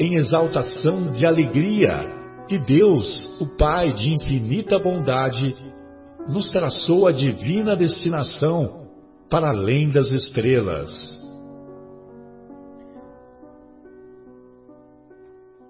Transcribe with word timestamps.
em 0.00 0.14
exaltação 0.14 1.12
de 1.12 1.26
alegria 1.26 2.06
que 2.48 2.58
Deus, 2.58 3.38
o 3.38 3.46
Pai 3.58 3.92
de 3.92 4.14
infinita 4.14 4.78
bondade, 4.78 5.54
nos 6.26 6.50
traçou 6.50 7.06
a 7.06 7.12
divina 7.12 7.76
destinação 7.76 8.88
para 9.28 9.50
além 9.50 9.90
das 9.90 10.10
estrelas. 10.10 10.90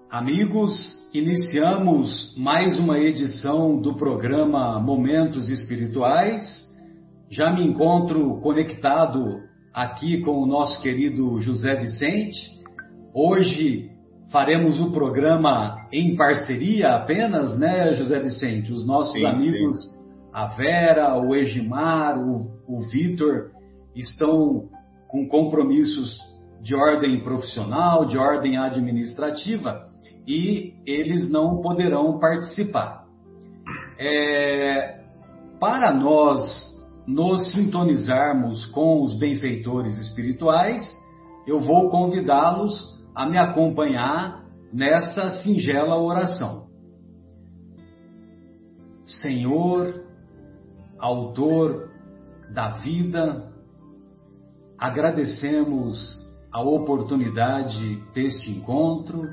Amigos, 0.09 0.73
iniciamos 1.13 2.33
mais 2.37 2.79
uma 2.79 2.97
edição 2.99 3.81
do 3.81 3.95
programa 3.95 4.79
Momentos 4.79 5.49
Espirituais. 5.49 6.41
Já 7.29 7.53
me 7.53 7.67
encontro 7.67 8.39
conectado 8.39 9.41
aqui 9.73 10.21
com 10.21 10.41
o 10.41 10.45
nosso 10.45 10.81
querido 10.81 11.37
José 11.39 11.75
Vicente. 11.75 12.39
Hoje 13.13 13.90
faremos 14.31 14.79
o 14.79 14.91
programa 14.91 15.87
em 15.91 16.15
parceria 16.15 16.95
apenas, 16.95 17.57
né, 17.59 17.93
José 17.93 18.19
Vicente? 18.19 18.71
Os 18.71 18.87
nossos 18.87 19.13
sim, 19.13 19.25
amigos, 19.25 19.83
sim. 19.83 19.97
a 20.33 20.45
Vera, 20.47 21.17
o 21.17 21.35
Egimar, 21.35 22.17
o, 22.17 22.49
o 22.67 22.81
Vitor, 22.89 23.51
estão 23.95 24.69
com 25.07 25.27
compromissos 25.27 26.17
de 26.61 26.75
ordem 26.75 27.21
profissional, 27.23 28.05
de 28.05 28.17
ordem 28.17 28.57
administrativa, 28.57 29.89
e 30.25 30.73
eles 30.85 31.29
não 31.29 31.61
poderão 31.61 32.19
participar. 32.19 33.03
É, 33.99 35.01
para 35.59 35.93
nós 35.93 36.71
nos 37.05 37.51
sintonizarmos 37.51 38.65
com 38.67 39.03
os 39.03 39.17
benfeitores 39.17 39.97
espirituais, 39.97 40.83
eu 41.45 41.59
vou 41.59 41.89
convidá-los 41.89 43.00
a 43.15 43.25
me 43.25 43.37
acompanhar 43.37 44.45
nessa 44.73 45.29
singela 45.41 45.97
oração. 45.97 46.67
Senhor, 49.05 50.01
Autor 51.01 51.89
da 52.53 52.69
vida, 52.77 53.51
agradecemos 54.77 55.97
a 56.51 56.61
oportunidade 56.61 57.99
deste 58.13 58.51
encontro, 58.51 59.27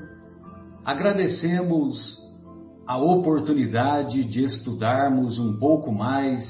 agradecemos 0.83 2.17
a 2.87 2.97
oportunidade 2.97 4.23
de 4.23 4.43
estudarmos 4.43 5.37
um 5.37 5.59
pouco 5.59 5.91
mais 5.91 6.43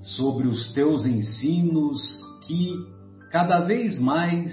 sobre 0.00 0.48
os 0.48 0.72
teus 0.72 1.04
ensinos 1.04 2.00
que 2.46 2.72
cada 3.30 3.60
vez 3.60 3.98
mais 4.00 4.50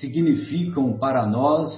significam 0.00 0.98
para 0.98 1.26
nós 1.26 1.70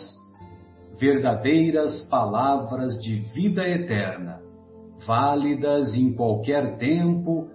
verdadeiras 0.98 2.02
palavras 2.08 2.92
de 3.02 3.16
vida 3.34 3.69
eterna, 3.69 4.41
válidas 5.06 5.94
em 5.94 6.12
qualquer 6.14 6.78
tempo, 6.78 7.48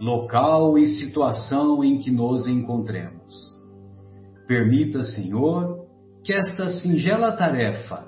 local 0.00 0.78
e 0.78 0.86
situação 0.86 1.82
em 1.82 1.98
que 1.98 2.10
nos 2.10 2.46
encontremos. 2.46 3.52
Permita, 4.46 5.02
Senhor, 5.02 5.86
que 6.22 6.32
esta 6.32 6.70
singela 6.70 7.32
tarefa 7.32 8.06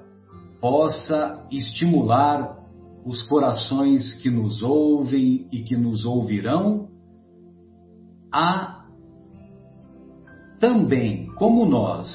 possa 0.61 1.47
estimular 1.51 2.57
os 3.05 3.23
corações 3.29 4.21
que 4.21 4.31
nos 4.31 4.63
ouvem 4.63 5.47
e 5.53 5.63
que 5.63 5.77
nos 5.77 6.05
ouvirão 6.05 6.89
a 8.33 8.76
também, 10.59 11.27
como 11.35 11.67
nós, 11.67 12.09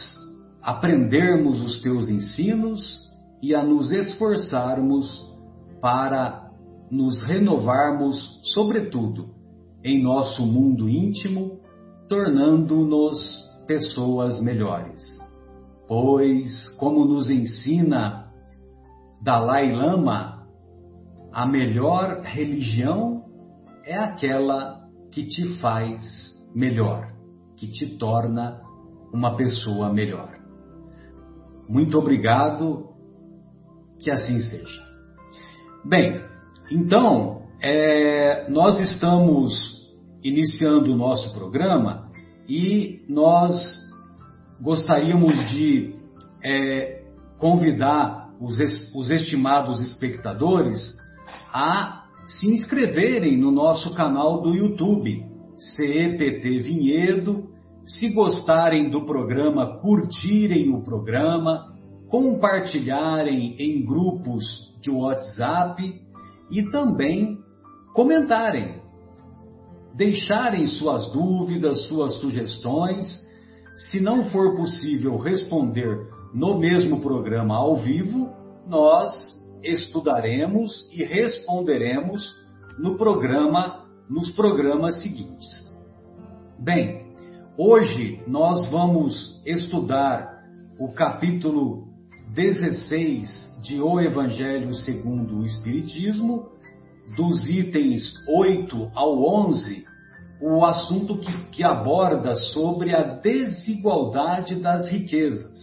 aprendermos 0.62 1.62
os 1.62 1.82
teus 1.82 2.10
ensinos 2.10 3.10
e 3.42 3.56
a 3.56 3.64
nos 3.64 3.92
esforçarmos 3.92 5.26
para 5.82 6.52
nos 6.90 7.24
renovarmos, 7.24 8.40
sobretudo, 8.54 9.30
em 9.84 10.04
nosso 10.04 10.46
mundo 10.46 10.88
íntimo, 10.90 11.60
tornando-nos 12.08 13.18
pessoas 13.66 14.42
melhores. 14.42 15.02
Pois, 15.88 16.70
como 16.78 17.06
nos 17.06 17.30
ensina 17.30 18.32
Dalai 19.22 19.72
Lama, 19.72 20.48
a 21.32 21.46
melhor 21.46 22.22
religião 22.22 23.24
é 23.86 23.98
aquela 23.98 24.82
que 25.12 25.26
te 25.26 25.60
faz 25.60 26.02
melhor 26.54 27.11
que 27.62 27.68
te 27.68 27.96
torna 27.96 28.60
uma 29.14 29.36
pessoa 29.38 29.94
melhor. 29.94 30.36
Muito 31.70 31.96
obrigado, 31.96 32.90
que 34.00 34.10
assim 34.10 34.40
seja. 34.40 34.84
Bem, 35.86 36.26
então, 36.72 37.44
é, 37.62 38.50
nós 38.50 38.80
estamos 38.80 39.52
iniciando 40.24 40.92
o 40.92 40.98
nosso 40.98 41.32
programa 41.36 42.10
e 42.50 43.06
nós 43.08 43.54
gostaríamos 44.60 45.36
de 45.52 45.94
é, 46.44 47.04
convidar 47.38 48.34
os, 48.40 48.58
os 48.96 49.12
estimados 49.12 49.82
espectadores 49.82 50.98
a 51.54 52.06
se 52.26 52.48
inscreverem 52.48 53.38
no 53.38 53.52
nosso 53.52 53.94
canal 53.94 54.42
do 54.42 54.56
YouTube, 54.56 55.24
CEPT 55.76 56.60
Vinhedo, 56.64 57.51
se 57.86 58.10
gostarem 58.14 58.90
do 58.90 59.06
programa, 59.06 59.80
curtirem 59.80 60.74
o 60.74 60.82
programa, 60.82 61.74
compartilharem 62.08 63.56
em 63.60 63.86
grupos 63.86 64.44
de 64.82 64.90
WhatsApp 64.90 66.02
e 66.50 66.64
também 66.72 67.38
comentarem, 67.94 68.82
deixarem 69.96 70.68
suas 70.68 71.12
dúvidas, 71.12 71.88
suas 71.88 72.16
sugestões. 72.20 73.08
Se 73.90 74.00
não 74.00 74.26
for 74.26 74.56
possível 74.56 75.18
responder 75.18 76.08
no 76.34 76.60
mesmo 76.60 77.00
programa 77.02 77.56
ao 77.56 77.78
vivo, 77.78 78.30
nós 78.68 79.12
estudaremos 79.64 80.90
e 80.92 81.04
responderemos 81.04 82.22
no 82.78 82.98
programa 82.98 83.86
nos 84.10 84.30
programas 84.32 85.02
seguintes. 85.02 85.48
Bem, 86.60 87.01
Hoje 87.64 88.20
nós 88.26 88.72
vamos 88.72 89.40
estudar 89.46 90.42
o 90.80 90.92
capítulo 90.94 91.84
16 92.34 93.62
de 93.62 93.80
O 93.80 94.02
Evangelho 94.02 94.74
segundo 94.74 95.38
o 95.38 95.46
Espiritismo, 95.46 96.50
dos 97.16 97.48
itens 97.48 98.02
8 98.28 98.90
ao 98.96 99.24
11, 99.46 99.86
o 100.42 100.66
assunto 100.66 101.20
que, 101.20 101.32
que 101.52 101.64
aborda 101.64 102.34
sobre 102.34 102.96
a 102.96 103.04
desigualdade 103.04 104.56
das 104.56 104.90
riquezas. 104.90 105.56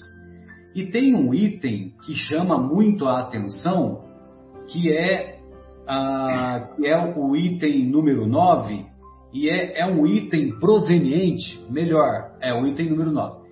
E 0.77 0.87
tem 0.93 1.17
um 1.17 1.35
item 1.35 1.95
que 2.07 2.15
chama 2.15 2.57
muito 2.57 3.09
a 3.09 3.23
atenção, 3.23 4.05
que 4.69 4.93
é, 4.93 5.41
ah, 5.89 6.75
que 6.77 6.87
é 6.87 7.13
o 7.17 7.35
item 7.35 7.91
número 7.91 8.25
9, 8.25 8.87
e 9.33 9.49
é, 9.49 9.81
é 9.81 9.87
um 9.87 10.07
item 10.07 10.59
proveniente, 10.59 11.61
melhor, 11.69 12.37
é 12.41 12.53
o 12.53 12.67
item 12.67 12.91
número 12.91 13.11
9, 13.11 13.49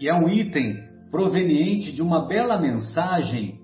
e 0.00 0.08
é 0.08 0.14
um 0.14 0.28
item 0.28 0.76
proveniente 1.10 1.92
de 1.92 2.02
uma 2.02 2.26
bela 2.26 2.58
mensagem 2.58 3.60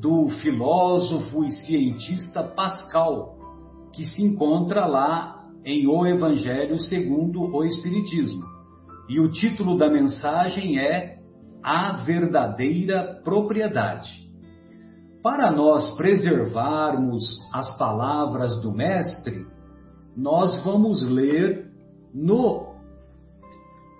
do 0.00 0.28
filósofo 0.40 1.44
e 1.44 1.52
cientista 1.52 2.42
Pascal, 2.42 3.36
que 3.92 4.04
se 4.04 4.22
encontra 4.22 4.86
lá 4.86 5.44
em 5.64 5.86
O 5.86 6.06
Evangelho 6.06 6.78
segundo 6.78 7.42
o 7.42 7.64
Espiritismo. 7.64 8.44
E 9.08 9.18
o 9.18 9.30
título 9.30 9.76
da 9.76 9.88
mensagem 9.88 10.78
é 10.78 11.18
A 11.62 11.92
Verdadeira 12.04 13.20
Propriedade. 13.24 14.10
Para 15.22 15.50
nós 15.50 15.96
preservarmos 15.96 17.22
as 17.52 17.76
palavras 17.78 18.60
do 18.62 18.72
Mestre, 18.72 19.46
nós 20.16 20.64
vamos 20.64 21.06
ler 21.06 21.70
no, 22.14 22.74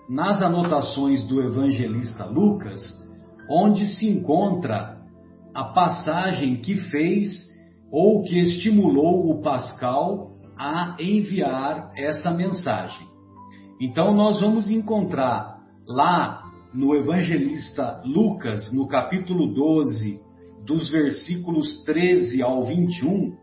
nas 0.09 0.41
anotações 0.41 1.27
do 1.27 1.41
evangelista 1.41 2.25
Lucas, 2.25 2.81
onde 3.49 3.85
se 3.85 4.09
encontra 4.09 4.97
a 5.53 5.63
passagem 5.65 6.57
que 6.57 6.75
fez 6.75 7.47
ou 7.91 8.23
que 8.23 8.39
estimulou 8.39 9.29
o 9.29 9.41
Pascal 9.41 10.31
a 10.57 10.97
enviar 10.99 11.91
essa 11.95 12.31
mensagem. 12.31 13.07
Então, 13.79 14.13
nós 14.13 14.41
vamos 14.41 14.69
encontrar 14.69 15.59
lá 15.87 16.43
no 16.73 16.95
evangelista 16.95 18.01
Lucas, 18.03 18.73
no 18.73 18.87
capítulo 18.87 19.53
12, 19.53 20.19
dos 20.65 20.89
versículos 20.89 21.83
13 21.83 22.41
ao 22.41 22.63
21, 22.63 23.37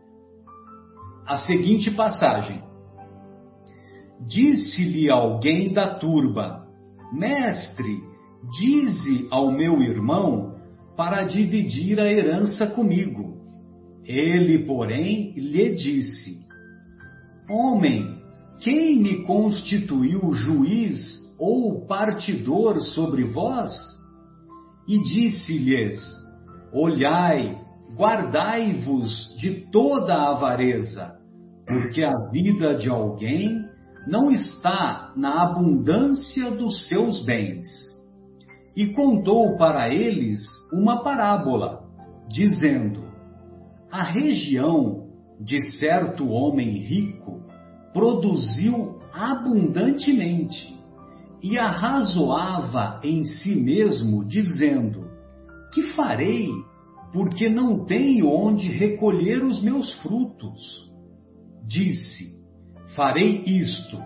a 1.25 1.37
seguinte 1.37 1.89
passagem: 1.91 2.64
Disse-lhe 4.21 5.09
alguém 5.09 5.73
da 5.73 5.95
turba: 5.95 6.65
Mestre, 7.13 7.99
dize 8.57 9.27
ao 9.31 9.51
meu 9.51 9.81
irmão 9.81 10.55
para 10.95 11.23
dividir 11.23 11.99
a 11.99 12.11
herança 12.11 12.67
comigo. 12.67 13.35
Ele, 14.05 14.59
porém, 14.65 15.33
lhe 15.35 15.75
disse: 15.75 16.45
Homem, 17.49 18.15
quem 18.59 18.99
me 19.01 19.23
constituiu 19.23 20.33
juiz 20.33 21.19
ou 21.37 21.85
partidor 21.85 22.79
sobre 22.79 23.23
vós? 23.23 23.71
E 24.87 24.97
disse-lhes: 24.99 25.99
Olhai, 26.71 27.57
guardai-vos 27.95 29.35
de 29.37 29.67
toda 29.71 30.13
a 30.13 30.31
avareza, 30.31 31.15
porque 31.67 32.03
a 32.03 32.13
vida 32.31 32.75
de 32.75 32.89
alguém 32.89 33.64
não 34.07 34.31
está 34.31 35.13
na 35.15 35.43
abundância 35.43 36.51
dos 36.51 36.87
seus 36.87 37.23
bens. 37.25 37.67
E 38.75 38.87
contou 38.87 39.57
para 39.57 39.93
eles 39.93 40.41
uma 40.71 41.01
parábola, 41.03 41.83
dizendo: 42.27 43.03
A 43.91 44.03
região 44.03 45.07
de 45.39 45.59
certo 45.77 46.27
homem 46.29 46.77
rico 46.79 47.41
produziu 47.93 48.99
abundantemente 49.13 50.75
e 51.41 51.57
arrazoava 51.57 52.99
em 53.03 53.23
si 53.23 53.55
mesmo, 53.55 54.25
dizendo: 54.25 55.05
que 55.75 55.83
farei, 55.93 56.49
porque 57.11 57.49
não 57.49 57.83
tenho 57.85 58.29
onde 58.29 58.71
recolher 58.71 59.43
os 59.43 59.61
meus 59.61 59.93
frutos? 59.95 60.89
Disse: 61.67 62.44
Farei 62.95 63.43
isto: 63.45 64.01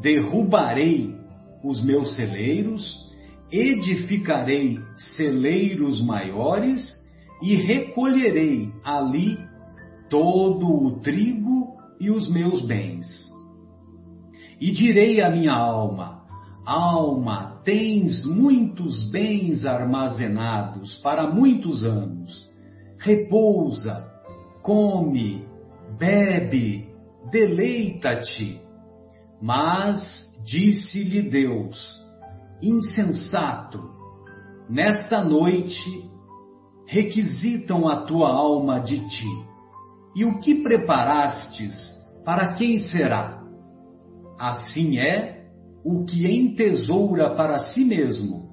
derrubarei 0.00 1.14
os 1.62 1.84
meus 1.84 2.14
celeiros, 2.14 3.10
edificarei 3.50 4.78
celeiros 5.16 6.00
maiores 6.00 6.80
e 7.42 7.56
recolherei 7.56 8.72
ali 8.84 9.38
todo 10.08 10.68
o 10.68 11.00
trigo 11.00 11.76
e 12.00 12.10
os 12.10 12.28
meus 12.28 12.64
bens. 12.64 13.06
E 14.60 14.70
direi 14.70 15.20
à 15.20 15.28
minha 15.28 15.52
alma: 15.52 16.22
Alma, 16.64 17.60
tens 17.64 18.24
muitos 18.24 19.10
bens 19.10 19.66
armazenados 19.66 20.94
para 20.96 21.28
muitos 21.28 21.84
anos. 21.84 22.48
Repousa, 22.98 24.08
come, 24.62 25.44
bebe, 25.98 26.81
deleita-te. 27.32 28.60
Mas 29.40 30.00
disse-lhe 30.44 31.22
Deus: 31.22 32.00
Insensato, 32.62 33.80
nesta 34.68 35.24
noite 35.24 36.08
requisitam 36.86 37.88
a 37.88 38.02
tua 38.02 38.28
alma 38.28 38.78
de 38.78 39.00
ti. 39.08 39.52
E 40.14 40.26
o 40.26 40.38
que 40.40 40.62
preparastes, 40.62 41.74
para 42.22 42.52
quem 42.52 42.78
será? 42.78 43.42
Assim 44.38 44.98
é 44.98 45.46
o 45.82 46.04
que 46.04 46.30
entesoura 46.30 47.34
para 47.34 47.58
si 47.60 47.84
mesmo, 47.84 48.50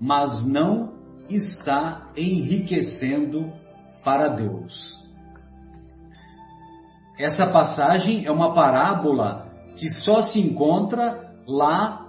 mas 0.00 0.44
não 0.46 0.94
está 1.30 2.12
enriquecendo 2.16 3.52
para 4.04 4.28
Deus. 4.28 4.95
Essa 7.18 7.46
passagem 7.46 8.26
é 8.26 8.30
uma 8.30 8.52
parábola 8.52 9.46
que 9.76 9.88
só 10.04 10.22
se 10.22 10.40
encontra 10.40 11.32
lá 11.46 12.06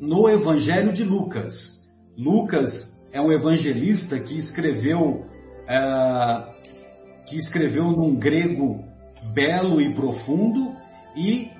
no 0.00 0.28
Evangelho 0.28 0.92
de 0.92 1.04
Lucas. 1.04 1.54
Lucas 2.16 2.70
é 3.12 3.20
um 3.20 3.32
evangelista 3.32 4.18
que 4.18 4.38
escreveu 4.38 5.24
é, 5.68 6.44
que 7.26 7.36
escreveu 7.36 7.84
num 7.84 8.16
grego 8.16 8.84
belo 9.32 9.80
e 9.80 9.94
profundo 9.94 10.74
e 11.16 11.50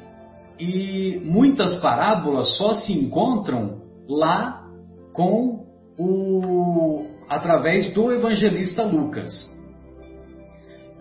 e 0.59 1.23
muitas 1.25 1.81
parábolas 1.81 2.57
só 2.59 2.75
se 2.75 2.93
encontram 2.93 3.81
lá 4.07 4.69
com 5.15 5.65
o 5.99 7.07
através 7.29 7.95
do 7.95 8.13
evangelista 8.13 8.83
Lucas. 8.85 9.33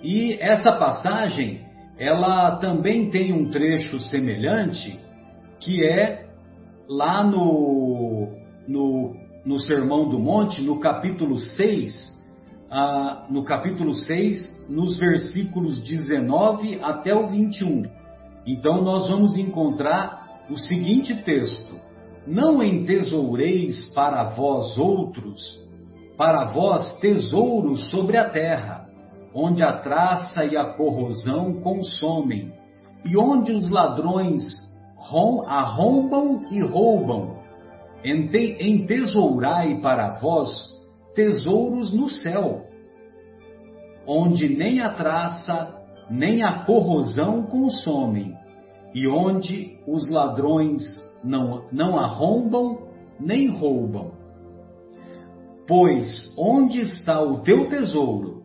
E 0.02 0.38
essa 0.40 0.72
passagem, 0.74 1.66
ela 2.00 2.56
também 2.58 3.10
tem 3.10 3.34
um 3.34 3.50
trecho 3.50 4.00
semelhante, 4.00 5.00
que 5.60 5.84
é 5.86 6.28
lá 6.88 7.24
no, 7.24 8.30
no, 8.68 9.16
no 9.46 9.60
Sermão 9.60 10.10
do 10.10 10.18
Monte, 10.18 10.62
no 10.62 10.80
capítulo 10.80 11.38
6, 11.38 12.18
ah, 12.72 13.28
no 13.30 13.44
capítulo 13.44 13.94
6, 13.94 14.68
nos 14.70 14.98
versículos 14.98 15.82
19 15.82 16.80
até 16.82 17.14
o 17.14 17.28
21 17.28 18.00
então 18.46 18.82
nós 18.82 19.08
vamos 19.08 19.38
encontrar 19.38 20.44
o 20.50 20.58
seguinte 20.58 21.16
texto: 21.24 21.76
Não 22.26 22.64
entesoureis 22.64 23.94
para 23.94 24.24
vós 24.24 24.76
outros, 24.76 25.40
para 26.18 26.46
vós 26.46 27.00
tesouros 27.00 27.90
sobre 27.92 28.18
a 28.18 28.28
terra, 28.28 28.79
onde 29.34 29.64
a 29.64 29.80
traça 29.80 30.46
e 30.46 30.58
a 30.58 30.74
corrosão 30.74 31.62
consomem, 31.62 32.52
e 33.06 33.18
onde 33.18 33.52
os 33.52 33.70
ladrões 33.70 34.44
arrombam 35.48 36.46
e 36.52 36.62
roubam. 36.62 37.40
Entesourai 38.04 39.80
para 39.82 40.20
vós 40.20 40.50
tesouros 41.16 41.94
no 41.94 42.10
céu, 42.10 42.66
onde 44.08 44.50
nem 44.50 44.82
a 44.82 44.94
traça 44.94 45.76
nem 46.10 46.44
a 46.44 46.64
corrosão 46.66 47.44
consomem, 47.44 48.36
e 48.96 49.08
onde 49.08 49.78
os 49.88 50.10
ladrões 50.10 50.82
não, 51.24 51.68
não 51.72 52.00
arrombam 52.00 52.90
nem 53.20 53.50
roubam. 53.50 54.12
Pois 55.68 56.34
onde 56.38 56.82
está 56.82 57.22
o 57.22 57.42
teu 57.42 57.70
tesouro, 57.70 58.39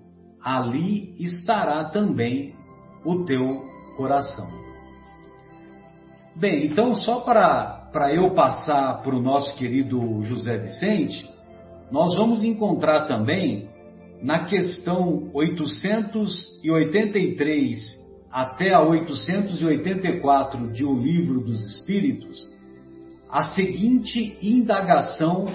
ali 0.44 1.14
estará 1.18 1.84
também 1.84 2.52
o 3.04 3.24
teu 3.24 3.64
coração. 3.96 4.62
Bem, 6.36 6.66
então 6.66 6.94
só 6.96 7.20
para, 7.20 8.10
eu 8.12 8.34
passar 8.34 9.00
para 9.02 9.14
o 9.14 9.22
nosso 9.22 9.56
querido 9.56 10.22
José 10.24 10.58
Vicente, 10.58 11.32
nós 11.90 12.14
vamos 12.14 12.44
encontrar 12.44 13.06
também 13.06 13.70
na 14.20 14.44
questão 14.44 15.30
883 15.32 18.04
até 18.30 18.74
a 18.74 18.82
884 18.82 20.70
de 20.72 20.84
O 20.84 20.94
Livro 20.98 21.40
dos 21.40 21.58
Espíritos, 21.60 22.52
a 23.30 23.44
seguinte 23.44 24.36
indagação 24.42 25.46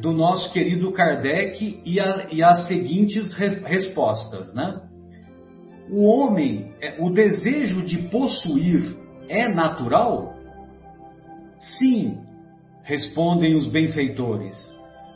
do 0.00 0.12
nosso 0.12 0.50
querido 0.52 0.92
Kardec 0.92 1.82
e, 1.84 2.00
a, 2.00 2.28
e 2.32 2.42
as 2.42 2.66
seguintes 2.66 3.34
re, 3.34 3.48
respostas, 3.64 4.52
né? 4.54 4.80
O 5.90 6.04
homem, 6.04 6.72
é, 6.80 7.02
o 7.02 7.10
desejo 7.10 7.82
de 7.82 7.98
possuir 8.08 8.96
é 9.28 9.48
natural? 9.48 10.34
Sim, 11.58 12.18
respondem 12.84 13.54
os 13.54 13.66
benfeitores 13.66 14.56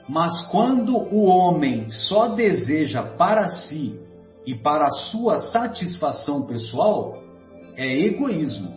Mas 0.08 0.46
quando 0.48 0.94
o 0.96 1.24
homem 1.24 1.88
só 1.88 2.28
deseja 2.28 3.02
para 3.02 3.48
si 3.48 3.98
e 4.46 4.54
para 4.54 4.84
a 4.86 5.10
sua 5.10 5.38
satisfação 5.38 6.46
pessoal, 6.46 7.22
é 7.76 8.04
egoísmo. 8.04 8.74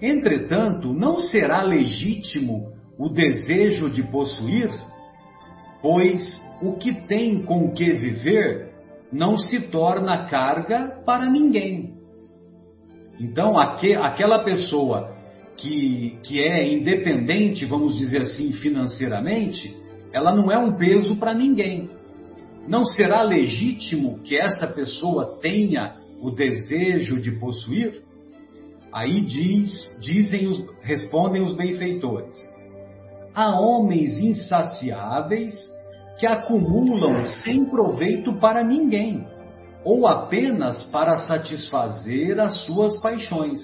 Entretanto, 0.00 0.92
não 0.92 1.18
será 1.18 1.62
legítimo 1.62 2.73
o 2.98 3.08
desejo 3.08 3.90
de 3.90 4.02
possuir, 4.02 4.70
pois 5.82 6.20
o 6.62 6.74
que 6.74 6.92
tem 7.06 7.42
com 7.42 7.72
que 7.72 7.92
viver 7.92 8.72
não 9.12 9.36
se 9.36 9.68
torna 9.68 10.26
carga 10.26 11.02
para 11.04 11.30
ninguém. 11.30 11.94
Então, 13.20 13.58
aquela 13.58 14.40
pessoa 14.40 15.14
que, 15.56 16.18
que 16.24 16.40
é 16.40 16.72
independente, 16.72 17.64
vamos 17.64 17.96
dizer 17.96 18.22
assim, 18.22 18.52
financeiramente, 18.52 19.76
ela 20.12 20.34
não 20.34 20.50
é 20.50 20.58
um 20.58 20.72
peso 20.72 21.16
para 21.16 21.32
ninguém. 21.32 21.90
Não 22.66 22.84
será 22.84 23.22
legítimo 23.22 24.20
que 24.24 24.36
essa 24.36 24.66
pessoa 24.66 25.38
tenha 25.40 25.96
o 26.20 26.30
desejo 26.30 27.20
de 27.20 27.32
possuir? 27.32 28.02
Aí 28.92 29.20
diz, 29.20 29.70
dizem 30.00 30.46
os, 30.48 30.64
respondem 30.82 31.42
os 31.42 31.54
benfeitores. 31.54 32.36
Há 33.34 33.58
homens 33.58 34.18
insaciáveis 34.20 35.54
que 36.18 36.26
acumulam 36.26 37.26
sem 37.42 37.64
proveito 37.64 38.34
para 38.34 38.62
ninguém, 38.62 39.26
ou 39.84 40.06
apenas 40.06 40.84
para 40.92 41.16
satisfazer 41.16 42.38
as 42.38 42.64
suas 42.64 42.96
paixões. 43.02 43.60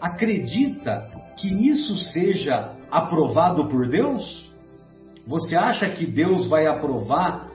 Acredita 0.00 1.08
que 1.36 1.48
isso 1.68 1.96
seja 2.12 2.72
aprovado 2.90 3.68
por 3.68 3.88
Deus? 3.88 4.52
Você 5.26 5.54
acha 5.54 5.88
que 5.90 6.04
Deus 6.04 6.48
vai 6.48 6.66
aprovar 6.66 7.48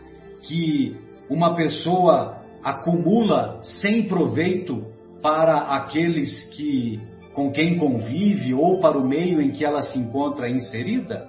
que 0.48 0.98
uma 1.30 1.56
pessoa 1.56 2.38
acumula 2.64 3.60
sem 3.82 4.08
proveito 4.08 4.84
para 5.22 5.76
aqueles 5.76 6.44
que 6.56 7.00
com 7.34 7.52
quem 7.52 7.78
convive 7.78 8.54
ou 8.54 8.80
para 8.80 8.98
o 8.98 9.08
meio 9.08 9.42
em 9.42 9.52
que 9.52 9.64
ela 9.64 9.82
se 9.82 9.98
encontra 9.98 10.50
inserida? 10.50 11.28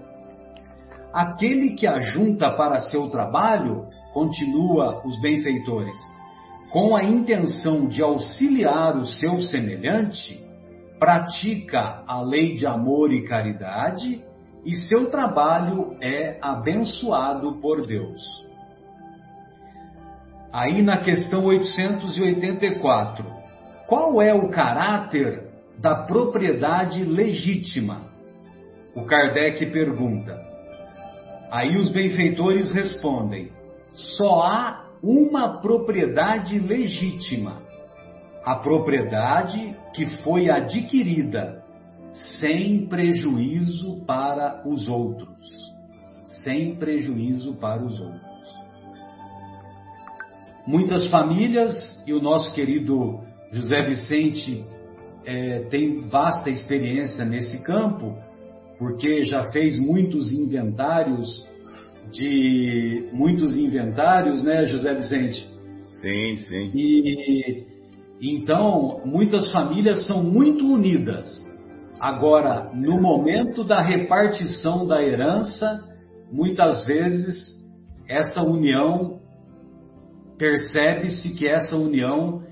Aquele 1.13 1.75
que 1.75 1.87
ajunta 1.87 2.51
para 2.53 2.81
seu 2.81 3.11
trabalho, 3.11 3.87
continua 4.13 5.03
os 5.05 5.21
benfeitores, 5.21 5.99
com 6.71 6.97
a 6.97 7.03
intenção 7.03 7.89
de 7.89 8.03
auxiliar 8.03 8.97
o 8.97 9.05
seu 9.05 9.43
semelhante, 9.43 10.41
pratica 10.99 12.05
a 12.07 12.21
lei 12.21 12.55
de 12.57 12.67
amor 12.67 13.13
e 13.13 13.27
caridade 13.27 14.23
e 14.65 14.75
seu 14.75 15.11
trabalho 15.11 15.97
é 16.01 16.39
abençoado 16.41 17.55
por 17.61 17.87
Deus. 17.87 18.21
Aí 20.53 20.83
na 20.83 20.99
questão 20.99 21.45
884, 21.47 23.25
qual 23.87 24.21
é 24.21 24.35
o 24.35 24.49
caráter 24.51 25.50
da 25.81 25.95
propriedade 25.95 27.05
legítima? 27.05 28.11
O 28.95 29.05
Kardec 29.05 29.65
pergunta. 29.67 30.39
Aí 31.51 31.77
os 31.77 31.91
benfeitores 31.91 32.71
respondem: 32.71 33.51
só 33.91 34.43
há 34.43 34.91
uma 35.03 35.61
propriedade 35.61 36.59
legítima, 36.59 37.63
a 38.45 38.57
propriedade 38.57 39.75
que 39.95 40.07
foi 40.23 40.51
adquirida 40.51 41.65
sem 42.39 42.87
prejuízo 42.87 44.05
para 44.05 44.63
os 44.69 44.89
outros. 44.89 45.31
Sem 46.45 46.77
prejuízo 46.77 47.55
para 47.55 47.83
os 47.83 48.01
outros. 48.01 48.31
Muitas 50.67 51.09
famílias, 51.09 51.75
e 52.07 52.13
o 52.13 52.21
nosso 52.21 52.53
querido 52.55 53.21
José 53.51 53.83
Vicente 53.83 54.65
é, 55.25 55.61
tem 55.71 56.01
vasta 56.09 56.51
experiência 56.51 57.25
nesse 57.25 57.63
campo, 57.65 58.17
porque 58.79 59.25
já 59.25 59.51
fez 59.51 59.79
muitos 59.79 60.33
inventários 60.33 61.49
de 62.13 63.09
muitos 63.13 63.55
inventários, 63.57 64.43
né, 64.43 64.67
José 64.67 64.95
Vicente? 64.95 65.49
Sim, 66.01 66.37
sim. 66.37 66.71
E 66.75 67.67
então 68.21 69.03
muitas 69.05 69.51
famílias 69.53 70.07
são 70.07 70.23
muito 70.23 70.67
unidas. 70.67 71.27
Agora, 71.99 72.71
no 72.75 73.01
momento 73.01 73.63
da 73.63 73.83
repartição 73.83 74.87
da 74.87 75.03
herança, 75.03 75.85
muitas 76.33 76.87
vezes 76.87 77.37
essa 78.09 78.43
união 78.43 79.21
percebe-se 80.39 81.35
que 81.35 81.47
essa 81.47 81.77
união 81.77 82.43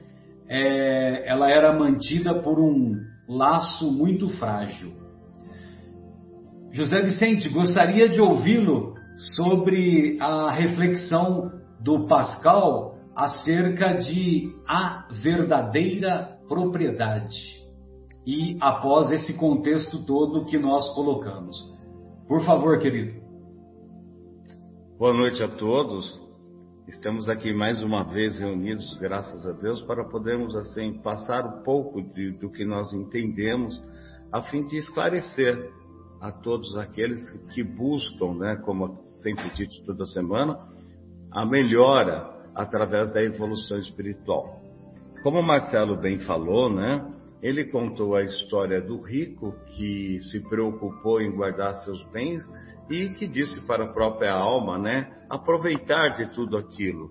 é, 0.49 1.28
ela 1.28 1.50
era 1.50 1.73
mantida 1.73 2.35
por 2.43 2.59
um 2.59 2.97
laço 3.28 3.90
muito 3.93 4.28
frágil. 4.38 4.93
José 6.73 7.02
Vicente, 7.02 7.49
gostaria 7.49 8.09
de 8.09 8.21
ouvi-lo 8.21 8.95
sobre 9.37 10.19
a 10.21 10.50
reflexão 10.50 11.50
do 11.81 12.07
Pascal 12.07 12.97
acerca 13.14 13.95
de 13.95 14.55
a 14.67 15.09
verdadeira 15.23 16.38
propriedade. 16.49 17.37
E 18.26 18.57
após 18.61 19.11
esse 19.11 19.37
contexto 19.38 20.05
todo 20.05 20.45
que 20.45 20.59
nós 20.59 20.95
colocamos. 20.95 21.57
Por 22.26 22.45
favor, 22.45 22.78
querido. 22.78 23.19
Boa 24.99 25.14
noite 25.14 25.43
a 25.43 25.49
todos. 25.49 26.27
Estamos 26.88 27.28
aqui 27.28 27.52
mais 27.52 27.83
uma 27.83 28.02
vez 28.02 28.38
reunidos, 28.38 28.97
graças 28.99 29.47
a 29.47 29.52
Deus, 29.52 29.83
para 29.83 30.09
podermos 30.09 30.57
assim 30.57 30.95
passar 31.02 31.45
um 31.45 31.62
pouco 31.62 32.00
de, 32.00 32.30
do 32.30 32.50
que 32.50 32.64
nós 32.64 32.95
entendemos, 32.95 33.78
a 34.33 34.40
fim 34.45 34.66
de 34.66 34.78
esclarecer 34.78 35.71
a 36.18 36.33
todos 36.33 36.78
aqueles 36.78 37.21
que 37.52 37.62
buscam, 37.62 38.38
né, 38.38 38.57
como 38.64 39.02
sempre 39.23 39.50
dito 39.50 39.85
toda 39.85 40.07
semana, 40.07 40.57
a 41.30 41.45
melhora 41.45 42.26
através 42.54 43.12
da 43.12 43.23
evolução 43.23 43.78
espiritual. 43.78 44.59
Como 45.23 45.42
Marcelo 45.42 45.95
bem 45.95 46.21
falou, 46.21 46.75
né, 46.75 47.07
ele 47.42 47.66
contou 47.66 48.16
a 48.16 48.23
história 48.23 48.80
do 48.80 48.99
rico 48.99 49.54
que 49.76 50.21
se 50.30 50.40
preocupou 50.49 51.21
em 51.21 51.37
guardar 51.37 51.76
seus 51.85 52.02
bens 52.04 52.42
e 52.90 53.11
que 53.11 53.26
disse 53.26 53.61
para 53.66 53.85
a 53.85 53.92
própria 53.92 54.33
alma, 54.33 54.78
né, 54.78 55.11
aproveitar 55.28 56.09
de 56.16 56.33
tudo 56.35 56.57
aquilo. 56.57 57.11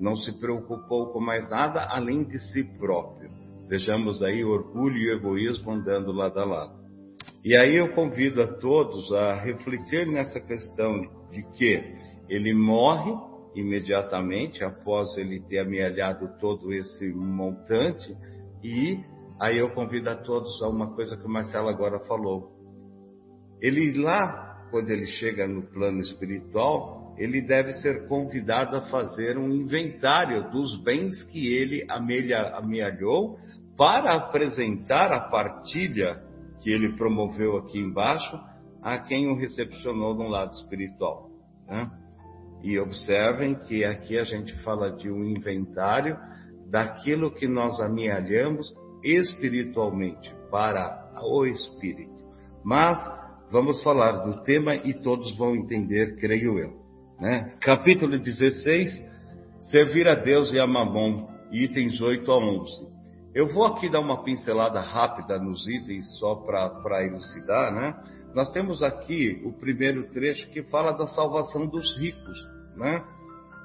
Não 0.00 0.16
se 0.16 0.38
preocupou 0.40 1.12
com 1.12 1.20
mais 1.20 1.48
nada 1.48 1.86
além 1.90 2.24
de 2.24 2.38
si 2.52 2.64
próprio. 2.78 3.30
Vejamos 3.68 4.22
aí 4.22 4.44
orgulho 4.44 4.96
e 4.96 5.12
egoísmo 5.12 5.70
andando 5.70 6.12
lado 6.12 6.40
a 6.40 6.44
lado. 6.44 6.82
E 7.44 7.56
aí 7.56 7.76
eu 7.76 7.92
convido 7.94 8.42
a 8.42 8.46
todos 8.58 9.12
a 9.12 9.34
refletir 9.34 10.06
nessa 10.06 10.40
questão 10.40 11.00
de 11.30 11.42
que 11.56 11.82
ele 12.28 12.52
morre 12.54 13.12
imediatamente 13.54 14.64
após 14.64 15.16
ele 15.16 15.40
ter 15.40 15.58
amealhado 15.58 16.38
todo 16.38 16.72
esse 16.72 17.12
montante 17.12 18.16
e 18.62 18.98
aí 19.40 19.58
eu 19.58 19.70
convido 19.70 20.08
a 20.08 20.16
todos 20.16 20.62
a 20.62 20.68
uma 20.68 20.94
coisa 20.94 21.16
que 21.16 21.26
o 21.26 21.28
Marcelo 21.28 21.68
agora 21.68 21.98
falou. 22.00 22.52
Ele 23.60 24.00
lá 24.00 24.51
quando 24.72 24.88
ele 24.90 25.06
chega 25.06 25.46
no 25.46 25.62
plano 25.62 26.00
espiritual, 26.00 27.14
ele 27.18 27.42
deve 27.42 27.74
ser 27.74 28.08
convidado 28.08 28.74
a 28.74 28.86
fazer 28.86 29.36
um 29.36 29.50
inventário 29.50 30.50
dos 30.50 30.82
bens 30.82 31.22
que 31.24 31.52
ele 31.52 31.86
amealhou 31.88 33.38
para 33.76 34.14
apresentar 34.14 35.12
a 35.12 35.20
partilha 35.20 36.22
que 36.62 36.70
ele 36.70 36.96
promoveu 36.96 37.58
aqui 37.58 37.78
embaixo 37.78 38.40
a 38.80 38.98
quem 38.98 39.28
o 39.28 39.36
recepcionou 39.36 40.14
no 40.14 40.26
lado 40.26 40.54
espiritual. 40.54 41.28
Né? 41.68 41.90
E 42.62 42.78
observem 42.78 43.54
que 43.54 43.84
aqui 43.84 44.18
a 44.18 44.24
gente 44.24 44.56
fala 44.62 44.90
de 44.90 45.10
um 45.10 45.22
inventário 45.22 46.16
daquilo 46.70 47.30
que 47.30 47.46
nós 47.46 47.78
amealhamos 47.78 48.72
espiritualmente 49.04 50.34
para 50.50 51.12
o 51.22 51.44
espírito. 51.44 52.22
Mas 52.64 53.21
vamos 53.52 53.82
falar 53.82 54.22
do 54.22 54.42
tema 54.42 54.74
e 54.74 54.94
todos 54.94 55.36
vão 55.36 55.54
entender, 55.54 56.16
creio 56.16 56.58
eu. 56.58 56.72
Né? 57.20 57.54
Capítulo 57.60 58.18
16, 58.18 59.12
Servir 59.70 60.08
a 60.08 60.14
Deus 60.14 60.50
e 60.52 60.58
a 60.58 60.66
Mamon, 60.66 61.28
itens 61.52 62.00
8 62.00 62.32
a 62.32 62.38
11. 62.38 62.88
Eu 63.34 63.48
vou 63.48 63.66
aqui 63.66 63.90
dar 63.90 64.00
uma 64.00 64.24
pincelada 64.24 64.80
rápida 64.80 65.38
nos 65.38 65.68
itens 65.68 66.18
só 66.18 66.34
para 66.34 67.06
elucidar, 67.06 67.72
né? 67.72 67.94
Nós 68.34 68.50
temos 68.50 68.82
aqui 68.82 69.40
o 69.44 69.52
primeiro 69.52 70.08
trecho 70.10 70.50
que 70.50 70.62
fala 70.64 70.92
da 70.92 71.06
salvação 71.06 71.66
dos 71.66 71.96
ricos, 71.98 72.38
né? 72.76 73.04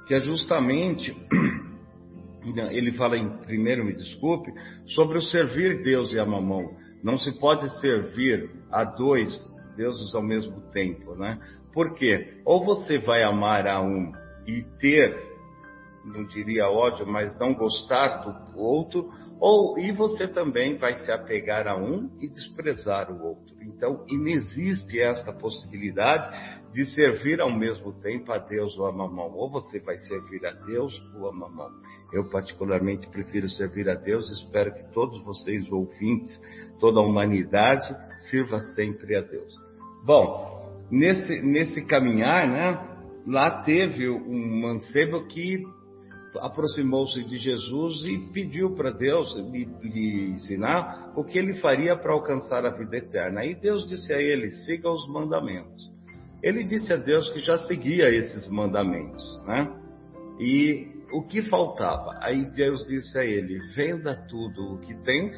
Que 0.06 0.16
é 0.16 0.20
justamente, 0.20 1.16
ele 2.72 2.92
fala 2.92 3.18
em 3.18 3.30
primeiro, 3.40 3.86
me 3.86 3.94
desculpe, 3.94 4.52
sobre 4.86 5.18
o 5.18 5.22
servir 5.22 5.82
Deus 5.82 6.14
e 6.14 6.20
a 6.20 6.26
mamão. 6.26 6.70
Não 7.04 7.18
se 7.18 7.38
pode 7.40 7.70
servir 7.80 8.50
a 8.72 8.84
dois 8.84 9.57
deuses 9.78 10.14
ao 10.14 10.24
mesmo 10.24 10.60
tempo, 10.72 11.16
né? 11.16 11.40
Porque 11.72 12.42
ou 12.44 12.66
você 12.66 12.98
vai 12.98 13.24
amar 13.24 13.68
a 13.68 13.80
um 13.80 14.12
e 14.46 14.64
ter, 14.80 15.16
não 16.04 16.26
diria 16.26 16.68
ódio, 16.68 17.06
mas 17.06 17.38
não 17.40 17.54
gostar 17.54 18.24
do 18.24 18.60
outro, 18.60 19.10
ou 19.40 19.78
e 19.78 19.92
você 19.92 20.28
também 20.28 20.78
vai 20.78 20.98
se 20.98 21.12
apegar 21.12 21.68
a 21.68 21.78
um 21.78 22.10
e 22.20 22.28
desprezar 22.28 23.12
o 23.12 23.24
outro. 23.24 23.56
Então, 23.62 24.04
inexiste 24.08 25.00
esta 25.00 25.32
possibilidade 25.32 26.36
de 26.74 26.86
servir 26.96 27.40
ao 27.40 27.52
mesmo 27.52 27.94
tempo 28.02 28.32
a 28.32 28.40
Deus 28.40 28.78
ou 28.78 28.88
a 28.88 28.92
mamão. 28.92 29.32
Ou 29.36 29.52
você 29.52 29.80
vai 29.80 29.98
servir 30.00 30.46
a 30.46 30.52
Deus 30.52 30.94
ou 31.16 31.30
a 31.30 31.32
mamão. 31.34 31.70
Eu 32.12 32.30
particularmente 32.30 33.08
prefiro 33.10 33.48
servir 33.50 33.88
a 33.90 33.96
Deus. 33.96 34.30
Espero 34.32 34.74
que 34.74 34.92
todos 34.92 35.24
vocês 35.24 35.72
ouvintes, 35.72 36.42
toda 36.80 37.00
a 37.00 37.04
humanidade, 37.04 37.96
sirva 38.30 38.60
sempre 38.76 39.16
a 39.16 39.22
Deus. 39.22 39.67
Bom, 40.08 40.88
nesse 40.90 41.42
nesse 41.42 41.86
caminhar, 41.86 42.48
né? 42.48 42.98
Lá 43.28 43.62
teve 43.64 44.10
um 44.10 44.62
mancebo 44.62 45.28
que 45.28 45.62
aproximou-se 46.40 47.22
de 47.26 47.38
Jesus 47.38 48.06
e 48.06 48.18
pediu 48.32 48.74
para 48.74 48.92
Deus 48.92 49.36
lhe, 49.52 49.66
lhe, 49.82 50.30
ensinar 50.32 51.12
o 51.14 51.26
que 51.26 51.38
ele 51.38 51.56
faria 51.56 51.98
para 51.98 52.14
alcançar 52.14 52.66
a 52.66 52.70
vida 52.70 52.96
eterna. 52.96 53.44
E 53.44 53.54
Deus 53.54 53.86
disse 53.86 54.14
a 54.14 54.22
ele: 54.22 54.50
siga 54.64 54.90
os 54.90 55.06
mandamentos. 55.10 55.92
Ele 56.42 56.64
disse 56.64 56.94
a 56.94 56.96
Deus 56.96 57.30
que 57.34 57.40
já 57.40 57.58
seguia 57.68 58.10
esses 58.10 58.48
mandamentos, 58.48 59.44
né? 59.46 59.70
E 60.40 60.88
o 61.12 61.22
que 61.24 61.42
faltava? 61.50 62.18
Aí 62.22 62.46
Deus 62.52 62.80
disse 62.88 63.20
a 63.20 63.26
ele: 63.26 63.60
venda 63.76 64.16
tudo 64.30 64.76
o 64.76 64.78
que 64.80 64.96
tens 65.04 65.36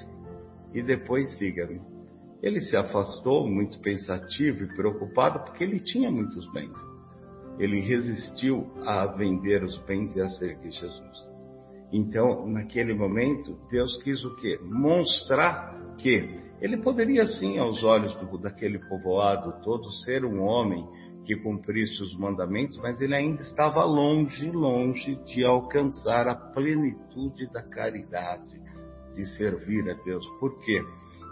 e 0.75 0.83
depois 0.83 1.39
siga-me. 1.39 1.81
Ele 2.41 2.61
se 2.61 2.75
afastou, 2.75 3.47
muito 3.47 3.79
pensativo 3.81 4.63
e 4.63 4.73
preocupado, 4.75 5.43
porque 5.43 5.63
ele 5.63 5.79
tinha 5.79 6.09
muitos 6.09 6.49
bens 6.51 6.77
ele 7.59 7.81
resistiu 7.81 8.71
a 8.85 9.05
vender 9.05 9.61
os 9.63 9.77
bens 9.79 10.15
e 10.15 10.21
a 10.21 10.29
servir 10.29 10.71
Jesus. 10.71 11.29
Então, 11.91 12.47
naquele 12.47 12.93
momento, 12.93 13.59
Deus 13.69 14.01
quis 14.01 14.23
o 14.23 14.35
quê? 14.37 14.57
Mostrar 14.63 15.95
que 15.97 16.39
ele 16.61 16.77
poderia 16.77 17.27
sim, 17.27 17.57
aos 17.57 17.83
olhos 17.83 18.15
do, 18.15 18.37
daquele 18.37 18.79
povoado 18.79 19.61
todo, 19.61 19.91
ser 20.05 20.23
um 20.23 20.41
homem 20.41 20.87
que 21.25 21.35
cumprisse 21.35 22.01
os 22.01 22.17
mandamentos, 22.17 22.77
mas 22.77 23.01
ele 23.01 23.15
ainda 23.15 23.41
estava 23.41 23.83
longe, 23.83 24.49
longe 24.51 25.15
de 25.25 25.43
alcançar 25.43 26.27
a 26.29 26.35
plenitude 26.35 27.51
da 27.51 27.61
caridade, 27.61 28.57
de 29.13 29.25
servir 29.37 29.89
a 29.89 29.93
Deus. 30.05 30.25
Por 30.39 30.57
quê? 30.59 30.81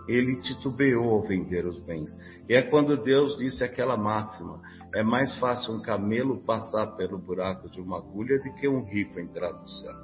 Ele 0.07 0.37
titubeou 0.41 1.11
ao 1.11 1.21
vender 1.21 1.65
os 1.65 1.79
bens. 1.79 2.15
E 2.47 2.53
é 2.53 2.61
quando 2.61 3.01
Deus 3.01 3.37
disse 3.37 3.63
aquela 3.63 3.97
máxima: 3.97 4.61
é 4.93 5.03
mais 5.03 5.37
fácil 5.39 5.75
um 5.75 5.81
camelo 5.81 6.37
passar 6.43 6.95
pelo 6.95 7.17
buraco 7.17 7.69
de 7.69 7.81
uma 7.81 7.97
agulha 7.97 8.37
do 8.39 8.53
que 8.55 8.67
um 8.67 8.83
rico 8.83 9.19
entrar 9.19 9.53
no 9.53 9.67
céu. 9.67 9.95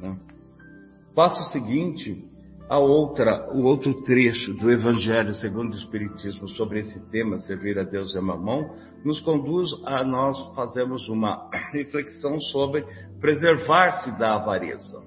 Né? 0.00 0.18
Passo 1.14 1.50
seguinte, 1.52 2.28
a 2.68 2.78
outra, 2.78 3.52
o 3.52 3.62
outro 3.64 4.02
trecho 4.02 4.54
do 4.54 4.70
Evangelho 4.70 5.34
segundo 5.34 5.72
o 5.72 5.76
Espiritismo 5.76 6.48
sobre 6.48 6.80
esse 6.80 7.00
tema, 7.10 7.38
servir 7.38 7.78
a 7.78 7.84
Deus 7.84 8.16
é 8.16 8.20
mamão, 8.20 8.74
nos 9.04 9.20
conduz 9.20 9.70
a 9.84 10.02
nós 10.02 10.36
fazermos 10.54 11.08
uma 11.08 11.48
reflexão 11.72 12.38
sobre 12.40 12.84
preservar-se 13.20 14.18
da 14.18 14.36
avareza. 14.36 15.02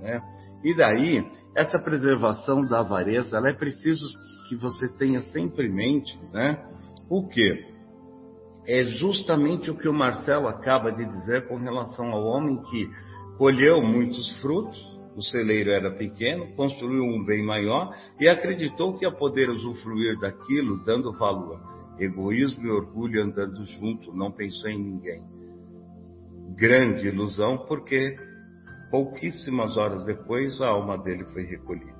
Né? 0.00 0.20
E 0.64 0.74
daí, 0.74 1.24
essa 1.54 1.78
preservação 1.78 2.62
da 2.62 2.80
avareza, 2.80 3.36
ela 3.36 3.50
é 3.50 3.52
preciso 3.52 4.06
que 4.48 4.56
você 4.56 4.88
tenha 4.96 5.22
sempre 5.24 5.66
em 5.66 5.72
mente, 5.72 6.18
né? 6.32 6.62
O 7.08 7.28
que? 7.28 7.72
É 8.66 8.84
justamente 8.84 9.70
o 9.70 9.76
que 9.76 9.88
o 9.88 9.92
Marcelo 9.92 10.48
acaba 10.48 10.90
de 10.90 11.04
dizer 11.04 11.48
com 11.48 11.56
relação 11.56 12.10
ao 12.10 12.24
homem 12.24 12.62
que 12.62 12.88
colheu 13.36 13.82
muitos 13.82 14.40
frutos, 14.40 14.78
o 15.16 15.22
celeiro 15.22 15.70
era 15.70 15.90
pequeno, 15.90 16.54
construiu 16.54 17.02
um 17.02 17.24
bem 17.24 17.44
maior 17.44 17.94
e 18.18 18.28
acreditou 18.28 18.96
que 18.96 19.04
ia 19.04 19.12
poder 19.12 19.50
usufruir 19.50 20.18
daquilo 20.18 20.82
dando 20.84 21.12
valor. 21.12 21.60
Egoísmo 21.98 22.66
e 22.66 22.70
orgulho 22.70 23.22
andando 23.22 23.64
junto, 23.66 24.14
não 24.14 24.32
pensou 24.32 24.70
em 24.70 24.82
ninguém. 24.82 25.22
Grande 26.56 27.08
ilusão, 27.08 27.58
porque 27.68 28.16
pouquíssimas 28.92 29.74
horas 29.78 30.04
depois, 30.04 30.60
a 30.60 30.68
alma 30.68 30.98
dele 30.98 31.24
foi 31.32 31.44
recolhida. 31.44 31.96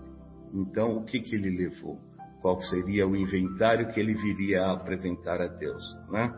Então, 0.53 0.99
o 0.99 1.05
que, 1.05 1.21
que 1.21 1.35
ele 1.35 1.49
levou? 1.49 1.99
Qual 2.43 2.61
seria 2.61 3.09
o 3.09 3.17
inventário 3.17 3.89
que 3.89 3.99
ele 3.99 4.13
viria 4.13 4.63
a 4.63 4.75
apresentar 4.75 5.41
a 5.41 5.47
Deus? 5.47 5.83
Né? 6.11 6.31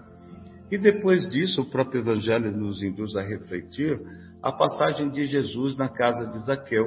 E 0.70 0.78
depois 0.78 1.28
disso, 1.28 1.62
o 1.62 1.70
próprio 1.70 2.02
Evangelho 2.02 2.56
nos 2.56 2.80
induz 2.84 3.16
a 3.16 3.22
refletir 3.22 4.00
a 4.40 4.52
passagem 4.52 5.10
de 5.10 5.24
Jesus 5.24 5.76
na 5.76 5.88
casa 5.88 6.24
de 6.26 6.38
Zaqueu. 6.46 6.86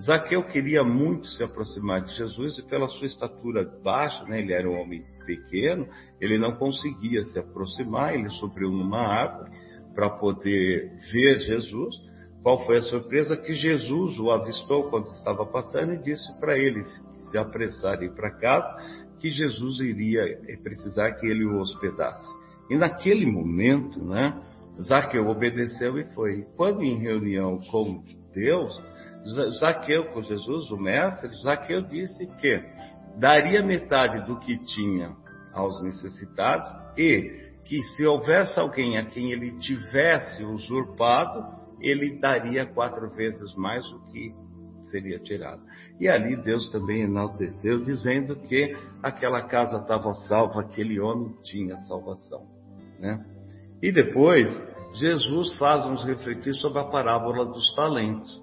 Zaqueu 0.00 0.44
queria 0.44 0.84
muito 0.84 1.26
se 1.26 1.42
aproximar 1.42 2.02
de 2.02 2.14
Jesus 2.14 2.58
e, 2.58 2.62
pela 2.62 2.86
sua 2.88 3.06
estatura 3.06 3.68
baixa, 3.82 4.24
né, 4.26 4.40
ele 4.40 4.52
era 4.52 4.70
um 4.70 4.80
homem 4.80 5.04
pequeno, 5.26 5.88
ele 6.20 6.38
não 6.38 6.52
conseguia 6.52 7.22
se 7.24 7.38
aproximar, 7.38 8.14
ele 8.14 8.28
subiu 8.28 8.70
numa 8.70 9.00
árvore 9.00 9.50
para 9.92 10.08
poder 10.08 10.92
ver 11.10 11.38
Jesus 11.40 12.11
qual 12.42 12.64
foi 12.66 12.78
a 12.78 12.82
surpresa? 12.82 13.36
Que 13.36 13.54
Jesus 13.54 14.18
o 14.18 14.30
avistou 14.30 14.90
quando 14.90 15.06
estava 15.08 15.46
passando 15.46 15.94
e 15.94 16.02
disse 16.02 16.38
para 16.40 16.58
ele 16.58 16.82
se 16.82 17.38
apressar 17.38 18.02
e 18.02 18.06
ir 18.06 18.14
para 18.14 18.36
casa, 18.38 18.76
que 19.20 19.30
Jesus 19.30 19.78
iria 19.80 20.24
precisar 20.62 21.12
que 21.12 21.26
ele 21.26 21.44
o 21.44 21.60
hospedasse. 21.60 22.26
E 22.68 22.76
naquele 22.76 23.30
momento, 23.30 24.02
né, 24.04 24.40
Zaqueu 24.82 25.28
obedeceu 25.28 25.98
e 25.98 26.04
foi. 26.12 26.42
Quando 26.56 26.82
em 26.82 26.98
reunião 26.98 27.58
com 27.70 28.02
Deus, 28.34 28.82
Zaqueu 29.60 30.06
com 30.12 30.22
Jesus, 30.22 30.70
o 30.70 30.76
mestre, 30.76 31.30
Zaqueu 31.42 31.82
disse 31.82 32.26
que 32.40 32.60
daria 33.18 33.62
metade 33.62 34.26
do 34.26 34.38
que 34.40 34.58
tinha 34.64 35.14
aos 35.52 35.82
necessitados 35.82 36.68
e 36.96 37.52
que 37.64 37.80
se 37.94 38.04
houvesse 38.04 38.58
alguém 38.58 38.98
a 38.98 39.04
quem 39.04 39.30
ele 39.30 39.56
tivesse 39.58 40.42
usurpado, 40.44 41.61
ele 41.82 42.18
daria 42.18 42.66
quatro 42.66 43.10
vezes 43.10 43.54
mais 43.56 43.84
o 43.92 44.04
que 44.06 44.34
seria 44.90 45.18
tirado. 45.18 45.62
E 46.00 46.08
ali 46.08 46.36
Deus 46.36 46.70
também 46.70 47.02
enalteceu, 47.02 47.82
dizendo 47.82 48.36
que 48.36 48.76
aquela 49.02 49.42
casa 49.42 49.78
estava 49.78 50.12
salva, 50.28 50.60
aquele 50.60 51.00
homem 51.00 51.34
tinha 51.42 51.76
salvação. 51.80 52.46
Né? 52.98 53.24
E 53.82 53.90
depois, 53.90 54.48
Jesus 54.94 55.56
faz-nos 55.58 56.04
refletir 56.04 56.54
sobre 56.54 56.80
a 56.80 56.84
parábola 56.84 57.46
dos 57.46 57.74
talentos. 57.74 58.42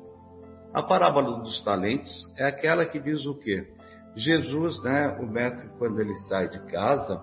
A 0.74 0.84
parábola 0.84 1.40
dos 1.40 1.64
talentos 1.64 2.12
é 2.38 2.48
aquela 2.48 2.86
que 2.86 3.00
diz 3.00 3.26
o 3.26 3.36
quê? 3.36 3.68
Jesus, 4.16 4.82
né, 4.84 5.18
o 5.20 5.28
mestre, 5.28 5.70
quando 5.78 6.00
ele 6.00 6.16
sai 6.28 6.50
de 6.50 6.60
casa, 6.66 7.22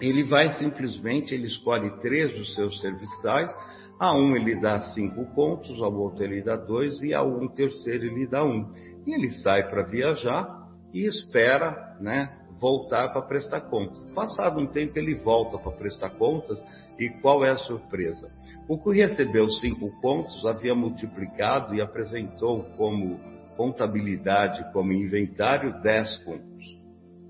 ele 0.00 0.24
vai 0.24 0.50
simplesmente, 0.52 1.34
ele 1.34 1.46
escolhe 1.46 1.90
três 2.00 2.32
dos 2.36 2.54
seus 2.54 2.80
serviçais 2.80 3.54
a 3.98 4.14
um 4.14 4.36
ele 4.36 4.60
dá 4.60 4.80
cinco 4.92 5.24
contos, 5.34 5.80
ao 5.80 5.94
outro 5.94 6.24
ele 6.24 6.42
dá 6.42 6.56
dois 6.56 7.00
e 7.02 7.14
a 7.14 7.22
um 7.22 7.48
terceiro 7.48 8.06
ele 8.06 8.26
dá 8.26 8.44
um. 8.44 8.72
E 9.06 9.14
ele 9.14 9.30
sai 9.30 9.68
para 9.68 9.82
viajar 9.82 10.68
e 10.92 11.06
espera, 11.06 11.96
né, 12.00 12.36
voltar 12.60 13.10
para 13.12 13.22
prestar 13.22 13.62
contas. 13.62 13.98
Passado 14.14 14.60
um 14.60 14.66
tempo 14.66 14.98
ele 14.98 15.14
volta 15.14 15.58
para 15.58 15.72
prestar 15.72 16.10
contas 16.10 16.62
e 16.98 17.08
qual 17.20 17.44
é 17.44 17.50
a 17.50 17.56
surpresa? 17.56 18.30
O 18.68 18.78
que 18.78 18.94
recebeu 18.94 19.48
cinco 19.48 19.90
contos 20.00 20.44
havia 20.46 20.74
multiplicado 20.74 21.74
e 21.74 21.80
apresentou 21.80 22.64
como 22.76 23.18
contabilidade, 23.56 24.72
como 24.72 24.92
inventário, 24.92 25.80
dez 25.82 26.08
contos. 26.24 26.78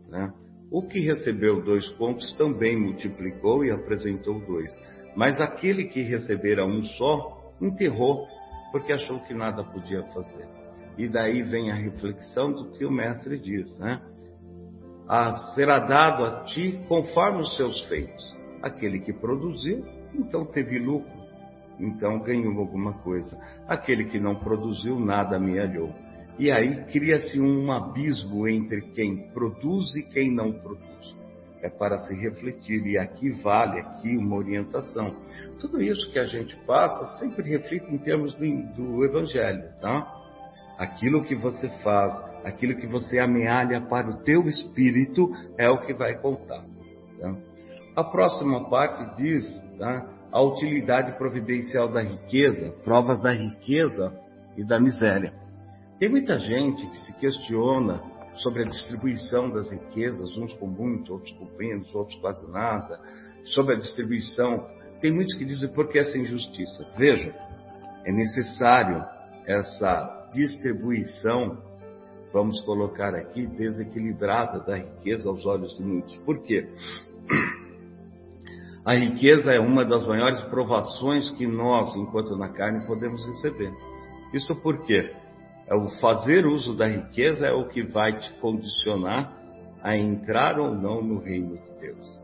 Né? 0.08 0.32
O 0.70 0.82
que 0.82 1.00
recebeu 1.00 1.62
dois 1.62 1.88
contos 1.90 2.32
também 2.36 2.78
multiplicou 2.78 3.64
e 3.64 3.70
apresentou 3.70 4.40
dois. 4.40 4.70
Mas 5.14 5.40
aquele 5.40 5.84
que 5.84 6.02
recebera 6.02 6.66
um 6.66 6.82
só, 6.82 7.54
enterrou, 7.60 8.26
porque 8.72 8.92
achou 8.92 9.20
que 9.20 9.34
nada 9.34 9.62
podia 9.62 10.02
fazer. 10.12 10.48
E 10.98 11.08
daí 11.08 11.42
vem 11.42 11.70
a 11.70 11.74
reflexão 11.74 12.52
do 12.52 12.72
que 12.72 12.84
o 12.84 12.90
mestre 12.90 13.38
diz, 13.38 13.78
né? 13.78 14.00
Ah, 15.08 15.34
será 15.54 15.80
dado 15.80 16.24
a 16.24 16.44
ti 16.44 16.80
conforme 16.88 17.42
os 17.42 17.56
seus 17.56 17.80
feitos. 17.88 18.34
Aquele 18.62 19.00
que 19.00 19.12
produziu, 19.12 19.84
então 20.14 20.46
teve 20.46 20.78
lucro, 20.78 21.12
então 21.78 22.20
ganhou 22.20 22.58
alguma 22.58 22.94
coisa. 22.94 23.36
Aquele 23.68 24.06
que 24.06 24.18
não 24.18 24.34
produziu, 24.36 24.98
nada 24.98 25.36
amealhou. 25.36 25.92
E 26.38 26.50
aí 26.50 26.84
cria-se 26.86 27.38
um 27.38 27.70
abismo 27.70 28.48
entre 28.48 28.80
quem 28.92 29.28
produz 29.32 29.94
e 29.94 30.02
quem 30.02 30.34
não 30.34 30.52
produz 30.52 31.23
é 31.64 31.68
para 31.70 31.98
se 32.00 32.14
refletir, 32.14 32.86
e 32.86 32.98
aqui 32.98 33.30
vale 33.30 33.80
aqui 33.80 34.16
uma 34.16 34.36
orientação. 34.36 35.16
Tudo 35.58 35.82
isso 35.82 36.12
que 36.12 36.18
a 36.18 36.26
gente 36.26 36.54
passa 36.66 37.18
sempre 37.18 37.48
reflete 37.48 37.92
em 37.92 37.98
termos 37.98 38.34
do, 38.34 38.62
do 38.74 39.04
Evangelho, 39.04 39.64
tá? 39.80 40.20
Aquilo 40.78 41.24
que 41.24 41.34
você 41.34 41.68
faz 41.82 42.34
Aquilo 42.44 42.76
que 42.76 42.86
você 42.86 43.18
amealha 43.18 43.80
para 43.80 44.10
o 44.10 44.22
teu 44.22 44.46
espírito 44.46 45.32
é 45.56 45.68
o 45.70 45.80
que 45.80 45.94
vai 45.94 46.14
contar. 46.18 46.62
Tá? 47.18 47.34
A 47.96 48.04
próxima 48.04 48.68
parte 48.68 49.16
diz 49.16 49.46
tá? 49.78 50.06
a 50.30 50.42
utilidade 50.42 51.16
providencial 51.16 51.88
da 51.88 52.02
riqueza, 52.02 52.74
provas 52.84 53.18
da 53.22 53.32
riqueza 53.32 54.12
e 54.58 54.64
da 54.64 54.78
miséria. 54.78 55.32
Tem 55.98 56.10
muita 56.10 56.34
gente 56.34 56.86
que 56.86 56.98
se 56.98 57.14
questiona 57.14 58.02
sobre 58.36 58.62
a 58.62 58.66
distribuição 58.66 59.50
das 59.50 59.70
riquezas, 59.70 60.36
uns 60.36 60.52
com 60.54 60.66
muito, 60.66 61.12
outros 61.12 61.32
com 61.32 61.46
menos, 61.56 61.94
outros 61.94 62.18
quase 62.20 62.46
nada, 62.50 63.00
sobre 63.44 63.74
a 63.74 63.78
distribuição. 63.78 64.68
Tem 65.00 65.12
muitos 65.12 65.34
que 65.34 65.44
dizem 65.44 65.72
por 65.72 65.88
que 65.88 65.98
essa 65.98 66.16
injustiça? 66.18 66.86
Veja, 66.96 67.34
é 68.04 68.12
necessário 68.12 69.04
essa 69.46 70.28
distribuição, 70.32 71.58
vamos 72.32 72.60
colocar 72.62 73.14
aqui, 73.14 73.46
desequilibrada 73.46 74.60
da 74.60 74.76
riqueza 74.76 75.28
aos 75.28 75.44
olhos 75.46 75.76
de 75.76 75.82
muitos. 75.82 76.16
Por 76.18 76.42
quê? 76.42 76.68
A 78.84 78.94
riqueza 78.94 79.50
é 79.52 79.58
uma 79.58 79.84
das 79.84 80.06
maiores 80.06 80.42
provações 80.44 81.30
que 81.30 81.46
nós, 81.46 81.96
enquanto 81.96 82.36
na 82.36 82.50
carne, 82.50 82.86
podemos 82.86 83.24
receber. 83.24 83.72
Isso 84.32 84.54
por 84.56 84.84
quê? 84.84 85.10
É 85.66 85.74
o 85.74 85.88
fazer 86.00 86.46
uso 86.46 86.76
da 86.76 86.86
riqueza 86.86 87.46
é 87.46 87.52
o 87.52 87.68
que 87.68 87.82
vai 87.82 88.18
te 88.18 88.32
condicionar 88.34 89.34
a 89.82 89.96
entrar 89.96 90.58
ou 90.58 90.74
não 90.74 91.02
no 91.02 91.18
reino 91.18 91.56
de 91.56 91.80
Deus. 91.80 92.20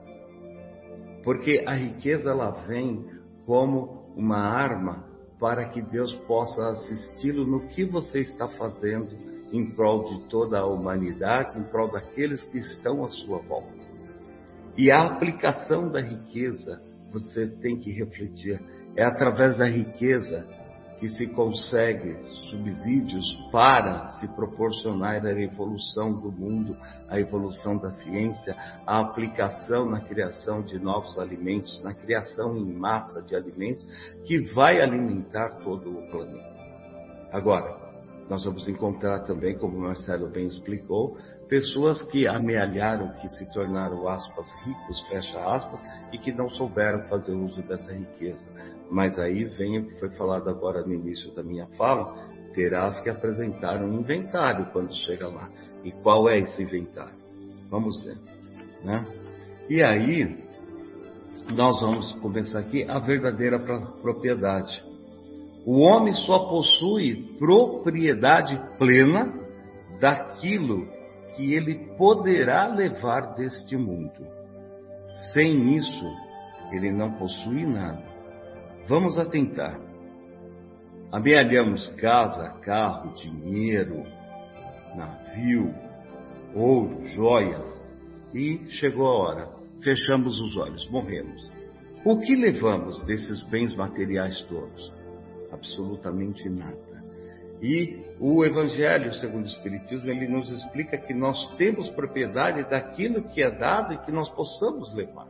Porque 1.23 1.65
a 1.67 1.75
riqueza 1.75 2.31
ela 2.31 2.51
vem 2.67 3.05
como 3.47 4.13
uma 4.17 4.39
arma 4.39 5.05
para 5.39 5.67
que 5.67 5.81
Deus 5.81 6.15
possa 6.27 6.69
assisti-lo 6.69 7.47
no 7.47 7.67
que 7.69 7.85
você 7.85 8.21
está 8.21 8.47
fazendo 8.47 9.17
em 9.53 9.71
prol 9.71 10.05
de 10.05 10.29
toda 10.29 10.59
a 10.59 10.67
humanidade, 10.67 11.59
em 11.59 11.65
prol 11.65 11.91
daqueles 11.91 12.43
que 12.45 12.59
estão 12.59 13.05
à 13.05 13.09
sua 13.09 13.39
volta. 13.39 13.81
E 14.77 14.91
a 14.91 15.05
aplicação 15.05 15.91
da 15.91 16.01
riqueza, 16.01 16.81
você 17.11 17.47
tem 17.47 17.79
que 17.79 17.91
refletir, 17.91 18.61
é 18.95 19.05
através 19.05 19.59
da 19.59 19.67
riqueza 19.67 20.47
que 21.01 21.09
se 21.09 21.27
consegue 21.29 22.15
subsídios 22.51 23.27
para 23.51 24.07
se 24.19 24.29
proporcionar 24.29 25.25
a 25.25 25.41
evolução 25.41 26.13
do 26.13 26.31
mundo, 26.31 26.77
a 27.09 27.19
evolução 27.19 27.79
da 27.79 27.91
ciência, 27.91 28.55
a 28.87 29.01
aplicação 29.01 29.89
na 29.89 30.03
criação 30.03 30.61
de 30.63 30.79
novos 30.79 31.19
alimentos, 31.19 31.83
na 31.83 31.95
criação 31.95 32.55
em 32.55 32.75
massa 32.75 33.23
de 33.23 33.35
alimentos 33.35 33.85
que 34.27 34.53
vai 34.53 34.81
alimentar 34.83 35.59
todo 35.65 35.91
o 35.91 36.11
planeta. 36.11 36.61
Agora, 37.33 37.91
nós 38.29 38.45
vamos 38.45 38.69
encontrar 38.69 39.21
também, 39.21 39.59
como 39.59 39.77
o 39.77 39.81
Marcelo 39.81 40.29
bem 40.29 40.47
explicou, 40.47 41.17
pessoas 41.49 42.01
que 42.13 42.29
amealharam, 42.29 43.13
que 43.15 43.29
se 43.29 43.51
tornaram 43.53 44.07
aspas 44.07 44.47
ricos, 44.65 45.01
fecha 45.09 45.41
aspas, 45.41 45.81
e 46.13 46.19
que 46.19 46.31
não 46.31 46.49
souberam 46.49 47.09
fazer 47.09 47.33
uso 47.33 47.61
dessa 47.63 47.93
riqueza. 47.93 48.47
Mas 48.91 49.19
aí 49.19 49.45
vem 49.45 49.79
o 49.79 49.87
que 49.87 50.01
foi 50.01 50.11
falado 50.11 50.51
agora 50.51 50.83
no 50.83 50.93
início 50.93 51.33
da 51.35 51.43
minha 51.43 51.67
fala, 51.77 52.29
terás 52.53 53.01
que 53.01 53.09
apresentar 53.09 53.83
um 53.83 54.01
inventário 54.01 54.67
quando 54.73 54.93
chega 55.07 55.29
lá. 55.29 55.49
E 55.85 55.93
qual 55.93 56.29
é 56.29 56.39
esse 56.39 56.63
inventário? 56.63 57.15
Vamos 57.71 58.03
ver, 58.03 58.19
né? 58.85 59.07
E 59.69 59.83
aí 59.83 60.45
nós 61.55 61.81
vamos 61.81 62.13
começar 62.15 62.59
aqui 62.59 62.83
a 62.85 62.99
verdadeira 62.99 63.59
propriedade. 64.03 64.83
O 65.65 65.81
homem 65.81 66.13
só 66.13 66.49
possui 66.49 67.37
propriedade 67.39 68.61
plena 68.79 69.33
daquilo 70.01 70.87
que 71.37 71.55
ele 71.55 71.95
poderá 71.97 72.67
levar 72.67 73.35
deste 73.35 73.77
mundo. 73.77 74.27
Sem 75.33 75.77
isso, 75.77 76.05
ele 76.73 76.91
não 76.91 77.13
possui 77.13 77.67
nada. 77.67 78.10
Vamos 78.91 79.17
atentar. 79.21 79.81
Amealhamos 81.13 81.87
casa, 81.91 82.51
carro, 82.61 83.15
dinheiro, 83.15 84.03
navio, 84.97 85.73
ouro, 86.57 87.07
joias, 87.07 87.81
e 88.35 88.69
chegou 88.71 89.07
a 89.07 89.17
hora. 89.17 89.49
Fechamos 89.81 90.41
os 90.41 90.57
olhos, 90.57 90.91
morremos. 90.91 91.41
O 92.05 92.19
que 92.19 92.35
levamos 92.35 93.01
desses 93.05 93.41
bens 93.45 93.77
materiais 93.77 94.43
todos? 94.49 95.01
absolutamente 95.53 96.49
nada. 96.49 97.01
E 97.63 98.03
o 98.19 98.45
Evangelho, 98.45 99.13
segundo 99.15 99.45
o 99.45 99.49
Espiritismo, 99.49 100.11
ele 100.11 100.27
nos 100.27 100.51
explica 100.51 100.97
que 100.97 101.15
nós 101.15 101.55
temos 101.57 101.91
propriedade 101.91 102.69
daquilo 102.69 103.23
que 103.23 103.41
é 103.41 103.51
dado 103.51 103.95
e 103.95 103.99
que 103.99 104.11
nós 104.11 104.29
possamos 104.31 104.93
levar. 104.95 105.29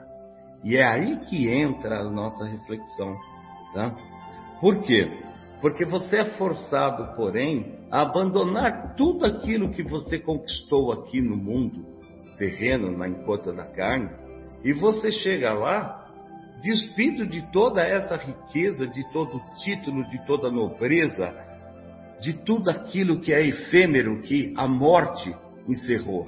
E 0.63 0.77
é 0.77 0.85
aí 0.85 1.19
que 1.29 1.51
entra 1.51 2.01
a 2.01 2.11
nossa 2.11 2.45
reflexão. 2.45 3.17
Tá? 3.75 3.95
Por 4.61 4.83
quê? 4.83 5.11
Porque 5.61 5.85
você 5.85 6.19
é 6.19 6.25
forçado, 6.37 7.15
porém, 7.17 7.79
a 7.91 8.03
abandonar 8.03 8.95
tudo 8.97 9.27
aquilo 9.27 9.71
que 9.71 9.83
você 9.83 10.19
conquistou 10.19 10.93
aqui 10.93 11.21
no 11.21 11.37
mundo 11.37 11.85
terreno, 12.39 12.97
na 12.97 13.07
encosta 13.07 13.53
da 13.53 13.67
carne, 13.67 14.09
e 14.65 14.73
você 14.73 15.11
chega 15.11 15.53
lá 15.53 16.09
despido 16.63 17.27
de 17.27 17.43
toda 17.53 17.83
essa 17.83 18.17
riqueza, 18.17 18.87
de 18.87 19.05
todo 19.13 19.41
título, 19.63 20.05
de 20.05 20.25
toda 20.27 20.49
a 20.49 20.51
nobreza, 20.51 21.35
de 22.21 22.33
tudo 22.33 22.71
aquilo 22.71 23.21
que 23.21 23.33
é 23.33 23.47
efêmero, 23.47 24.21
que 24.23 24.55
a 24.57 24.67
morte 24.67 25.35
encerrou. 25.69 26.27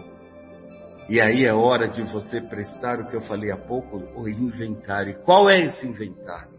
E 1.09 1.21
aí 1.21 1.45
é 1.45 1.53
hora 1.53 1.89
de 1.89 2.03
você 2.03 2.41
prestar 2.41 3.01
o 3.01 3.09
que 3.09 3.17
eu 3.17 3.21
falei 3.23 3.51
há 3.51 3.57
pouco, 3.57 4.03
o 4.17 4.29
inventário. 4.29 5.21
Qual 5.25 5.51
é 5.51 5.61
esse 5.61 5.87
inventário? 5.87 6.52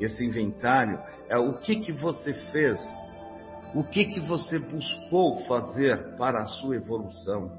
Esse 0.00 0.24
inventário 0.24 0.98
é 1.28 1.38
o 1.38 1.54
que 1.54 1.76
que 1.76 1.92
você 1.92 2.32
fez, 2.50 2.80
o 3.74 3.82
que 3.84 4.04
que 4.06 4.20
você 4.20 4.58
buscou 4.58 5.38
fazer 5.46 6.16
para 6.16 6.40
a 6.40 6.44
sua 6.44 6.76
evolução. 6.76 7.50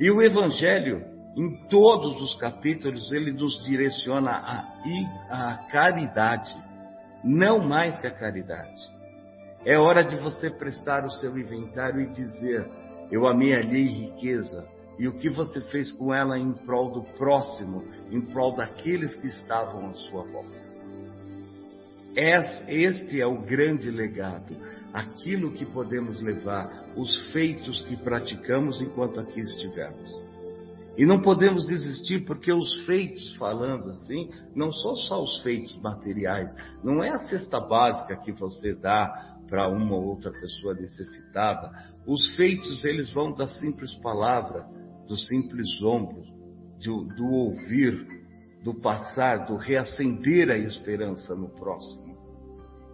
E 0.00 0.10
o 0.10 0.22
evangelho 0.22 1.12
em 1.36 1.66
todos 1.68 2.20
os 2.20 2.34
capítulos, 2.34 3.10
ele 3.12 3.32
nos 3.32 3.58
direciona 3.64 4.30
a, 4.30 4.66
a 5.30 5.56
caridade, 5.70 6.54
não 7.24 7.58
mais 7.58 7.98
que 8.00 8.06
a 8.06 8.10
caridade. 8.10 8.82
É 9.64 9.78
hora 9.78 10.02
de 10.02 10.16
você 10.16 10.50
prestar 10.50 11.04
o 11.04 11.10
seu 11.10 11.38
inventário 11.38 12.02
e 12.02 12.10
dizer: 12.10 12.68
Eu 13.10 13.26
amealhei 13.26 13.86
riqueza, 13.86 14.68
e 14.98 15.08
o 15.08 15.14
que 15.14 15.30
você 15.30 15.60
fez 15.70 15.90
com 15.92 16.12
ela 16.12 16.38
em 16.38 16.52
prol 16.52 16.90
do 16.90 17.02
próximo, 17.14 17.82
em 18.10 18.20
prol 18.20 18.54
daqueles 18.54 19.14
que 19.14 19.28
estavam 19.28 19.88
à 19.88 19.94
sua 19.94 20.24
volta. 20.24 20.71
Este 22.14 23.20
é 23.20 23.26
o 23.26 23.40
grande 23.40 23.90
legado, 23.90 24.54
aquilo 24.92 25.52
que 25.52 25.64
podemos 25.64 26.20
levar, 26.20 26.92
os 26.94 27.32
feitos 27.32 27.82
que 27.84 27.96
praticamos 27.96 28.82
enquanto 28.82 29.18
aqui 29.18 29.40
estivermos. 29.40 30.20
E 30.96 31.06
não 31.06 31.22
podemos 31.22 31.66
desistir 31.66 32.26
porque 32.26 32.52
os 32.52 32.84
feitos, 32.84 33.34
falando 33.36 33.90
assim, 33.90 34.30
não 34.54 34.70
são 34.70 34.94
só 34.94 35.22
os 35.22 35.40
feitos 35.42 35.74
materiais, 35.80 36.52
não 36.84 37.02
é 37.02 37.08
a 37.08 37.18
cesta 37.18 37.58
básica 37.58 38.16
que 38.16 38.32
você 38.32 38.74
dá 38.74 39.38
para 39.48 39.68
uma 39.68 39.94
ou 39.94 40.04
outra 40.04 40.30
pessoa 40.30 40.74
necessitada. 40.74 41.70
Os 42.06 42.34
feitos, 42.36 42.84
eles 42.84 43.10
vão 43.10 43.34
da 43.34 43.46
simples 43.46 43.94
palavra, 43.96 44.66
do 45.08 45.16
simples 45.16 45.82
ombro, 45.82 46.22
do, 46.84 47.04
do 47.04 47.26
ouvir, 47.26 48.06
do 48.62 48.74
passar, 48.74 49.46
do 49.46 49.56
reacender 49.56 50.50
a 50.50 50.56
esperança 50.56 51.34
no 51.34 51.48
próximo. 51.48 52.16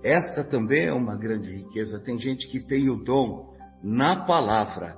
Esta 0.02 0.44
também 0.44 0.86
é 0.86 0.92
uma 0.92 1.16
grande 1.16 1.50
riqueza. 1.50 1.98
Tem 1.98 2.18
gente 2.18 2.48
que 2.48 2.60
tem 2.60 2.88
o 2.88 3.04
dom 3.04 3.54
na 3.82 4.24
palavra 4.24 4.96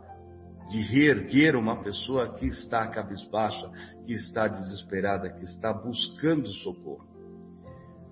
de 0.71 0.81
reerguer 0.83 1.57
uma 1.57 1.83
pessoa 1.83 2.35
que 2.35 2.47
está 2.47 2.87
cabisbaixa, 2.87 3.69
que 4.07 4.13
está 4.13 4.47
desesperada, 4.47 5.31
que 5.31 5.45
está 5.45 5.73
buscando 5.73 6.47
socorro. 6.63 7.09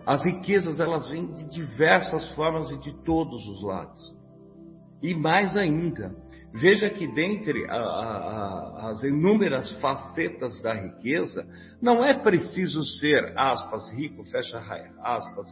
As 0.04 0.24
riquezas 0.24 0.80
elas 0.80 1.08
vêm 1.08 1.32
de 1.32 1.48
diversas 1.50 2.32
formas 2.32 2.70
e 2.70 2.80
de 2.80 2.92
todos 3.04 3.46
os 3.46 3.62
lados. 3.62 4.16
E 5.02 5.14
mais 5.14 5.56
ainda, 5.56 6.16
veja 6.52 6.90
que 6.90 7.06
dentre 7.06 7.68
a, 7.68 7.76
a, 7.76 8.90
as 8.90 9.02
inúmeras 9.02 9.70
facetas 9.80 10.60
da 10.62 10.74
riqueza, 10.74 11.46
não 11.80 12.04
é 12.04 12.14
preciso 12.14 12.82
ser, 12.82 13.32
aspas, 13.36 13.90
rico, 13.92 14.24
fecha 14.24 14.58
aspas, 15.02 15.48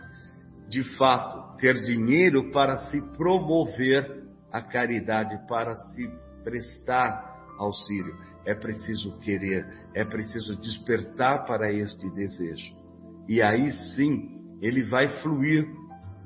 de 0.69 0.83
fato, 0.97 1.57
ter 1.59 1.75
dinheiro 1.83 2.51
para 2.51 2.77
se 2.91 3.01
promover 3.17 4.25
a 4.53 4.61
caridade, 4.63 5.39
para 5.47 5.77
se 5.77 6.11
prestar 6.43 7.37
auxílio, 7.59 8.17
é 8.45 8.55
preciso 8.55 9.19
querer, 9.19 9.67
é 9.95 10.05
preciso 10.05 10.57
despertar 10.57 11.45
para 11.45 11.73
este 11.73 12.09
desejo. 12.11 12.75
E 13.29 13.43
aí 13.43 13.73
sim, 13.95 14.57
ele 14.61 14.85
vai 14.85 15.09
fluir 15.21 15.67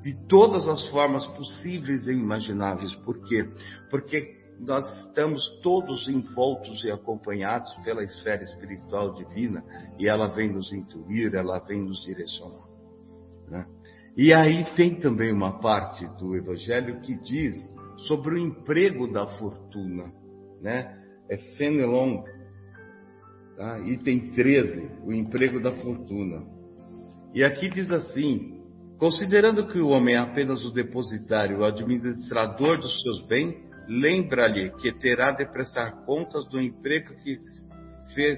de 0.01 0.15
todas 0.27 0.67
as 0.67 0.87
formas 0.89 1.25
possíveis 1.27 2.07
e 2.07 2.11
imagináveis. 2.11 2.93
Por 2.95 3.21
quê? 3.27 3.47
Porque 3.89 4.40
nós 4.65 4.85
estamos 5.05 5.41
todos 5.61 6.07
envoltos 6.07 6.83
e 6.83 6.91
acompanhados 6.91 7.73
pela 7.83 8.03
esfera 8.03 8.43
espiritual 8.43 9.13
divina 9.13 9.63
e 9.97 10.07
ela 10.07 10.27
vem 10.27 10.51
nos 10.51 10.71
intuir, 10.71 11.33
ela 11.33 11.59
vem 11.59 11.81
nos 11.81 12.03
direcionar. 12.03 12.67
Né? 13.47 13.65
E 14.15 14.33
aí 14.33 14.63
tem 14.75 14.95
também 14.95 15.33
uma 15.33 15.59
parte 15.59 16.05
do 16.19 16.35
Evangelho 16.35 17.01
que 17.01 17.17
diz 17.23 17.55
sobre 18.07 18.35
o 18.35 18.37
emprego 18.37 19.11
da 19.11 19.25
fortuna, 19.25 20.11
né? 20.61 20.97
É 21.29 21.37
Fenelon, 21.55 22.23
tá? 23.55 23.79
item 23.79 24.31
13, 24.31 24.91
o 25.05 25.13
emprego 25.13 25.61
da 25.61 25.71
fortuna. 25.71 26.45
E 27.33 27.43
aqui 27.43 27.69
diz 27.69 27.89
assim: 27.89 28.61
considerando 28.97 29.65
que 29.67 29.79
o 29.79 29.87
homem 29.87 30.15
é 30.15 30.19
apenas 30.19 30.65
o 30.65 30.73
depositário, 30.73 31.59
o 31.59 31.63
administrador 31.63 32.77
dos 32.77 33.01
seus 33.01 33.25
bens, 33.27 33.70
lembra-lhe 33.87 34.71
que 34.77 34.91
terá 34.93 35.31
de 35.31 35.45
prestar 35.45 36.05
contas 36.05 36.47
do 36.49 36.59
emprego 36.59 37.15
que 37.23 37.37
fez 38.13 38.37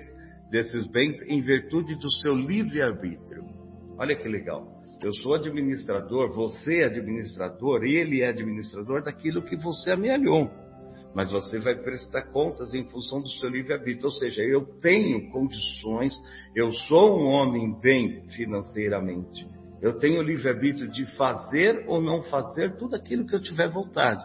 desses 0.50 0.86
bens 0.88 1.20
em 1.28 1.42
virtude 1.42 1.96
do 1.96 2.12
seu 2.20 2.34
livre-arbítrio. 2.34 3.44
Olha 3.98 4.16
que 4.16 4.28
legal. 4.28 4.82
Eu 5.04 5.14
sou 5.16 5.36
administrador, 5.36 6.32
você 6.34 6.82
é 6.82 6.86
administrador, 6.86 7.84
ele 7.84 8.22
é 8.22 8.30
administrador 8.30 9.04
daquilo 9.04 9.42
que 9.42 9.58
você 9.58 9.92
amealhou. 9.92 10.50
Mas 11.14 11.32
você 11.32 11.60
vai 11.60 11.76
prestar 11.76 12.32
contas 12.32 12.74
em 12.74 12.86
função 12.90 13.22
do 13.22 13.28
seu 13.28 13.50
livre-arbítrio. 13.50 14.06
Ou 14.06 14.12
seja, 14.12 14.42
eu 14.42 14.66
tenho 14.80 15.30
condições, 15.32 16.14
eu 16.56 16.72
sou 16.72 17.20
um 17.20 17.28
homem 17.28 17.80
bem 17.80 18.28
financeiramente. 18.30 19.46
Eu 19.82 20.00
tenho 20.00 20.22
livre-arbítrio 20.22 20.90
de 20.90 21.06
fazer 21.18 21.84
ou 21.88 22.02
não 22.02 22.24
fazer 22.24 22.78
tudo 22.78 22.96
aquilo 22.96 23.28
que 23.28 23.36
eu 23.36 23.42
tiver 23.42 23.70
vontade. 23.70 24.24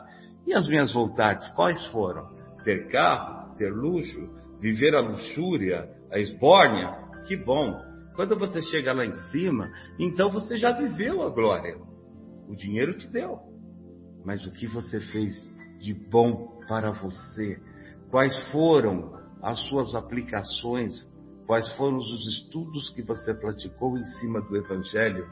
E 0.48 0.54
as 0.54 0.66
minhas 0.66 0.90
vontades, 0.94 1.46
quais 1.50 1.84
foram? 1.88 2.26
Ter 2.64 2.88
carro, 2.88 3.54
ter 3.56 3.70
luxo, 3.70 4.30
viver 4.58 4.94
a 4.94 5.00
luxúria, 5.00 5.86
a 6.10 6.18
esbórnia? 6.18 6.90
Que 7.26 7.36
bom! 7.36 7.78
Quando 8.16 8.34
você 8.34 8.62
chega 8.62 8.94
lá 8.94 9.04
em 9.04 9.12
cima, 9.30 9.70
então 9.98 10.30
você 10.30 10.56
já 10.56 10.72
viveu 10.72 11.22
a 11.22 11.28
glória. 11.28 11.76
O 12.48 12.56
dinheiro 12.56 12.96
te 12.96 13.06
deu. 13.08 13.38
Mas 14.24 14.42
o 14.46 14.50
que 14.50 14.66
você 14.66 14.98
fez 15.12 15.34
de 15.80 15.92
bom 15.92 16.58
para 16.66 16.92
você? 16.92 17.60
Quais 18.10 18.34
foram 18.50 19.12
as 19.42 19.58
suas 19.68 19.94
aplicações? 19.94 20.94
Quais 21.46 21.70
foram 21.76 21.98
os 21.98 22.26
estudos 22.26 22.88
que 22.94 23.02
você 23.02 23.34
praticou 23.34 23.98
em 23.98 24.04
cima 24.18 24.40
do 24.40 24.56
Evangelho? 24.56 25.28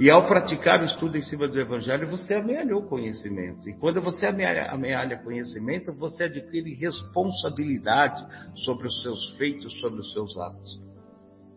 E 0.00 0.10
ao 0.10 0.26
praticar 0.26 0.80
o 0.80 0.86
estudo 0.86 1.18
em 1.18 1.22
cima 1.22 1.46
do 1.46 1.60
Evangelho, 1.60 2.08
você 2.08 2.32
amealhou 2.32 2.84
conhecimento. 2.84 3.68
E 3.68 3.74
quando 3.74 4.00
você 4.00 4.24
amealha, 4.24 4.70
amealha 4.70 5.22
conhecimento, 5.22 5.92
você 5.92 6.24
adquire 6.24 6.72
responsabilidade 6.72 8.24
sobre 8.64 8.86
os 8.86 9.02
seus 9.02 9.36
feitos, 9.36 9.78
sobre 9.78 10.00
os 10.00 10.10
seus 10.14 10.34
atos. 10.38 10.80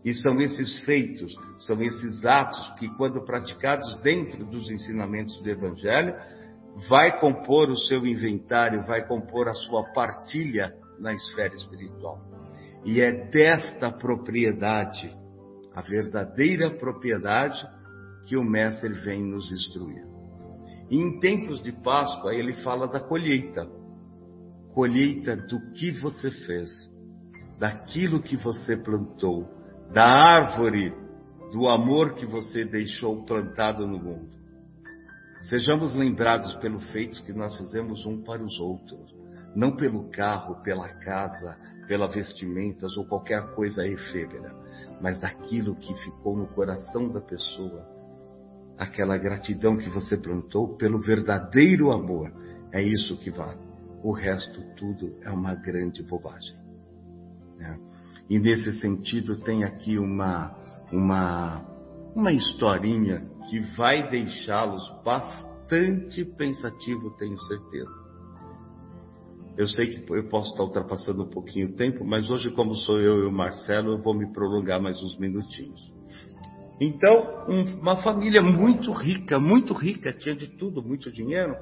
E 0.03 0.13
são 0.13 0.41
esses 0.41 0.83
feitos, 0.83 1.33
são 1.59 1.81
esses 1.81 2.25
atos 2.25 2.73
que, 2.77 2.89
quando 2.97 3.23
praticados 3.23 3.95
dentro 4.01 4.43
dos 4.43 4.69
ensinamentos 4.69 5.41
do 5.41 5.49
Evangelho, 5.49 6.13
vai 6.89 7.17
compor 7.21 7.69
o 7.69 7.77
seu 7.77 8.05
inventário, 8.05 8.83
vai 8.83 9.07
compor 9.07 9.47
a 9.47 9.53
sua 9.53 9.85
partilha 9.93 10.75
na 10.99 11.13
esfera 11.13 11.53
espiritual. 11.53 12.19
E 12.83 12.99
é 12.99 13.25
desta 13.29 13.89
propriedade, 13.89 15.15
a 15.73 15.81
verdadeira 15.81 16.71
propriedade, 16.71 17.65
que 18.27 18.37
o 18.37 18.43
Mestre 18.43 18.93
vem 18.93 19.23
nos 19.23 19.51
instruir. 19.51 20.05
E 20.89 20.97
em 20.97 21.19
tempos 21.19 21.61
de 21.61 21.71
Páscoa, 21.71 22.33
ele 22.33 22.53
fala 22.63 22.87
da 22.87 22.99
colheita 22.99 23.67
colheita 24.73 25.35
do 25.35 25.59
que 25.73 25.91
você 25.91 26.31
fez, 26.31 26.69
daquilo 27.59 28.21
que 28.21 28.35
você 28.35 28.75
plantou 28.75 29.47
da 29.93 30.03
árvore 30.03 30.91
do 31.51 31.67
amor 31.67 32.15
que 32.15 32.25
você 32.25 32.65
deixou 32.65 33.23
plantado 33.25 33.85
no 33.85 33.99
mundo. 33.99 34.35
Sejamos 35.41 35.93
lembrados 35.95 36.55
pelo 36.55 36.79
feito 36.79 37.23
que 37.23 37.31
nós 37.31 37.55
fizemos 37.57 38.05
um 38.05 38.23
para 38.23 38.41
os 38.41 38.59
outros, 38.59 39.13
não 39.55 39.75
pelo 39.75 40.09
carro, 40.09 40.63
pela 40.63 40.89
casa, 40.89 41.55
pela 41.87 42.07
vestimentas 42.07 42.97
ou 42.97 43.05
qualquer 43.05 43.53
coisa 43.53 43.85
efêmera, 43.85 44.55
mas 44.99 45.19
daquilo 45.19 45.75
que 45.75 45.93
ficou 46.05 46.35
no 46.35 46.47
coração 46.47 47.09
da 47.09 47.21
pessoa, 47.21 47.85
aquela 48.77 49.17
gratidão 49.17 49.77
que 49.77 49.89
você 49.89 50.17
plantou 50.17 50.75
pelo 50.77 50.99
verdadeiro 50.99 51.91
amor. 51.91 52.31
É 52.71 52.81
isso 52.81 53.17
que 53.17 53.29
vale. 53.29 53.59
O 54.03 54.11
resto 54.11 54.61
tudo 54.75 55.15
é 55.21 55.29
uma 55.29 55.55
grande 55.55 56.03
bobagem. 56.03 56.55
Né? 57.57 57.79
E 58.29 58.39
nesse 58.39 58.73
sentido 58.79 59.37
tem 59.37 59.63
aqui 59.63 59.97
uma, 59.97 60.55
uma, 60.91 61.65
uma 62.15 62.31
historinha 62.31 63.25
que 63.49 63.59
vai 63.75 64.09
deixá-los 64.09 64.83
bastante 65.03 66.25
pensativo, 66.25 67.11
tenho 67.17 67.37
certeza. 67.39 68.03
Eu 69.55 69.67
sei 69.67 69.87
que 69.87 70.11
eu 70.11 70.27
posso 70.29 70.51
estar 70.51 70.63
ultrapassando 70.63 71.23
um 71.23 71.29
pouquinho 71.29 71.67
o 71.67 71.75
tempo, 71.75 72.03
mas 72.03 72.29
hoje, 72.29 72.49
como 72.51 72.73
sou 72.73 72.99
eu 72.99 73.19
e 73.19 73.27
o 73.27 73.31
Marcelo, 73.31 73.91
eu 73.91 74.01
vou 74.01 74.15
me 74.15 74.31
prolongar 74.33 74.81
mais 74.81 75.01
uns 75.01 75.17
minutinhos. 75.19 75.93
Então, 76.79 77.45
um, 77.47 77.79
uma 77.79 77.97
família 77.97 78.41
muito 78.41 78.91
rica, 78.91 79.39
muito 79.39 79.73
rica, 79.73 80.11
tinha 80.11 80.35
de 80.35 80.47
tudo, 80.47 80.81
muito 80.81 81.11
dinheiro, 81.11 81.55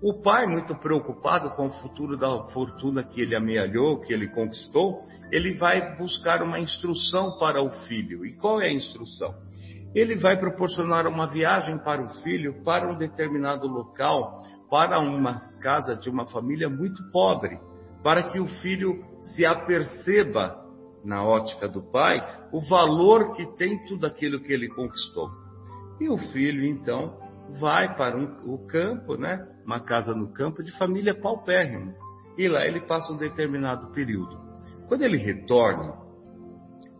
o 0.00 0.22
pai, 0.22 0.46
muito 0.46 0.76
preocupado 0.76 1.50
com 1.50 1.66
o 1.66 1.72
futuro 1.72 2.16
da 2.16 2.44
fortuna 2.52 3.02
que 3.02 3.20
ele 3.20 3.34
amealhou, 3.34 4.00
que 4.00 4.12
ele 4.12 4.28
conquistou, 4.28 5.02
ele 5.32 5.54
vai 5.54 5.96
buscar 5.96 6.40
uma 6.40 6.60
instrução 6.60 7.36
para 7.36 7.60
o 7.60 7.70
filho. 7.88 8.24
E 8.24 8.36
qual 8.36 8.60
é 8.60 8.66
a 8.66 8.72
instrução? 8.72 9.34
Ele 9.94 10.14
vai 10.14 10.38
proporcionar 10.38 11.06
uma 11.08 11.26
viagem 11.26 11.78
para 11.78 12.00
o 12.00 12.10
filho 12.22 12.62
para 12.62 12.88
um 12.88 12.96
determinado 12.96 13.66
local, 13.66 14.36
para 14.70 15.00
uma 15.00 15.40
casa 15.60 15.96
de 15.96 16.08
uma 16.08 16.26
família 16.26 16.68
muito 16.68 17.02
pobre, 17.10 17.58
para 18.02 18.22
que 18.24 18.38
o 18.38 18.46
filho 18.60 19.02
se 19.34 19.44
aperceba, 19.44 20.64
na 21.04 21.24
ótica 21.24 21.68
do 21.68 21.82
pai, 21.82 22.18
o 22.52 22.60
valor 22.60 23.34
que 23.34 23.46
tem 23.56 23.84
tudo 23.86 24.06
aquilo 24.06 24.40
que 24.40 24.52
ele 24.52 24.68
conquistou. 24.68 25.30
E 26.00 26.08
o 26.08 26.16
filho, 26.16 26.64
então, 26.64 27.18
vai 27.58 27.96
para 27.96 28.16
um, 28.16 28.54
o 28.54 28.66
campo, 28.66 29.16
né? 29.16 29.46
Uma 29.64 29.80
casa 29.80 30.14
no 30.14 30.32
campo 30.32 30.62
de 30.62 30.76
família 30.78 31.18
paupérrima. 31.20 31.92
E 32.36 32.48
lá 32.48 32.64
ele 32.66 32.80
passa 32.80 33.12
um 33.12 33.16
determinado 33.16 33.90
período. 33.92 34.38
Quando 34.86 35.02
ele 35.02 35.16
retorna, 35.16 35.94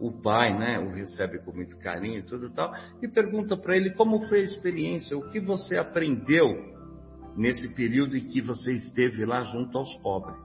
o 0.00 0.12
pai, 0.12 0.56
né, 0.56 0.78
o 0.78 0.90
recebe 0.90 1.38
com 1.40 1.52
muito 1.52 1.76
carinho 1.78 2.18
e 2.18 2.22
tudo 2.22 2.50
tal, 2.50 2.72
e 3.02 3.08
pergunta 3.08 3.56
para 3.56 3.76
ele 3.76 3.94
como 3.94 4.26
foi 4.28 4.40
a 4.40 4.44
experiência, 4.44 5.16
o 5.16 5.28
que 5.30 5.40
você 5.40 5.76
aprendeu 5.76 6.46
nesse 7.36 7.74
período 7.74 8.16
em 8.16 8.26
que 8.26 8.40
você 8.40 8.72
esteve 8.72 9.24
lá 9.24 9.42
junto 9.44 9.76
aos 9.76 9.92
pobres. 10.02 10.38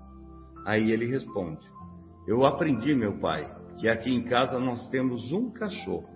Aí 0.66 0.92
ele 0.92 1.06
responde: 1.06 1.66
Eu 2.28 2.46
aprendi, 2.46 2.96
meu 2.96 3.20
pai, 3.20 3.50
que 3.80 3.90
aqui 3.90 4.10
em 4.10 4.24
casa 4.24 4.60
nós 4.60 4.88
temos 4.90 5.32
um 5.32 5.52
cachorro. 5.52 6.10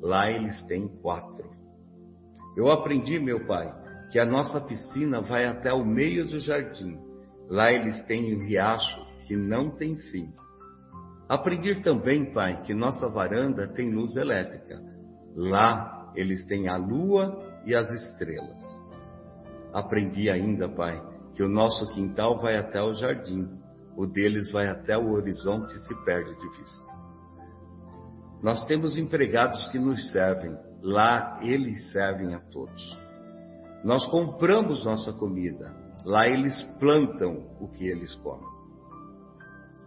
Lá 0.00 0.30
eles 0.30 0.62
têm 0.66 0.88
quatro. 1.02 1.50
Eu 2.56 2.70
aprendi, 2.70 3.18
meu 3.18 3.46
pai, 3.46 3.72
que 4.10 4.18
a 4.18 4.24
nossa 4.24 4.60
piscina 4.60 5.20
vai 5.20 5.44
até 5.44 5.72
o 5.72 5.84
meio 5.84 6.26
do 6.26 6.38
jardim. 6.38 6.98
Lá 7.48 7.72
eles 7.72 8.02
têm 8.06 8.34
um 8.34 8.44
riacho 8.44 9.04
que 9.26 9.36
não 9.36 9.70
tem 9.70 9.96
fim. 9.96 10.32
Aprendi 11.28 11.82
também, 11.82 12.32
pai, 12.32 12.62
que 12.62 12.72
nossa 12.72 13.08
varanda 13.08 13.68
tem 13.68 13.90
luz 13.90 14.16
elétrica. 14.16 14.80
Lá 15.34 16.12
eles 16.14 16.46
têm 16.46 16.68
a 16.68 16.76
lua 16.76 17.42
e 17.66 17.74
as 17.74 17.90
estrelas. 17.90 18.62
Aprendi 19.72 20.30
ainda, 20.30 20.68
pai, 20.68 21.02
que 21.34 21.42
o 21.42 21.48
nosso 21.48 21.92
quintal 21.94 22.40
vai 22.40 22.56
até 22.56 22.80
o 22.80 22.94
jardim, 22.94 23.46
o 23.96 24.06
deles 24.06 24.50
vai 24.52 24.68
até 24.68 24.96
o 24.96 25.12
horizonte 25.12 25.74
e 25.74 25.78
se 25.78 25.94
perde 26.04 26.34
de 26.36 26.48
vista. 26.58 26.86
Nós 28.42 28.64
temos 28.66 28.98
empregados 28.98 29.66
que 29.68 29.78
nos 29.78 30.12
servem, 30.12 30.56
Lá 30.82 31.40
eles 31.42 31.90
servem 31.90 32.32
a 32.32 32.38
todos. 32.38 32.96
Nós 33.82 34.06
compramos 34.06 34.84
nossa 34.84 35.12
comida. 35.12 35.74
Lá 36.04 36.28
eles 36.28 36.62
plantam 36.78 37.44
o 37.60 37.66
que 37.68 37.88
eles 37.88 38.14
comem. 38.16 38.46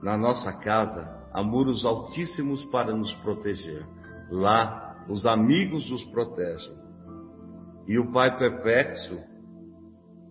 Na 0.01 0.17
nossa 0.17 0.59
casa 0.59 1.29
há 1.31 1.41
muros 1.41 1.85
altíssimos 1.85 2.65
para 2.65 2.93
nos 2.93 3.13
proteger. 3.15 3.85
Lá 4.29 5.05
os 5.07 5.25
amigos 5.25 5.89
nos 5.89 6.03
protegem. 6.05 6.77
E 7.87 7.97
o 7.97 8.11
pai 8.11 8.37
perplexo 8.37 9.17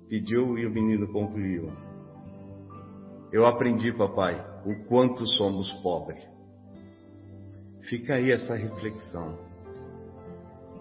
pediu 0.09 0.59
e 0.59 0.67
o 0.67 0.71
menino 0.71 1.11
concluiu. 1.11 1.73
Eu 3.31 3.47
aprendi, 3.47 3.93
papai, 3.93 4.43
o 4.65 4.87
quanto 4.87 5.27
somos 5.27 5.71
pobres. 5.83 6.23
Fica 7.89 8.15
aí 8.15 8.33
essa 8.33 8.55
reflexão. 8.55 9.39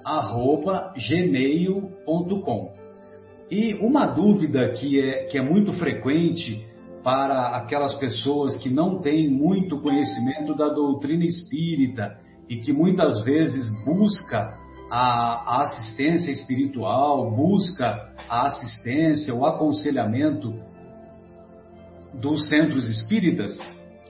cept.vinhedo.gmail.com. 0.04 2.80
E 3.50 3.74
uma 3.74 4.06
dúvida 4.06 4.72
que 4.74 5.00
é, 5.00 5.24
que 5.24 5.38
é 5.38 5.42
muito 5.42 5.72
frequente 5.74 6.64
para 7.02 7.56
aquelas 7.56 7.94
pessoas 7.94 8.56
que 8.58 8.68
não 8.68 9.00
têm 9.00 9.28
muito 9.28 9.80
conhecimento 9.80 10.54
da 10.54 10.68
doutrina 10.68 11.24
espírita 11.24 12.16
e 12.48 12.58
que 12.58 12.72
muitas 12.72 13.24
vezes 13.24 13.68
busca 13.84 14.56
a, 14.90 15.56
a 15.56 15.62
assistência 15.62 16.30
espiritual, 16.30 17.30
busca 17.30 18.12
a 18.28 18.46
assistência, 18.46 19.34
o 19.34 19.46
aconselhamento 19.46 20.54
dos 22.14 22.48
centros 22.48 22.88
espíritas, 22.88 23.58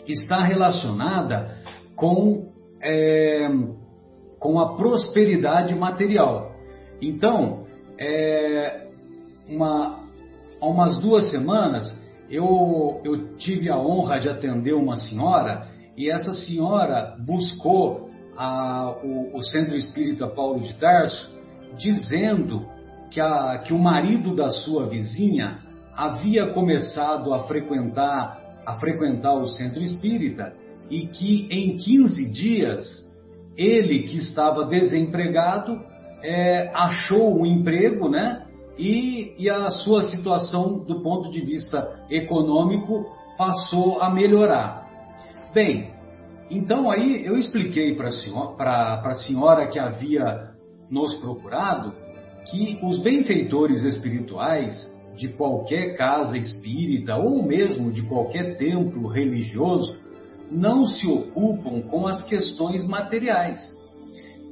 está 0.06 0.42
relacionada 0.42 1.58
com, 1.94 2.50
é, 2.82 3.48
com 4.40 4.58
a 4.58 4.74
prosperidade 4.74 5.74
material. 5.74 6.52
Então, 7.00 7.66
é, 7.98 8.86
uma, 9.46 10.06
há 10.60 10.66
umas 10.66 10.98
duas 11.00 11.30
semanas, 11.30 11.96
eu, 12.30 13.00
eu 13.04 13.36
tive 13.36 13.70
a 13.70 13.78
honra 13.78 14.18
de 14.18 14.28
atender 14.28 14.72
uma 14.72 14.96
senhora 14.96 15.68
e 15.96 16.10
essa 16.10 16.32
senhora 16.32 17.16
buscou 17.24 18.08
a, 18.36 18.96
o, 19.04 19.36
o, 19.36 19.42
Centro 19.42 19.76
Espírita 19.76 20.26
Paulo 20.26 20.60
de 20.60 20.72
Tarso, 20.74 21.38
dizendo 21.76 22.66
que, 23.10 23.20
a, 23.20 23.58
que 23.58 23.74
o 23.74 23.78
marido 23.78 24.34
da 24.34 24.50
sua 24.50 24.86
vizinha 24.86 25.58
havia 25.94 26.46
começado 26.54 27.34
a 27.34 27.40
frequentar, 27.40 28.40
a 28.64 28.74
frequentar 28.78 29.34
o 29.34 29.46
Centro 29.46 29.82
Espírita 29.82 30.54
e 30.88 31.06
que 31.08 31.46
em 31.50 31.76
15 31.76 32.32
dias 32.32 33.09
ele 33.56 34.04
que 34.04 34.16
estava 34.16 34.64
desempregado 34.64 35.80
é, 36.22 36.70
achou 36.74 37.40
um 37.40 37.46
emprego, 37.46 38.08
né? 38.08 38.46
E, 38.78 39.34
e 39.38 39.50
a 39.50 39.70
sua 39.70 40.04
situação 40.04 40.84
do 40.84 41.02
ponto 41.02 41.30
de 41.30 41.40
vista 41.40 42.00
econômico 42.10 43.04
passou 43.36 44.00
a 44.00 44.10
melhorar. 44.10 44.88
Bem, 45.52 45.90
então 46.50 46.90
aí 46.90 47.24
eu 47.24 47.36
expliquei 47.36 47.94
para 47.94 48.08
a 48.08 49.14
senhora, 49.14 49.66
que 49.66 49.78
havia 49.78 50.50
nos 50.90 51.14
procurado 51.16 51.92
que 52.50 52.78
os 52.82 52.98
benfeitores 53.00 53.82
espirituais 53.82 54.72
de 55.14 55.28
qualquer 55.28 55.96
casa 55.96 56.36
espírita 56.38 57.16
ou 57.16 57.42
mesmo 57.42 57.92
de 57.92 58.02
qualquer 58.02 58.56
templo 58.56 59.06
religioso 59.06 59.99
não 60.50 60.86
se 60.86 61.06
ocupam 61.06 61.82
com 61.82 62.06
as 62.06 62.22
questões 62.24 62.86
materiais, 62.86 63.60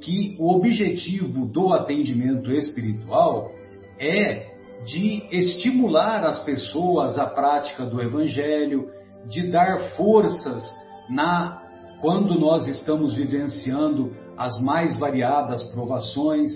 que 0.00 0.36
o 0.38 0.54
objetivo 0.54 1.46
do 1.46 1.72
atendimento 1.72 2.52
espiritual 2.52 3.50
é 3.98 4.48
de 4.86 5.24
estimular 5.30 6.24
as 6.24 6.44
pessoas 6.44 7.18
à 7.18 7.26
prática 7.26 7.84
do 7.84 8.00
evangelho, 8.00 8.88
de 9.28 9.50
dar 9.50 9.96
forças 9.96 10.62
na 11.10 11.62
quando 12.00 12.38
nós 12.38 12.66
estamos 12.68 13.16
vivenciando 13.16 14.12
as 14.36 14.60
mais 14.62 14.96
variadas 14.98 15.64
provações, 15.72 16.52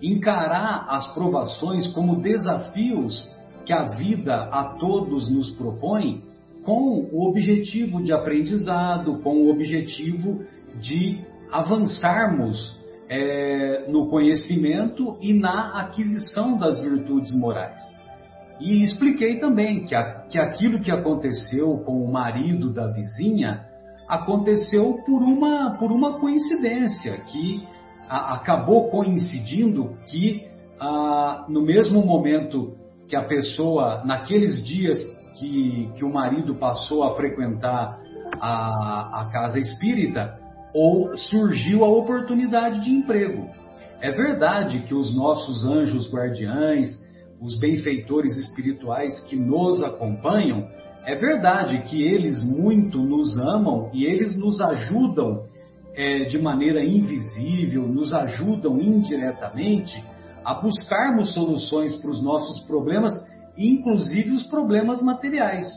encarar 0.00 0.86
as 0.88 1.12
provações 1.12 1.88
como 1.88 2.22
desafios 2.22 3.28
que 3.64 3.72
a 3.72 3.88
vida 3.88 4.44
a 4.44 4.76
todos 4.78 5.28
nos 5.28 5.50
propõe, 5.50 6.22
com 6.66 7.08
o 7.12 7.28
objetivo 7.28 8.02
de 8.02 8.12
aprendizado, 8.12 9.20
com 9.20 9.36
o 9.36 9.50
objetivo 9.50 10.44
de 10.80 11.24
avançarmos 11.52 12.78
é, 13.08 13.88
no 13.88 14.08
conhecimento 14.08 15.16
e 15.22 15.32
na 15.32 15.80
aquisição 15.80 16.58
das 16.58 16.80
virtudes 16.80 17.30
morais. 17.38 17.80
E 18.60 18.82
expliquei 18.82 19.38
também 19.38 19.84
que, 19.84 19.94
a, 19.94 20.26
que 20.28 20.38
aquilo 20.38 20.80
que 20.80 20.90
aconteceu 20.90 21.78
com 21.84 22.02
o 22.02 22.12
marido 22.12 22.72
da 22.72 22.88
vizinha 22.88 23.64
aconteceu 24.08 24.98
por 25.06 25.22
uma, 25.22 25.76
por 25.78 25.92
uma 25.92 26.18
coincidência, 26.18 27.18
que 27.30 27.62
a, 28.08 28.34
acabou 28.34 28.90
coincidindo 28.90 29.96
que 30.08 30.44
a, 30.80 31.46
no 31.48 31.62
mesmo 31.62 32.04
momento 32.04 32.74
que 33.06 33.14
a 33.14 33.22
pessoa, 33.22 34.02
naqueles 34.04 34.66
dias 34.66 34.98
que, 35.38 35.90
que 35.96 36.04
o 36.04 36.12
marido 36.12 36.54
passou 36.54 37.04
a 37.04 37.14
frequentar 37.14 37.98
a, 38.40 39.22
a 39.22 39.30
casa 39.32 39.58
espírita, 39.58 40.38
ou 40.74 41.16
surgiu 41.16 41.84
a 41.84 41.88
oportunidade 41.88 42.80
de 42.84 42.90
emprego. 42.90 43.48
É 44.00 44.10
verdade 44.10 44.80
que 44.80 44.94
os 44.94 45.14
nossos 45.14 45.64
anjos 45.64 46.12
guardiães, 46.12 47.00
os 47.40 47.58
benfeitores 47.58 48.36
espirituais 48.36 49.20
que 49.22 49.36
nos 49.36 49.82
acompanham, 49.82 50.68
é 51.06 51.14
verdade 51.14 51.82
que 51.82 52.02
eles 52.02 52.42
muito 52.44 52.98
nos 52.98 53.38
amam 53.38 53.90
e 53.94 54.04
eles 54.04 54.36
nos 54.36 54.60
ajudam 54.60 55.44
é, 55.94 56.24
de 56.24 56.38
maneira 56.38 56.84
invisível, 56.84 57.86
nos 57.88 58.12
ajudam 58.12 58.78
indiretamente 58.78 60.02
a 60.44 60.54
buscarmos 60.54 61.32
soluções 61.32 61.96
para 61.96 62.10
os 62.10 62.22
nossos 62.22 62.60
problemas, 62.66 63.14
inclusive 63.56 64.32
os 64.32 64.46
problemas 64.46 65.02
materiais. 65.02 65.68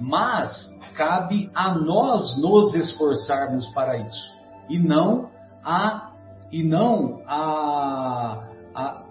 Mas 0.00 0.50
cabe 0.96 1.50
a 1.54 1.78
nós 1.78 2.40
nos 2.40 2.74
esforçarmos 2.74 3.66
para 3.72 3.98
isso 3.98 4.38
e 4.68 4.78
não 4.78 5.30
a 5.64 6.12
e 6.50 6.62
não 6.64 7.22
a, 7.26 8.48
a, 8.74 9.04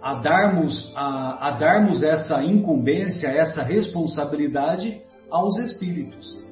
a 0.00 0.14
darmos 0.14 0.92
a, 0.94 1.48
a 1.48 1.50
darmos 1.52 2.02
essa 2.02 2.42
incumbência, 2.42 3.26
essa 3.26 3.62
responsabilidade 3.62 5.02
aos 5.30 5.56
espíritos. 5.58 6.46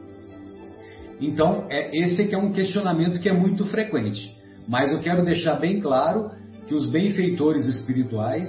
Então, 1.20 1.66
é, 1.70 1.96
esse 1.96 2.26
que 2.26 2.34
é 2.34 2.38
um 2.38 2.52
questionamento 2.52 3.20
que 3.20 3.28
é 3.28 3.32
muito 3.32 3.64
frequente. 3.66 4.36
Mas 4.66 4.90
eu 4.90 5.00
quero 5.00 5.24
deixar 5.24 5.54
bem 5.54 5.80
claro 5.80 6.30
que 6.66 6.74
os 6.74 6.90
benfeitores 6.90 7.66
espirituais 7.66 8.48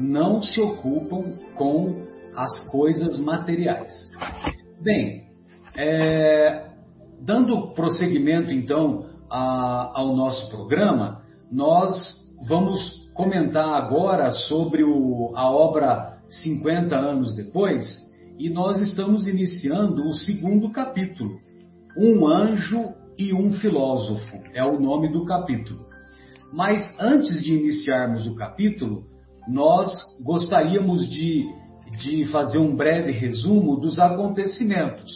não 0.00 0.42
se 0.42 0.60
ocupam 0.60 1.34
com 1.54 2.04
as 2.34 2.70
coisas 2.70 3.18
materiais. 3.18 3.92
Bem, 4.80 5.24
é, 5.76 6.70
dando 7.20 7.72
prosseguimento 7.74 8.52
então 8.52 9.06
a, 9.30 9.92
ao 9.94 10.16
nosso 10.16 10.50
programa, 10.50 11.22
nós 11.50 11.94
vamos 12.48 13.08
comentar 13.14 13.74
agora 13.74 14.32
sobre 14.32 14.82
o, 14.82 15.32
a 15.34 15.50
obra 15.50 16.18
50 16.42 16.96
anos 16.96 17.34
depois 17.34 17.84
e 18.38 18.48
nós 18.48 18.80
estamos 18.80 19.26
iniciando 19.26 20.02
o 20.08 20.14
segundo 20.14 20.70
capítulo, 20.70 21.38
Um 21.96 22.26
Anjo 22.26 22.94
e 23.18 23.34
um 23.34 23.52
Filósofo, 23.52 24.38
é 24.54 24.64
o 24.64 24.80
nome 24.80 25.12
do 25.12 25.26
capítulo. 25.26 25.84
Mas 26.52 26.80
antes 26.98 27.42
de 27.42 27.52
iniciarmos 27.54 28.26
o 28.26 28.34
capítulo, 28.34 29.04
nós 29.50 29.90
gostaríamos 30.24 31.08
de, 31.10 31.44
de 31.98 32.24
fazer 32.26 32.58
um 32.58 32.76
breve 32.76 33.10
resumo 33.10 33.76
dos 33.76 33.98
acontecimentos. 33.98 35.10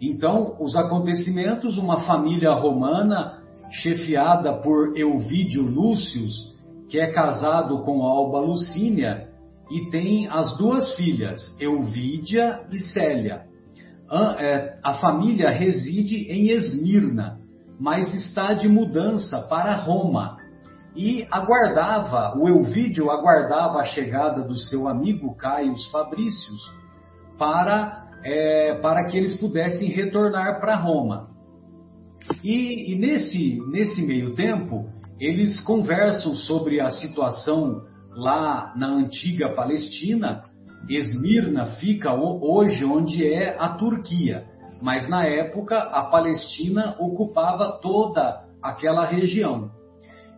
Então, 0.00 0.56
os 0.58 0.74
acontecimentos, 0.74 1.78
uma 1.78 2.00
família 2.00 2.52
romana 2.52 3.38
chefiada 3.70 4.54
por 4.54 4.96
Euvídio 4.96 5.62
Lúcius, 5.62 6.54
que 6.88 6.98
é 6.98 7.12
casado 7.12 7.84
com 7.84 8.02
Alba 8.02 8.40
Lucínia 8.40 9.28
e 9.70 9.88
tem 9.90 10.26
as 10.28 10.58
duas 10.58 10.94
filhas, 10.96 11.38
Euvídia 11.60 12.62
e 12.72 12.78
Célia. 12.80 13.42
É, 14.38 14.78
a 14.82 14.94
família 14.94 15.50
reside 15.50 16.26
em 16.28 16.48
Esmirna, 16.48 17.38
mas 17.78 18.12
está 18.12 18.52
de 18.52 18.66
mudança 18.66 19.46
para 19.48 19.76
Roma 19.76 20.39
e 20.94 21.26
aguardava, 21.30 22.36
o 22.36 22.48
Elvídio 22.48 23.10
aguardava 23.10 23.78
a 23.78 23.84
chegada 23.84 24.42
do 24.42 24.56
seu 24.56 24.88
amigo 24.88 25.34
Caio 25.36 25.74
Fabrícios 25.90 26.60
para, 27.38 28.06
é, 28.24 28.74
para 28.82 29.06
que 29.06 29.16
eles 29.16 29.38
pudessem 29.38 29.88
retornar 29.88 30.60
para 30.60 30.74
Roma. 30.74 31.28
E, 32.42 32.92
e 32.92 32.98
nesse, 32.98 33.60
nesse 33.70 34.02
meio 34.02 34.34
tempo, 34.34 34.88
eles 35.18 35.60
conversam 35.60 36.34
sobre 36.34 36.80
a 36.80 36.90
situação 36.90 37.82
lá 38.10 38.72
na 38.76 38.88
antiga 38.88 39.54
Palestina. 39.54 40.44
Esmirna 40.88 41.66
fica 41.76 42.12
hoje 42.14 42.84
onde 42.84 43.26
é 43.26 43.56
a 43.58 43.68
Turquia, 43.70 44.44
mas 44.80 45.08
na 45.08 45.24
época 45.26 45.78
a 45.78 46.04
Palestina 46.04 46.96
ocupava 46.98 47.78
toda 47.80 48.44
aquela 48.62 49.04
região. 49.04 49.70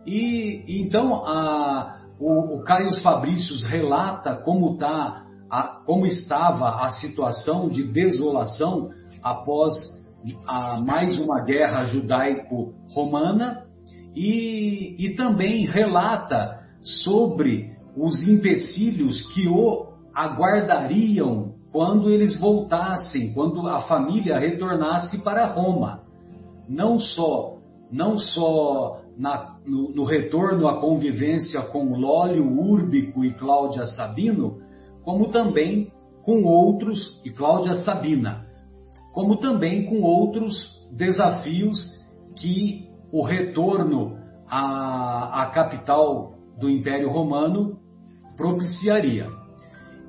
E 0.05 0.63
então 0.67 1.25
a, 1.25 1.99
o, 2.19 2.55
o 2.57 2.63
Caio 2.63 3.01
Fabrícios 3.01 3.63
relata 3.63 4.35
como, 4.35 4.77
tá, 4.77 5.25
a, 5.49 5.63
como 5.85 6.05
estava 6.05 6.83
a 6.83 6.91
situação 6.91 7.69
de 7.69 7.83
desolação 7.83 8.89
após 9.21 9.73
a, 10.47 10.79
mais 10.81 11.17
uma 11.19 11.43
guerra 11.43 11.85
judaico-romana 11.85 13.63
e, 14.15 14.95
e 14.99 15.15
também 15.15 15.65
relata 15.65 16.59
sobre 16.81 17.73
os 17.95 18.27
empecilhos 18.27 19.21
que 19.33 19.47
o 19.47 19.93
aguardariam 20.13 21.53
quando 21.71 22.09
eles 22.09 22.39
voltassem, 22.39 23.33
quando 23.33 23.67
a 23.67 23.81
família 23.81 24.37
retornasse 24.37 25.23
para 25.23 25.47
Roma. 25.47 26.03
Não 26.69 26.99
só, 26.99 27.57
não 27.91 28.17
só 28.19 29.01
na, 29.17 29.52
no, 29.65 29.89
no, 29.93 30.03
retorno 30.03 30.67
à 30.67 30.79
convivência 30.79 31.61
com 31.61 31.97
Lólio 31.97 32.45
Úrbico 32.45 33.23
e 33.23 33.33
Cláudia 33.33 33.85
Sabino, 33.87 34.59
como 35.03 35.29
também 35.31 35.91
com 36.23 36.43
outros, 36.43 37.21
e 37.25 37.29
Cláudia 37.29 37.75
Sabina, 37.75 38.45
como 39.13 39.37
também 39.37 39.85
com 39.85 40.01
outros 40.01 40.55
desafios 40.91 41.77
que 42.35 42.87
o 43.11 43.23
retorno 43.23 44.17
à, 44.47 45.43
à 45.43 45.45
capital 45.47 46.33
do 46.59 46.69
Império 46.69 47.09
Romano 47.09 47.77
propiciaria. 48.35 49.27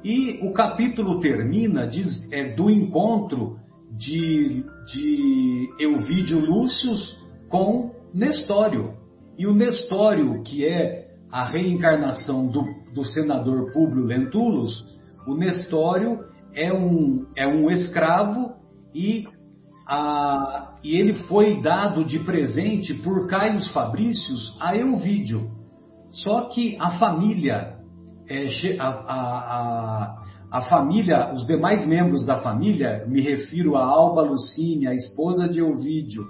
E 0.03 0.47
o 0.47 0.53
capítulo 0.53 1.21
termina 1.21 1.87
diz, 1.87 2.31
é, 2.33 2.55
do 2.55 2.71
encontro 2.71 3.59
de, 3.91 4.65
de 4.87 5.71
Euvídio 5.79 6.41
Lúcius 6.41 7.17
com 7.49 7.93
Nestório. 8.13 8.95
E 9.37 9.47
o 9.47 9.55
Nestório, 9.55 10.43
que 10.43 10.65
é 10.65 11.09
a 11.31 11.45
reencarnação 11.45 12.47
do, 12.47 12.65
do 12.95 13.05
senador 13.05 13.73
Públio 13.73 14.05
Lentulus, 14.05 14.87
o 15.27 15.35
Nestório 15.35 16.21
é 16.55 16.73
um, 16.73 17.27
é 17.37 17.47
um 17.47 17.71
escravo 17.71 18.55
e 18.95 19.27
a, 19.87 20.79
e 20.83 20.97
ele 20.97 21.15
foi 21.15 21.61
dado 21.61 22.05
de 22.05 22.21
presente 22.21 22.95
por 22.95 23.27
Caio 23.27 23.61
Fabrícios 23.73 24.57
a 24.61 24.77
Elvídio. 24.77 25.51
Só 26.11 26.43
que 26.43 26.77
a 26.81 26.93
família, 26.93 27.79
é, 28.29 28.47
a, 28.79 28.89
a, 28.89 30.23
a, 30.53 30.63
família, 30.63 31.35
os 31.35 31.45
demais 31.47 31.85
membros 31.85 32.25
da 32.25 32.41
família, 32.41 33.05
me 33.09 33.21
refiro 33.21 33.77
a 33.77 33.85
Alba 33.85 34.23
Lucínia, 34.23 34.91
a 34.91 34.95
esposa 34.95 35.49
de 35.49 35.59
Elvídio, 35.59 36.25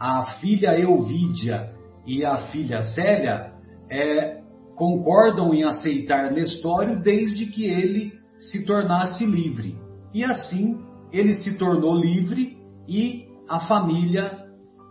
a 0.00 0.24
filha 0.40 0.76
Elvídia 0.76 1.71
e 2.06 2.24
a 2.24 2.48
filha 2.48 2.82
Célia, 2.82 3.52
é, 3.90 4.40
concordam 4.76 5.54
em 5.54 5.64
aceitar 5.64 6.32
Nestório 6.32 7.00
desde 7.00 7.46
que 7.46 7.64
ele 7.64 8.12
se 8.38 8.64
tornasse 8.64 9.24
livre. 9.24 9.76
E 10.12 10.24
assim 10.24 10.80
ele 11.12 11.34
se 11.34 11.58
tornou 11.58 11.94
livre 11.94 12.56
e 12.88 13.26
a 13.48 13.60
família 13.60 14.46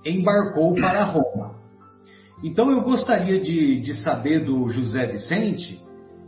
embarcou 0.05 0.73
para 0.75 1.03
Roma. 1.05 1.55
Então 2.43 2.71
eu 2.71 2.81
gostaria 2.81 3.39
de, 3.39 3.81
de 3.81 3.93
saber 3.95 4.45
do 4.45 4.67
José 4.69 5.05
Vicente, 5.07 5.79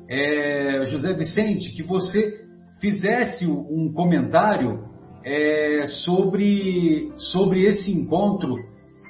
é, 0.10 0.86
José 0.88 1.14
Vicente, 1.14 1.76
que 1.76 1.84
você 1.84 2.44
fizesse 2.80 3.48
um 3.48 3.92
comentário 3.94 4.84
é, 5.24 5.86
sobre, 6.04 7.12
sobre 7.16 7.64
esse 7.64 7.92
encontro, 7.92 8.56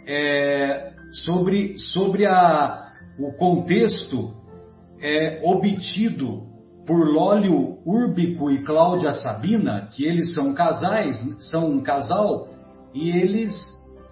é, 0.08 0.93
sobre, 1.14 1.78
sobre 1.78 2.26
a, 2.26 2.92
o 3.20 3.32
contexto 3.34 4.34
é, 5.02 5.42
obtido 5.44 6.44
por 6.86 7.08
Lólio 7.08 7.78
Úrbico 7.86 8.52
e 8.52 8.64
Cláudia 8.64 9.14
Sabina, 9.14 9.90
que 9.92 10.06
eles 10.06 10.34
são 10.34 10.54
casais, 10.54 11.16
são 11.50 11.70
um 11.70 11.82
casal, 11.82 12.50
e 12.94 13.10
eles, 13.10 13.54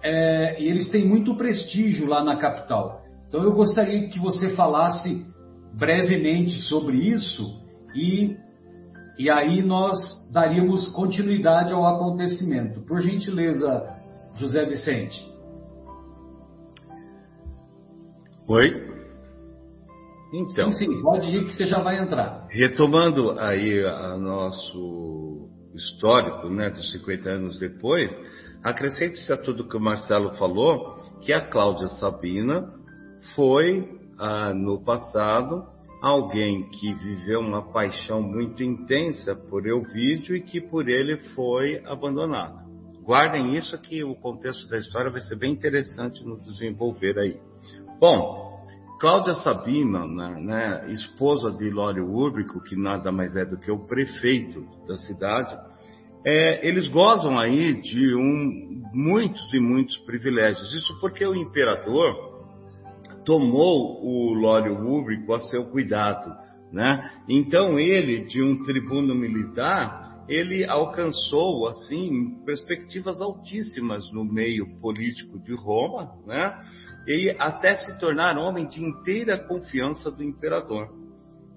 é, 0.02 0.62
e 0.62 0.68
eles 0.68 0.90
têm 0.90 1.06
muito 1.06 1.34
prestígio 1.34 2.06
lá 2.06 2.24
na 2.24 2.36
capital. 2.36 3.02
Então 3.28 3.42
eu 3.42 3.52
gostaria 3.52 4.08
que 4.08 4.18
você 4.18 4.54
falasse 4.54 5.26
brevemente 5.74 6.60
sobre 6.62 6.96
isso 6.98 7.62
e, 7.94 8.36
e 9.18 9.30
aí 9.30 9.62
nós 9.62 9.98
daríamos 10.32 10.88
continuidade 10.88 11.72
ao 11.72 11.86
acontecimento. 11.86 12.80
Por 12.82 13.00
gentileza, 13.00 13.88
José 14.34 14.64
Vicente. 14.64 15.31
Oi, 18.54 18.68
então, 20.30 20.70
sim, 20.72 20.84
sim, 20.84 21.00
pode 21.00 21.34
ir 21.34 21.46
que 21.46 21.54
você 21.54 21.64
já 21.64 21.80
vai 21.80 21.98
entrar. 21.98 22.46
Retomando 22.50 23.30
aí 23.40 23.82
o 23.82 24.18
nosso 24.18 25.48
histórico, 25.74 26.50
né, 26.50 26.68
dos 26.68 26.92
50 26.92 27.30
anos 27.30 27.58
depois, 27.58 28.14
acrescente-se 28.62 29.32
a 29.32 29.38
tudo 29.38 29.66
que 29.66 29.74
o 29.74 29.80
Marcelo 29.80 30.34
falou, 30.34 30.96
que 31.22 31.32
a 31.32 31.40
Cláudia 31.40 31.88
Sabina 31.98 32.70
foi, 33.34 33.88
ah, 34.18 34.52
no 34.52 34.84
passado, 34.84 35.64
alguém 36.02 36.68
que 36.72 36.92
viveu 36.92 37.40
uma 37.40 37.72
paixão 37.72 38.20
muito 38.20 38.62
intensa 38.62 39.34
por 39.34 39.66
Euvídio 39.66 40.36
e 40.36 40.42
que 40.42 40.60
por 40.60 40.90
ele 40.90 41.16
foi 41.34 41.82
abandonada. 41.86 42.66
Guardem 43.02 43.56
isso 43.56 43.80
que 43.80 44.04
o 44.04 44.14
contexto 44.14 44.68
da 44.68 44.76
história 44.76 45.10
vai 45.10 45.22
ser 45.22 45.36
bem 45.36 45.54
interessante 45.54 46.22
no 46.22 46.38
desenvolver 46.38 47.18
aí. 47.18 47.51
Bom, 48.02 48.66
Cláudia 48.98 49.34
Sabina, 49.34 50.04
né, 50.04 50.40
né, 50.40 50.90
esposa 50.90 51.52
de 51.52 51.70
Lório 51.70 52.04
Úrbico, 52.04 52.60
que 52.60 52.74
nada 52.74 53.12
mais 53.12 53.36
é 53.36 53.44
do 53.44 53.56
que 53.56 53.70
o 53.70 53.86
prefeito 53.86 54.66
da 54.88 54.96
cidade, 54.96 55.56
é, 56.26 56.66
eles 56.66 56.88
gozam 56.88 57.38
aí 57.38 57.80
de 57.80 58.12
um, 58.16 58.82
muitos 58.92 59.54
e 59.54 59.60
muitos 59.60 59.96
privilégios. 59.98 60.74
Isso 60.74 60.98
porque 60.98 61.24
o 61.24 61.36
imperador 61.36 62.42
tomou 63.24 64.04
o 64.04 64.34
Lório 64.34 64.84
Úrbico 64.84 65.32
a 65.32 65.38
seu 65.38 65.66
cuidado. 65.66 66.34
Né? 66.72 67.08
Então 67.28 67.78
ele, 67.78 68.24
de 68.24 68.42
um 68.42 68.64
tribuno 68.64 69.14
militar, 69.14 70.24
ele 70.28 70.64
alcançou 70.64 71.68
assim 71.68 72.42
perspectivas 72.44 73.20
altíssimas 73.20 74.10
no 74.10 74.24
meio 74.24 74.66
político 74.80 75.38
de 75.38 75.54
Roma, 75.54 76.12
né? 76.26 76.58
E 77.06 77.30
até 77.38 77.76
se 77.76 77.98
tornar 77.98 78.38
homem 78.38 78.66
de 78.66 78.84
inteira 78.84 79.38
confiança 79.38 80.10
do 80.10 80.22
imperador. 80.22 80.88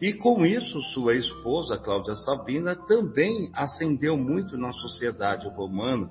E 0.02 0.14
com 0.14 0.46
isso, 0.46 0.82
sua 0.94 1.16
esposa, 1.16 1.78
Cláudia 1.78 2.16
Sabina, 2.16 2.76
também 2.76 3.50
ascendeu 3.54 4.18
muito 4.18 4.58
na 4.58 4.72
sociedade 4.74 5.48
romana. 5.50 6.10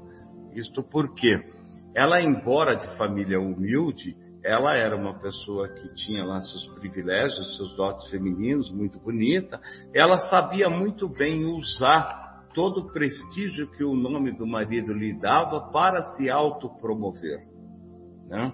Isto 0.54 0.82
porque 0.82 1.36
ela, 1.94 2.20
embora 2.22 2.74
de 2.74 2.96
família 2.96 3.38
humilde, 3.38 4.16
ela 4.42 4.76
era 4.76 4.96
uma 4.96 5.18
pessoa 5.18 5.68
que 5.68 5.94
tinha 5.94 6.24
lá 6.24 6.40
seus 6.40 6.66
privilégios, 6.74 7.56
seus 7.56 7.76
dotes 7.76 8.08
femininos, 8.10 8.70
muito 8.70 8.98
bonita. 8.98 9.60
Ela 9.94 10.18
sabia 10.28 10.68
muito 10.68 11.08
bem 11.08 11.44
usar 11.44 12.24
todo 12.54 12.80
o 12.80 12.92
prestígio 12.92 13.70
que 13.72 13.84
o 13.84 13.94
nome 13.94 14.32
do 14.32 14.46
marido 14.46 14.92
lhe 14.92 15.18
dava 15.18 15.70
para 15.72 16.02
se 16.12 16.30
autopromover. 16.30 17.46
Né? 18.28 18.52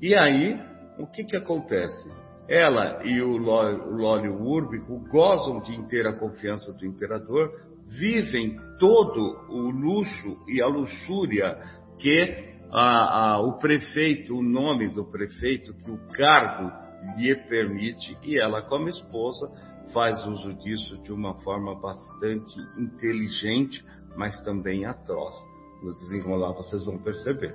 E 0.00 0.14
aí, 0.14 0.60
o 0.98 1.06
que, 1.06 1.24
que 1.24 1.36
acontece? 1.36 2.10
Ela 2.48 3.02
e 3.04 3.22
o 3.22 3.36
Lólio 3.36 4.40
Úrbico 4.42 4.98
gozam 5.08 5.60
de 5.60 5.74
inteira 5.74 6.12
confiança 6.12 6.72
do 6.74 6.84
imperador, 6.84 7.50
vivem 7.88 8.56
todo 8.78 9.46
o 9.48 9.70
luxo 9.70 10.38
e 10.48 10.60
a 10.60 10.66
luxúria 10.66 11.58
que 11.98 12.54
a, 12.70 13.34
a, 13.34 13.40
o 13.40 13.58
prefeito, 13.58 14.36
o 14.36 14.42
nome 14.42 14.88
do 14.88 15.04
prefeito, 15.04 15.72
que 15.74 15.90
o 15.90 15.98
cargo 16.12 16.70
lhe 17.16 17.34
permite, 17.48 18.16
e 18.22 18.38
ela, 18.38 18.62
como 18.62 18.88
esposa, 18.88 19.50
faz 19.92 20.26
uso 20.26 20.54
disso 20.54 20.98
de 21.02 21.12
uma 21.12 21.34
forma 21.42 21.78
bastante 21.80 22.58
inteligente, 22.78 23.84
mas 24.16 24.40
também 24.42 24.84
atroz. 24.84 25.36
No 25.82 25.94
desenrolar 25.94 26.52
vocês 26.52 26.84
vão 26.84 26.98
perceber. 26.98 27.54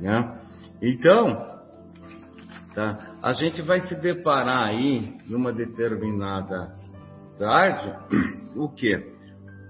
Né? 0.00 0.40
Então, 0.80 1.63
Tá? 2.74 3.18
A 3.22 3.32
gente 3.32 3.62
vai 3.62 3.80
se 3.82 3.94
deparar 3.94 4.64
aí, 4.64 5.16
numa 5.28 5.52
determinada 5.52 6.74
tarde, 7.38 7.94
o 8.58 8.68
que? 8.68 9.14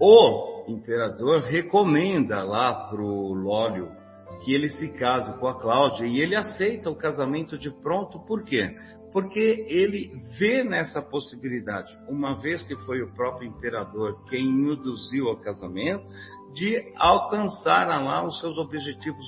O 0.01 0.65
imperador 0.69 1.43
recomenda 1.43 2.43
lá 2.43 2.89
para 2.89 3.03
o 3.03 3.35
Lólio 3.35 4.05
que 4.45 4.53
ele 4.53 4.69
se 4.69 4.89
case 4.89 5.33
com 5.39 5.47
a 5.47 5.59
Cláudia 5.59 6.07
e 6.07 6.21
ele 6.21 6.37
aceita 6.37 6.91
o 6.91 6.97
casamento 6.97 7.59
de 7.59 7.71
pronto, 7.71 8.19
por 8.27 8.43
quê? 8.45 8.75
Porque 9.13 9.67
ele 9.69 10.11
vê 10.39 10.65
nessa 10.65 11.01
possibilidade, 11.01 11.91
uma 12.09 12.41
vez 12.41 12.63
que 12.63 12.77
foi 12.85 13.01
o 13.03 13.15
próprio 13.15 13.49
imperador 13.49 14.25
quem 14.29 14.45
induziu 14.45 15.29
ao 15.29 15.37
casamento, 15.37 16.05
de 16.53 16.93
alcançar 16.97 17.87
lá 18.03 18.25
os 18.25 18.39
seus 18.41 18.59
objetivos 18.59 19.25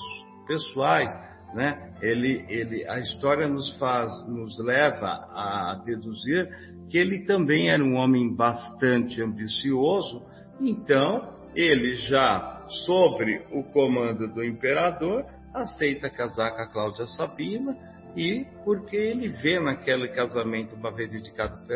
pessoais, 0.46 1.10
né? 1.54 1.92
Ele, 2.02 2.44
ele, 2.48 2.88
a 2.88 2.98
história 2.98 3.48
nos 3.48 3.76
faz, 3.78 4.26
nos 4.28 4.58
leva 4.58 5.06
a 5.32 5.82
deduzir 5.84 6.48
que 6.88 6.98
ele 6.98 7.24
também 7.24 7.70
era 7.70 7.82
um 7.82 7.96
homem 7.96 8.34
bastante 8.34 9.22
ambicioso. 9.22 10.22
Então, 10.60 11.34
ele 11.54 11.96
já 11.96 12.66
sobre 12.84 13.42
o 13.50 13.64
comando 13.64 14.28
do 14.28 14.44
imperador 14.44 15.24
aceita 15.54 16.10
casar 16.10 16.50
com 16.54 16.62
a 16.62 16.66
Cláudia 16.66 17.06
Sabina 17.06 17.76
e 18.14 18.46
porque 18.64 18.96
ele 18.96 19.28
vê 19.28 19.60
naquele 19.60 20.08
casamento, 20.08 20.74
uma 20.74 20.90
vez 20.90 21.12
indicado 21.14 21.66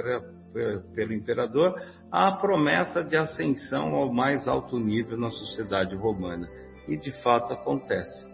pelo 0.95 1.13
imperador, 1.13 1.75
a 2.11 2.33
promessa 2.33 3.03
de 3.03 3.17
ascensão 3.17 3.95
ao 3.95 4.13
mais 4.13 4.49
alto 4.49 4.79
nível 4.79 5.19
na 5.19 5.31
sociedade 5.31 5.95
romana. 5.95 6.49
E 6.89 6.97
de 6.97 7.13
fato 7.23 7.53
acontece. 7.53 8.30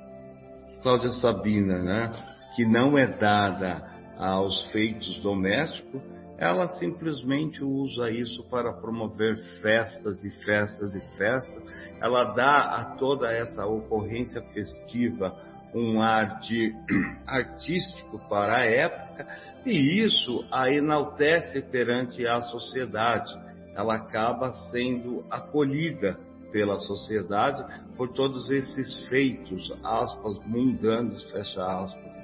Cláudia 0.83 1.11
Sabina, 1.13 1.83
né, 1.83 2.13
que 2.55 2.65
não 2.65 2.97
é 2.97 3.07
dada 3.07 3.83
aos 4.19 4.71
feitos 4.71 5.21
domésticos, 5.23 6.03
ela 6.39 6.69
simplesmente 6.79 7.65
usa 7.65 8.11
isso 8.11 8.45
para 8.51 8.73
promover 8.73 9.39
festas 9.63 10.23
e 10.23 10.31
festas 10.45 10.95
e 10.95 11.01
festas. 11.17 11.63
Ela 12.01 12.35
dá 12.35 12.77
a 12.77 12.85
toda 12.99 13.33
essa 13.33 13.65
ocorrência 13.65 14.43
festiva 14.53 15.35
um 15.75 16.01
ar 16.01 16.41
de 16.41 16.75
artístico 17.27 18.19
para 18.29 18.59
a 18.59 18.65
época 18.65 19.27
e 19.65 20.03
isso 20.03 20.47
a 20.51 20.71
enaltece 20.71 21.63
perante 21.63 22.27
a 22.27 22.41
sociedade. 22.41 23.35
Ela 23.75 23.97
acaba 23.97 24.53
sendo 24.71 25.25
acolhida 25.31 26.19
pela 26.53 26.79
sociedade 26.79 27.65
por 27.97 28.13
todos 28.13 28.51
esses 28.51 29.09
feitos, 29.09 29.73
aspas, 29.83 30.39
mundanos, 30.47 31.23
fecha 31.31 31.65
aspas, 31.65 32.17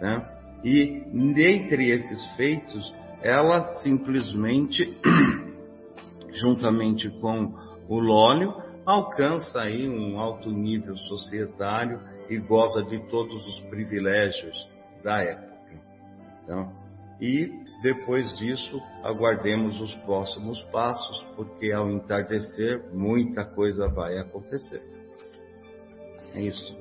né? 0.00 0.38
E 0.64 1.04
dentre 1.34 1.90
esses 1.90 2.24
feitos, 2.36 2.94
ela 3.20 3.64
simplesmente, 3.82 4.96
juntamente 6.32 7.10
com 7.20 7.52
o 7.88 7.98
Lólio, 7.98 8.54
alcança 8.86 9.60
aí 9.60 9.88
um 9.88 10.18
alto 10.18 10.50
nível 10.50 10.96
societário 10.96 12.00
e 12.28 12.38
goza 12.38 12.82
de 12.82 12.98
todos 13.08 13.46
os 13.46 13.60
privilégios 13.68 14.56
da 15.02 15.22
época. 15.22 15.52
Então, 16.42 16.72
e 17.20 17.61
depois 17.82 18.36
disso, 18.38 18.80
aguardemos 19.02 19.80
os 19.80 19.92
próximos 19.96 20.62
passos, 20.70 21.20
porque 21.34 21.72
ao 21.72 21.90
entardecer, 21.90 22.80
muita 22.94 23.44
coisa 23.44 23.88
vai 23.88 24.18
acontecer. 24.18 24.80
É 26.34 26.40
isso. 26.40 26.72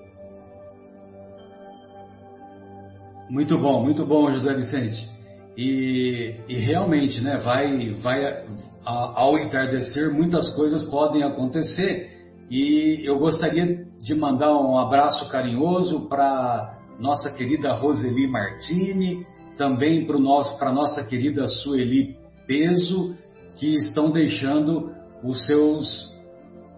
Muito 3.30 3.58
bom, 3.58 3.84
muito 3.84 4.06
bom, 4.06 4.30
José 4.32 4.54
Vicente. 4.54 5.10
E, 5.58 6.36
e 6.47 6.58
realmente, 6.58 7.20
né, 7.22 7.38
vai, 7.38 7.93
vai 7.95 8.45
ao 8.86 9.39
entardecer, 9.39 10.14
muitas 10.14 10.56
coisas 10.56 10.84
podem 10.89 11.24
acontecer. 11.24 12.10
E 12.49 13.02
eu 13.04 13.18
gostaria 13.18 13.86
de 13.99 14.14
mandar 14.14 14.54
um 14.54 14.78
abraço 14.78 15.30
carinhoso 15.30 16.08
para 16.08 16.78
nossa 16.99 17.32
querida 17.32 17.74
Roseli 17.74 18.28
Martini, 18.28 19.26
também 19.62 20.07
para 20.07 20.70
a 20.70 20.74
nossa 20.74 21.05
querida 21.05 21.47
Sueli 21.47 22.18
Peso, 22.47 23.16
que 23.57 23.76
estão 23.76 24.12
deixando 24.12 24.91
os 25.24 25.45
seus, 25.45 25.86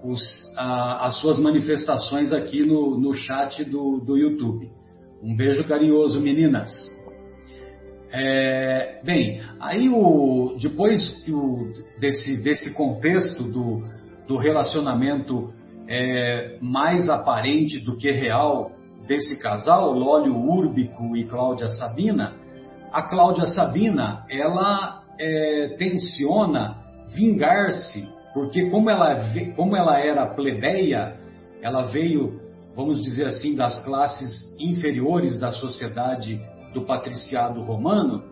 os, 0.03 0.21
a, 0.57 1.05
as 1.07 1.17
suas 1.21 1.39
manifestações 1.39 2.34
aqui 2.34 2.65
no, 2.65 2.99
no 2.99 3.13
chat 3.13 3.63
do, 3.63 4.01
do 4.05 4.17
YouTube. 4.17 4.69
Um 5.23 5.34
beijo 5.34 5.63
carinhoso, 5.63 6.19
meninas. 6.19 6.69
É, 8.11 8.99
bem, 9.01 9.41
aí 9.61 9.88
o, 9.88 10.57
depois 10.61 11.23
que 11.23 11.31
o, 11.31 11.71
desse, 12.01 12.43
desse 12.43 12.73
contexto 12.73 13.43
do, 13.43 13.81
do 14.27 14.36
relacionamento 14.36 15.53
é, 15.88 16.57
mais 16.61 17.09
aparente 17.09 17.79
do 17.79 17.95
que 17.95 18.11
real 18.11 18.73
desse 19.07 19.41
casal, 19.41 19.93
Lólio 19.93 20.36
Úrbico 20.36 21.15
e 21.15 21.23
Cláudia 21.23 21.69
Sabina, 21.69 22.43
a 22.94 23.02
Cláudia 23.02 23.48
Sabina, 23.48 24.24
ela 24.30 25.02
é, 25.20 25.76
tensiona 25.80 26.78
vingar-se, 27.16 28.08
porque 28.36 28.70
como 28.70 28.88
ela, 28.88 29.18
como 29.56 29.76
ela 29.76 30.00
era 30.00 30.28
plebeia, 30.28 31.16
ela 31.62 31.82
veio, 31.82 32.39
vamos 32.76 33.02
dizer 33.02 33.26
assim, 33.26 33.56
das 33.56 33.84
classes 33.84 34.56
inferiores 34.60 35.39
da 35.39 35.52
sociedade 35.52 36.39
do 36.72 36.86
patriciado 36.86 37.62
romano, 37.62 38.24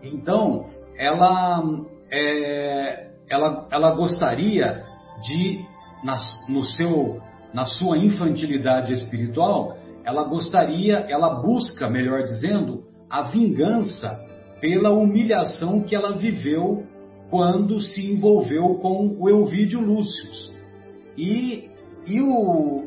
então 0.00 0.64
ela, 0.96 1.62
é, 2.10 3.10
ela, 3.28 3.66
ela 3.68 3.90
gostaria 3.96 4.84
de, 5.26 5.64
na, 6.04 6.16
no 6.48 6.62
seu, 6.62 7.20
na 7.52 7.64
sua 7.64 7.98
infantilidade 7.98 8.92
espiritual, 8.92 9.76
ela 10.04 10.22
gostaria, 10.22 10.98
ela 11.08 11.40
busca, 11.40 11.88
melhor 11.90 12.22
dizendo, 12.22 12.93
a 13.14 13.22
vingança 13.22 14.26
pela 14.60 14.90
humilhação 14.90 15.84
que 15.84 15.94
ela 15.94 16.16
viveu 16.16 16.84
quando 17.30 17.80
se 17.80 18.04
envolveu 18.12 18.74
com 18.80 19.16
o 19.20 19.30
Elvídio 19.30 19.80
Lúcio. 19.80 20.28
E, 21.16 21.70
e, 22.08 22.18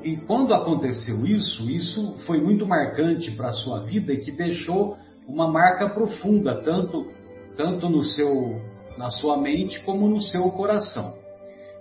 e 0.04 0.18
quando 0.28 0.54
aconteceu 0.54 1.26
isso, 1.26 1.72
isso 1.72 2.18
foi 2.26 2.42
muito 2.42 2.68
marcante 2.68 3.32
para 3.38 3.48
a 3.48 3.54
sua 3.54 3.86
vida 3.86 4.12
e 4.12 4.20
que 4.20 4.34
deixou 4.34 4.98
uma 5.26 5.50
marca 5.50 5.92
profunda, 5.92 6.62
tanto, 6.62 7.10
tanto 7.56 7.88
no 7.88 8.04
seu, 8.04 8.62
na 8.98 9.10
sua 9.10 9.38
mente 9.38 9.80
como 9.86 10.10
no 10.10 10.22
seu 10.22 10.52
coração. 10.52 11.14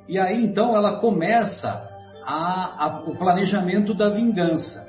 E 0.09 0.21
aí 0.21 0.45
então 0.45 0.77
ela 0.77 1.01
começa 1.01 1.69
a, 2.25 2.85
a, 2.85 3.05
o 3.09 3.17
planejamento 3.19 3.93
da 3.93 4.09
vingança. 4.09 4.89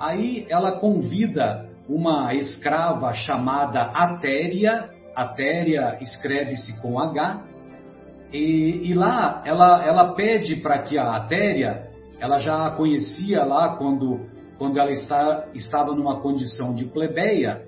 Aí 0.00 0.46
ela 0.48 0.80
convida 0.80 1.73
uma 1.88 2.34
escrava 2.34 3.12
chamada 3.12 3.82
Atéria, 3.82 4.90
Atéria 5.14 5.98
escreve-se 6.00 6.80
com 6.80 6.98
H, 6.98 7.44
e, 8.32 8.90
e, 8.90 8.94
lá 8.94 9.42
ela, 9.44 9.84
ela 9.84 10.14
pede 10.14 10.56
para 10.56 10.78
que 10.78 10.98
a 10.98 11.14
Atéria, 11.14 11.88
ela 12.18 12.38
já 12.38 12.66
a 12.66 12.70
conhecia 12.70 13.44
lá 13.44 13.76
quando, 13.76 14.28
quando 14.58 14.78
ela 14.78 14.90
está, 14.90 15.46
estava 15.54 15.94
numa 15.94 16.20
condição 16.20 16.74
de 16.74 16.86
plebeia, 16.86 17.62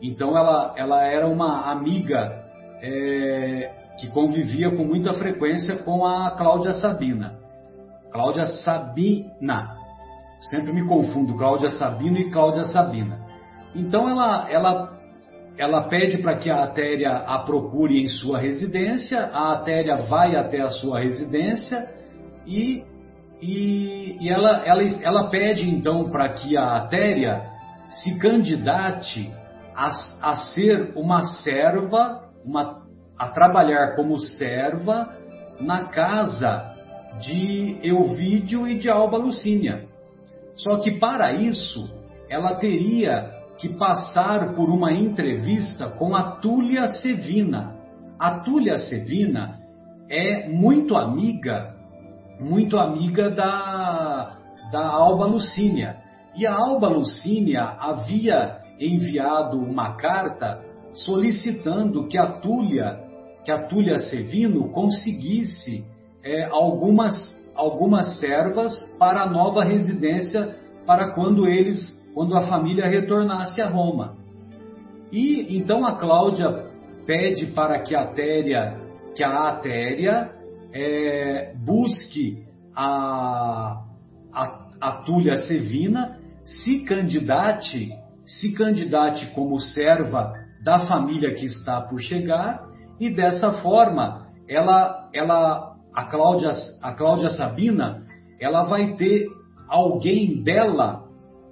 então 0.00 0.36
ela, 0.36 0.74
ela 0.76 1.02
era 1.02 1.26
uma 1.26 1.70
amiga 1.70 2.40
é, 2.82 3.70
que 3.98 4.08
convivia 4.08 4.70
com 4.70 4.84
muita 4.84 5.12
frequência 5.14 5.82
com 5.84 6.04
a 6.04 6.32
Cláudia 6.32 6.72
Sabina. 6.74 7.38
Cláudia 8.10 8.46
Sabina. 8.46 9.76
Sempre 10.40 10.72
me 10.72 10.86
confundo 10.86 11.36
Cláudia 11.36 11.70
Sabino 11.70 12.18
e 12.18 12.30
Cláudia 12.30 12.64
Sabina. 12.64 13.21
Então 13.74 14.08
ela, 14.08 14.50
ela, 14.50 14.98
ela 15.56 15.82
pede 15.88 16.18
para 16.18 16.36
que 16.36 16.50
a 16.50 16.64
Atéria 16.64 17.10
a 17.10 17.38
procure 17.38 18.02
em 18.02 18.06
sua 18.06 18.38
residência, 18.38 19.20
a 19.32 19.52
Atéria 19.52 19.96
vai 19.96 20.36
até 20.36 20.60
a 20.60 20.68
sua 20.68 21.00
residência 21.00 21.88
e, 22.46 22.84
e, 23.40 24.16
e 24.20 24.28
ela, 24.28 24.62
ela, 24.66 24.82
ela 25.02 25.30
pede 25.30 25.68
então 25.68 26.10
para 26.10 26.28
que 26.30 26.56
a 26.56 26.76
Atéria 26.76 27.42
se 27.88 28.18
candidate 28.18 29.30
a, 29.74 29.90
a 30.22 30.36
ser 30.54 30.92
uma 30.96 31.22
serva, 31.24 32.22
uma, 32.44 32.82
a 33.18 33.28
trabalhar 33.28 33.94
como 33.96 34.18
serva 34.18 35.16
na 35.60 35.84
casa 35.84 36.72
de 37.20 37.78
Euvídio 37.82 38.66
e 38.66 38.78
de 38.78 38.88
Alba 38.88 39.16
Lucínia. 39.16 39.84
Só 40.54 40.78
que 40.78 40.92
para 40.98 41.32
isso 41.32 41.90
ela 42.28 42.54
teria 42.56 43.41
que 43.62 43.68
passar 43.68 44.56
por 44.56 44.68
uma 44.68 44.92
entrevista 44.92 45.88
com 45.90 46.16
a 46.16 46.32
Túlia 46.40 46.88
Sevina. 46.88 47.76
A 48.18 48.40
Túlia 48.40 48.76
Sevina 48.76 49.60
é 50.10 50.48
muito 50.48 50.96
amiga, 50.96 51.72
muito 52.40 52.76
amiga 52.76 53.30
da, 53.30 54.36
da 54.72 54.84
Alba 54.84 55.26
Lucínia. 55.26 55.96
E 56.34 56.44
a 56.44 56.52
Alba 56.52 56.88
Lucínia 56.88 57.76
havia 57.78 58.58
enviado 58.80 59.58
uma 59.58 59.94
carta 59.94 60.60
solicitando 60.92 62.08
que 62.08 62.18
a 62.18 62.40
Túlia, 62.40 62.98
que 63.44 63.52
a 63.52 63.68
Túlia 63.68 63.98
Sevino 63.98 64.70
conseguisse 64.72 65.84
é, 66.24 66.46
algumas, 66.46 67.14
algumas 67.54 68.18
servas 68.18 68.74
para 68.98 69.22
a 69.22 69.30
nova 69.30 69.62
residência 69.62 70.56
para 70.84 71.14
quando 71.14 71.46
eles, 71.46 72.01
quando 72.14 72.36
a 72.36 72.42
família 72.42 72.86
retornasse 72.86 73.60
a 73.60 73.68
Roma. 73.68 74.16
E 75.10 75.56
então 75.56 75.84
a 75.84 75.96
Cláudia 75.96 76.66
pede 77.06 77.46
para 77.48 77.80
que 77.80 77.94
a 77.94 78.06
Téria, 78.06 78.74
que 79.14 79.22
a 79.22 79.48
Atéria 79.48 80.30
é, 80.72 81.54
busque 81.56 82.44
a, 82.74 83.82
a, 84.32 84.68
a 84.80 84.92
Túlia 85.04 85.36
Sevina, 85.46 86.18
se 86.44 86.84
candidate, 86.84 87.92
se 88.24 88.52
candidate 88.52 89.26
como 89.34 89.58
serva 89.58 90.32
da 90.64 90.86
família 90.86 91.34
que 91.34 91.44
está 91.44 91.80
por 91.80 92.00
chegar 92.00 92.64
e 92.98 93.10
dessa 93.10 93.52
forma 93.62 94.26
ela, 94.48 95.08
ela 95.12 95.76
a 95.94 96.04
Cláudia, 96.04 96.50
a 96.82 96.92
Cláudia 96.92 97.30
Sabina, 97.30 98.02
ela 98.40 98.62
vai 98.64 98.94
ter 98.94 99.26
alguém 99.68 100.42
dela 100.42 101.04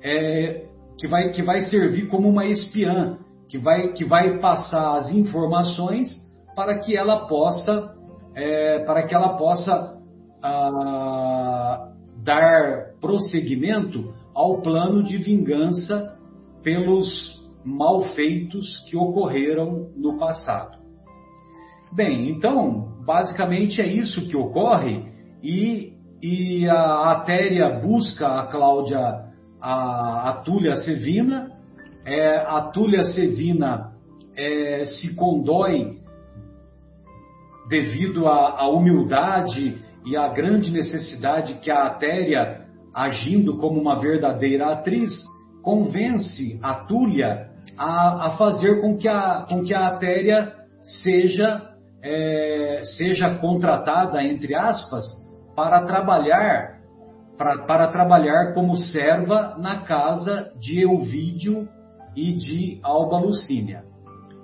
é, 0.02 0.66
que, 0.98 1.06
vai, 1.06 1.30
que 1.30 1.42
vai 1.42 1.60
servir 1.62 2.08
como 2.08 2.28
uma 2.28 2.46
espiã, 2.46 3.18
que 3.48 3.58
vai, 3.58 3.92
que 3.92 4.04
vai 4.04 4.38
passar 4.38 4.98
as 4.98 5.10
informações 5.12 6.08
para 6.54 6.78
que 6.78 6.96
ela 6.96 7.26
possa, 7.26 7.94
é, 8.34 8.80
para 8.80 9.04
que 9.04 9.14
ela 9.14 9.36
possa 9.36 9.98
ah, 10.42 11.88
dar 12.22 12.94
prosseguimento 13.00 14.14
ao 14.34 14.60
plano 14.62 15.02
de 15.02 15.16
vingança 15.18 16.18
pelos 16.62 17.40
malfeitos 17.64 18.84
que 18.88 18.96
ocorreram 18.96 19.90
no 19.96 20.18
passado. 20.18 20.78
Bem, 21.92 22.30
então, 22.30 22.94
basicamente 23.04 23.80
é 23.80 23.86
isso 23.86 24.28
que 24.28 24.36
ocorre 24.36 25.04
e, 25.42 25.92
e 26.22 26.68
a 26.68 27.12
Atéria 27.12 27.80
busca 27.80 28.40
a 28.40 28.46
Cláudia, 28.46 29.29
a, 29.60 30.30
a 30.30 30.32
Túlia 30.44 30.76
Sevina, 30.76 31.52
é, 32.04 32.36
a 32.38 32.62
Túlia 32.72 33.04
Sevina 33.04 33.92
é, 34.36 34.84
se 34.86 35.14
condói 35.14 35.98
devido 37.68 38.26
à, 38.26 38.68
humildade 38.68 39.78
e 40.04 40.16
à 40.16 40.28
grande 40.28 40.72
necessidade 40.72 41.54
que 41.54 41.70
a 41.70 41.84
Atéria, 41.86 42.66
agindo 42.94 43.58
como 43.58 43.80
uma 43.80 44.00
verdadeira 44.00 44.72
atriz, 44.72 45.10
convence 45.62 46.58
a 46.62 46.74
Túlia 46.74 47.50
a, 47.76 48.26
a 48.26 48.30
fazer 48.30 48.80
com 48.80 48.96
que 48.96 49.06
a, 49.06 49.46
com 49.48 49.62
que 49.62 49.74
a 49.74 49.88
Atéria 49.88 50.52
seja 51.02 51.70
é, 52.02 52.80
seja 52.96 53.34
contratada, 53.36 54.22
entre 54.22 54.54
aspas, 54.54 55.04
para 55.54 55.84
trabalhar 55.84 56.79
para, 57.40 57.56
para 57.64 57.88
trabalhar 57.88 58.52
como 58.52 58.76
serva 58.76 59.56
na 59.58 59.80
casa 59.80 60.52
de 60.60 60.82
Euvídio 60.82 61.66
e 62.14 62.34
de 62.34 62.78
Alba 62.82 63.18
Lucínia. 63.18 63.82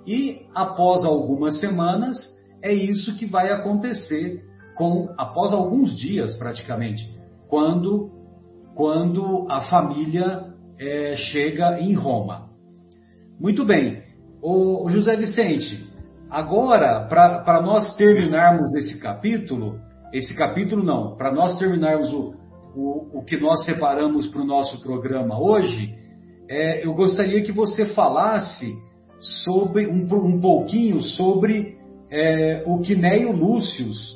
E 0.06 0.46
após 0.54 1.04
algumas 1.04 1.60
semanas, 1.60 2.16
é 2.62 2.72
isso 2.72 3.14
que 3.18 3.26
vai 3.26 3.52
acontecer 3.52 4.42
com 4.74 5.12
após 5.18 5.52
alguns 5.52 5.94
dias 5.94 6.38
praticamente, 6.38 7.06
quando 7.48 8.10
quando 8.74 9.46
a 9.50 9.62
família 9.68 10.54
é, 10.78 11.16
chega 11.16 11.78
em 11.78 11.92
Roma. 11.92 12.48
Muito 13.38 13.62
bem, 13.66 14.04
o 14.42 14.88
José 14.88 15.16
Vicente, 15.16 15.86
Agora, 16.28 17.06
para 17.06 17.62
nós 17.62 17.94
terminarmos 17.94 18.74
esse 18.74 18.98
capítulo, 18.98 19.78
esse 20.12 20.34
capítulo 20.34 20.82
não, 20.82 21.16
para 21.16 21.32
nós 21.32 21.56
terminarmos 21.56 22.12
o, 22.12 22.34
o, 22.76 23.18
o, 23.18 23.24
que 23.24 23.38
nós 23.38 23.64
separamos 23.64 24.26
para 24.26 24.42
o 24.42 24.46
nosso 24.46 24.82
programa 24.82 25.40
hoje, 25.40 25.94
é, 26.48 26.86
eu 26.86 26.92
gostaria 26.94 27.42
que 27.42 27.50
você 27.50 27.86
falasse 27.94 28.70
sobre 29.44 29.86
um, 29.86 30.06
um 30.14 30.40
pouquinho 30.40 31.00
sobre 31.00 31.78
é, 32.10 32.62
o 32.66 32.78
Quinéio 32.80 33.32
Lúcius. 33.32 34.14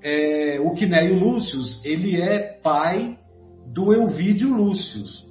É, 0.00 0.60
o 0.60 0.70
Quinéio 0.74 1.18
Lúcius, 1.18 1.84
ele 1.84 2.20
é 2.20 2.60
pai 2.62 3.18
do 3.66 3.92
Elvídio 3.92 4.54
Lúcius. 4.54 5.26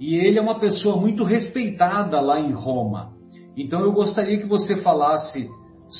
E 0.00 0.16
ele 0.16 0.38
é 0.38 0.42
uma 0.42 0.58
pessoa 0.58 0.96
muito 0.96 1.22
respeitada 1.22 2.18
lá 2.18 2.40
em 2.40 2.52
Roma. 2.52 3.12
Então 3.54 3.80
eu 3.80 3.92
gostaria 3.92 4.38
que 4.38 4.46
você 4.46 4.82
falasse 4.82 5.48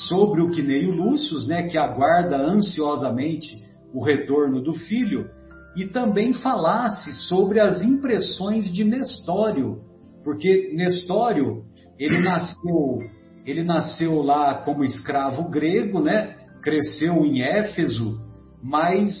sobre 0.09 0.41
o 0.41 0.49
Quineio 0.49 0.91
Lúcio, 0.91 1.47
né, 1.47 1.67
que 1.67 1.77
aguarda 1.77 2.37
ansiosamente 2.37 3.63
o 3.93 4.03
retorno 4.03 4.61
do 4.61 4.73
filho, 4.73 5.29
e 5.77 5.87
também 5.87 6.33
falasse 6.33 7.13
sobre 7.27 7.59
as 7.59 7.81
impressões 7.81 8.71
de 8.73 8.83
Nestório, 8.83 9.79
porque 10.23 10.73
Nestório, 10.73 11.63
ele 11.97 12.19
nasceu, 12.19 12.99
ele 13.45 13.63
nasceu 13.63 14.21
lá 14.21 14.55
como 14.55 14.83
escravo 14.83 15.49
grego, 15.49 16.01
né? 16.01 16.35
Cresceu 16.61 17.25
em 17.25 17.41
Éfeso, 17.41 18.19
mas 18.61 19.13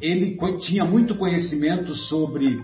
ele 0.00 0.36
tinha 0.60 0.84
muito 0.84 1.16
conhecimento 1.16 1.94
sobre 1.94 2.62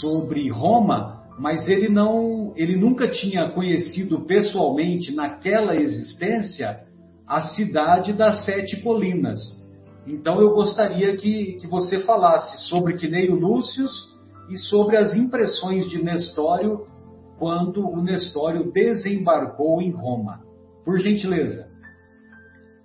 sobre 0.00 0.48
Roma 0.50 1.20
mas 1.40 1.66
ele 1.66 1.88
não, 1.88 2.52
ele 2.54 2.76
nunca 2.76 3.08
tinha 3.08 3.48
conhecido 3.48 4.26
pessoalmente 4.26 5.10
naquela 5.10 5.74
existência 5.74 6.80
a 7.26 7.40
cidade 7.40 8.12
das 8.12 8.44
sete 8.44 8.82
colinas. 8.82 9.38
Então 10.06 10.40
eu 10.40 10.54
gostaria 10.54 11.16
que, 11.16 11.58
que 11.60 11.66
você 11.66 12.00
falasse 12.00 12.68
sobre 12.68 12.94
Quineio 12.94 13.34
Lúcius 13.34 14.18
e 14.48 14.56
sobre 14.56 14.96
as 14.96 15.14
impressões 15.14 15.88
de 15.88 16.02
Nestório 16.02 16.86
quando 17.38 17.88
o 17.88 18.02
Nestório 18.02 18.70
desembarcou 18.72 19.80
em 19.80 19.90
Roma. 19.90 20.40
Por 20.84 20.98
gentileza. 20.98 21.68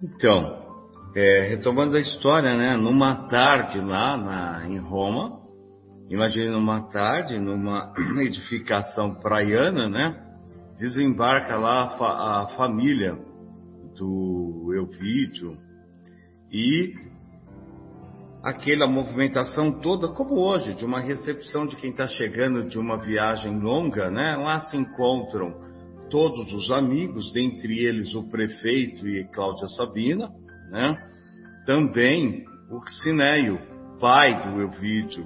Então, 0.01 0.63
é, 1.15 1.47
retomando 1.49 1.97
a 1.97 1.99
história, 1.99 2.55
né, 2.55 2.77
numa 2.77 3.27
tarde 3.27 3.79
lá 3.79 4.17
na, 4.17 4.67
em 4.67 4.77
Roma, 4.77 5.45
Imagine 6.09 6.51
numa 6.51 6.81
tarde, 6.89 7.39
numa 7.39 7.91
edificação 8.21 9.15
praiana, 9.15 9.89
né? 9.89 10.15
Desembarca 10.77 11.57
lá 11.57 11.85
a, 11.85 11.89
fa 11.97 12.05
a 12.05 12.47
família 12.55 13.17
do 13.97 14.71
Elvídio 14.75 15.57
e 16.51 16.93
aquela 18.43 18.87
movimentação 18.87 19.79
toda, 19.79 20.09
como 20.09 20.35
hoje, 20.35 20.73
de 20.75 20.85
uma 20.85 20.99
recepção 20.99 21.65
de 21.65 21.75
quem 21.75 21.91
está 21.91 22.05
chegando 22.05 22.67
de 22.67 22.77
uma 22.77 22.97
viagem 22.97 23.59
longa, 23.59 24.09
né? 24.09 24.35
Lá 24.35 24.59
se 24.61 24.77
encontram 24.77 25.53
todos 26.09 26.53
os 26.53 26.71
amigos, 26.71 27.33
dentre 27.33 27.79
eles 27.79 28.13
o 28.13 28.29
prefeito 28.29 29.07
e 29.07 29.27
Cláudia 29.29 29.67
Sabina, 29.69 30.29
né? 30.69 30.95
Também 31.65 32.45
o 32.69 32.87
Cineio, 33.01 33.59
pai 33.99 34.41
do 34.43 34.61
Elvídio, 34.61 35.25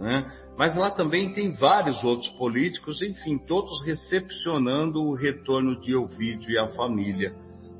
né? 0.00 0.26
Mas 0.56 0.74
lá 0.76 0.90
também 0.90 1.32
tem 1.32 1.52
vários 1.52 2.02
outros 2.04 2.30
políticos, 2.38 3.02
enfim, 3.02 3.38
todos 3.38 3.84
recepcionando 3.84 5.02
o 5.02 5.14
retorno 5.14 5.78
de 5.80 5.94
Ovídio 5.94 6.50
e 6.50 6.58
a 6.58 6.68
família 6.68 7.34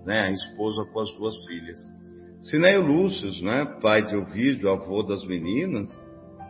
né, 0.05 0.21
a 0.21 0.31
esposa 0.31 0.85
com 0.93 1.01
as 1.01 1.13
duas 1.17 1.37
filhas. 1.47 1.79
Sinéio 2.45 2.83
Lúcio, 2.83 3.31
né, 3.43 3.65
pai 3.81 4.07
de 4.07 4.17
Ovídio, 4.17 4.71
avô 4.71 5.03
das 5.03 5.27
meninas, 5.27 5.89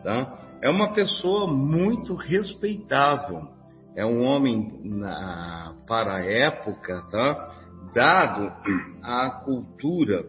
tá, 0.03 0.57
é 0.61 0.69
uma 0.69 0.93
pessoa 0.93 1.47
muito 1.47 2.13
respeitável. 2.13 3.47
É 3.95 4.05
um 4.05 4.21
homem 4.23 4.81
na, 4.83 5.73
para 5.87 6.17
a 6.17 6.25
época, 6.25 7.01
tá, 7.09 7.49
dado 7.93 8.51
à 9.01 9.41
cultura. 9.45 10.25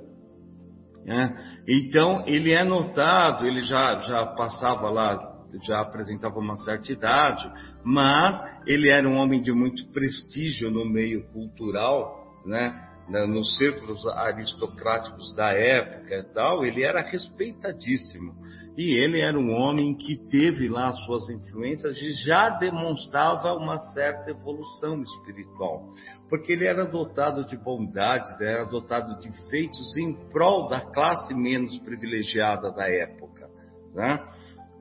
Né? 1.05 1.63
Então, 1.67 2.23
ele 2.27 2.55
é 2.55 2.63
notado, 2.63 3.45
ele 3.45 3.63
já, 3.63 3.97
já 4.03 4.25
passava 4.27 4.89
lá 4.89 5.37
já 5.63 5.81
apresentava 5.81 6.39
uma 6.39 6.57
certa 6.57 6.93
idade, 6.93 7.51
mas 7.83 8.61
ele 8.67 8.91
era 8.91 9.09
um 9.09 9.17
homem 9.17 9.41
de 9.41 9.53
muito 9.53 9.87
prestígio 9.91 10.71
no 10.71 10.85
meio 10.85 11.25
cultural, 11.33 12.43
né? 12.45 12.86
Nos 13.09 13.57
círculos 13.57 14.05
aristocráticos 14.07 15.35
da 15.35 15.53
época 15.53 16.15
e 16.15 16.25
tal, 16.35 16.65
ele 16.65 16.83
era 16.83 17.01
respeitadíssimo. 17.03 18.35
E 18.77 19.03
ele 19.03 19.21
era 19.21 19.39
um 19.39 19.55
homem 19.55 19.95
que 19.95 20.17
teve 20.29 20.69
lá 20.69 20.91
suas 20.93 21.31
influências 21.31 21.97
e 21.97 22.11
já 22.27 22.51
demonstrava 22.51 23.55
uma 23.55 23.79
certa 23.95 24.31
evolução 24.31 25.03
espiritual. 25.03 25.89
Porque 26.29 26.53
ele 26.53 26.67
era 26.67 26.85
dotado 26.85 27.47
de 27.47 27.57
bondades, 27.57 28.39
era 28.39 28.65
dotado 28.65 29.19
de 29.19 29.31
feitos 29.49 29.97
em 29.97 30.13
prol 30.29 30.69
da 30.69 30.81
classe 30.81 31.33
menos 31.33 31.79
privilegiada 31.79 32.71
da 32.71 32.87
época. 32.87 33.49
Né? 33.95 34.23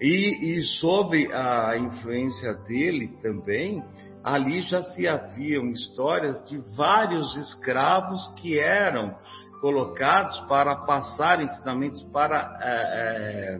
E, 0.01 0.57
e 0.57 0.61
sob 0.61 1.31
a 1.31 1.77
influência 1.77 2.53
dele 2.53 3.17
também, 3.21 3.81
ali 4.25 4.61
já 4.61 4.81
se 4.81 5.07
haviam 5.07 5.69
histórias 5.69 6.43
de 6.45 6.57
vários 6.75 7.35
escravos 7.35 8.27
que 8.37 8.59
eram 8.59 9.15
colocados 9.61 10.39
para 10.47 10.75
passar 10.77 11.39
ensinamentos 11.43 12.01
para 12.11 12.57
é, 12.59 13.53
é, 13.53 13.59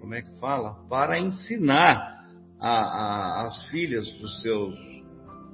como 0.00 0.12
é 0.12 0.22
que 0.22 0.40
fala 0.40 0.74
para 0.88 1.20
ensinar 1.20 2.26
a, 2.58 2.68
a, 2.68 3.46
as 3.46 3.68
filhas 3.68 4.10
dos 4.18 4.42
seus 4.42 4.74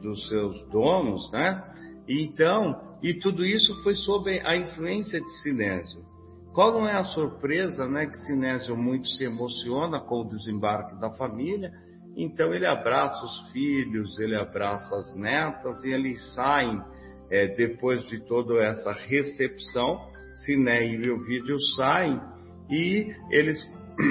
dos 0.02 0.26
seus 0.28 0.66
donos, 0.70 1.30
né? 1.30 1.62
Então 2.08 2.96
e 3.02 3.12
tudo 3.18 3.44
isso 3.44 3.82
foi 3.82 3.92
sob 3.94 4.30
a 4.46 4.56
influência 4.56 5.20
de 5.20 5.42
Sinésio. 5.42 6.00
Qual 6.54 6.72
não 6.72 6.88
é 6.88 6.96
a 6.96 7.04
surpresa, 7.04 7.86
né, 7.86 8.06
que 8.06 8.16
Sinésio 8.20 8.74
muito 8.74 9.06
se 9.08 9.24
emociona 9.24 10.00
com 10.00 10.22
o 10.22 10.26
desembarque 10.26 10.98
da 10.98 11.10
família, 11.10 11.70
então 12.16 12.54
ele 12.54 12.66
abraça 12.66 13.22
os 13.24 13.50
filhos, 13.52 14.18
ele 14.18 14.34
abraça 14.34 14.96
as 14.96 15.14
netas 15.14 15.84
e 15.84 15.90
eles 15.90 16.34
saem, 16.34 16.80
é, 17.30 17.48
depois 17.48 18.02
de 18.06 18.20
toda 18.26 18.64
essa 18.64 18.92
recepção, 18.92 20.10
Siné 20.44 20.86
e 20.86 21.10
Ovídio 21.10 21.60
saem 21.76 22.18
e 22.70 23.14
eles 23.30 23.58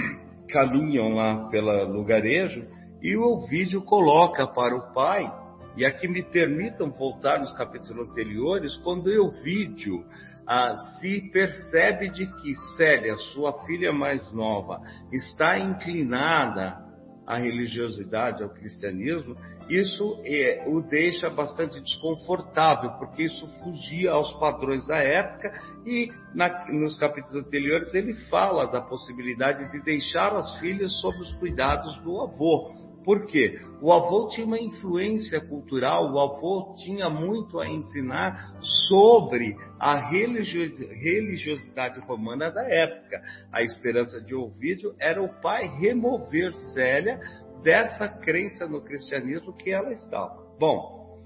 caminham 0.49 1.16
lá 1.16 1.49
pelo 1.49 1.86
lugarejo 1.91 2.66
e 3.01 3.16
o 3.16 3.24
Ovídio 3.24 3.82
coloca 3.82 4.47
para 4.47 4.76
o 4.76 4.93
pai, 4.93 5.32
e 5.78 5.86
aqui 5.86 6.08
me 6.08 6.24
permitam 6.24 6.89
voltar 6.91 7.39
nos 7.39 7.51
capítulos 7.53 8.10
anteriores, 8.10 8.78
quando 8.78 9.08
Ovídio 9.08 10.06
ah, 10.47 10.76
se 10.99 11.30
percebe 11.32 12.10
de 12.10 12.26
que 12.26 12.56
Célia, 12.78 13.16
sua 13.34 13.66
filha 13.66 13.91
mais 13.91 14.32
nova, 14.32 14.80
está 15.12 15.60
inclinada 15.60 16.84
à 17.26 17.38
religiosidade, 17.38 18.43
ao 18.43 18.49
cristianismo, 18.49 19.36
isso 19.69 20.21
é, 20.23 20.63
o 20.67 20.82
deixa 20.82 21.30
bastante 21.30 21.82
desconfortável, 21.82 22.91
porque 22.99 23.23
isso 23.23 23.47
fugia 23.63 24.11
aos 24.11 24.32
padrões 24.39 24.86
da 24.86 24.97
época 24.97 25.51
e 25.86 26.11
na, 26.36 26.71
nos 26.71 26.97
capítulos 26.99 27.36
anteriores 27.36 27.93
ele 27.95 28.13
fala 28.30 28.67
da 28.67 28.80
possibilidade 28.82 29.71
de 29.71 29.84
deixar 29.84 30.36
as 30.36 30.59
filhas 30.59 30.99
sob 31.01 31.17
os 31.19 31.34
cuidados 31.36 31.97
do 32.03 32.21
avô. 32.21 32.84
Por 33.06 33.28
quê? 33.28 33.62
O 33.80 33.93
avô 33.93 34.28
tinha 34.30 34.47
uma 34.47 34.60
influência 34.60 35.39
cultural, 35.47 36.12
o 36.12 36.20
avô 36.20 36.74
tinha 36.84 37.08
muito 37.08 37.60
a 37.60 37.70
ensinar 37.70 38.58
sobre 38.88 39.56
a 39.80 40.10
religiosidade 40.10 41.99
romana 41.99 42.49
da 42.49 42.64
época. 42.64 43.22
A 43.53 43.62
esperança 43.62 44.20
de 44.22 44.34
Ovídio 44.34 44.95
era 44.99 45.22
o 45.22 45.30
pai 45.39 45.68
remover 45.80 46.51
Célia 46.74 47.20
dessa 47.62 48.10
crença 48.10 48.68
no 48.68 48.82
cristianismo 48.82 49.56
que 49.56 49.70
ela 49.72 49.93
estava. 49.93 50.43
Bom, 50.60 51.22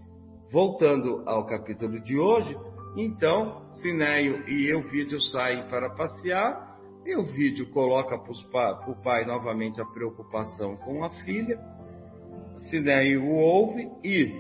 voltando 0.52 1.24
ao 1.26 1.46
capítulo 1.46 2.02
de 2.02 2.18
hoje, 2.18 2.58
então 2.98 3.70
Sinéio 3.82 4.44
e 4.50 4.70
Euvídio 4.70 5.22
saem 5.22 5.66
para 5.70 5.90
passear 5.92 6.69
e 7.10 7.16
o 7.16 7.24
vídeo 7.24 7.66
coloca 7.72 8.16
para 8.20 8.92
o 8.92 8.96
pai 9.02 9.26
novamente 9.26 9.82
a 9.82 9.86
preocupação 9.86 10.78
com 10.78 11.04
a 11.04 11.10
filha. 11.10 11.60
Sinéio 12.70 13.24
o 13.24 13.36
ouve 13.36 13.90
e, 14.04 14.32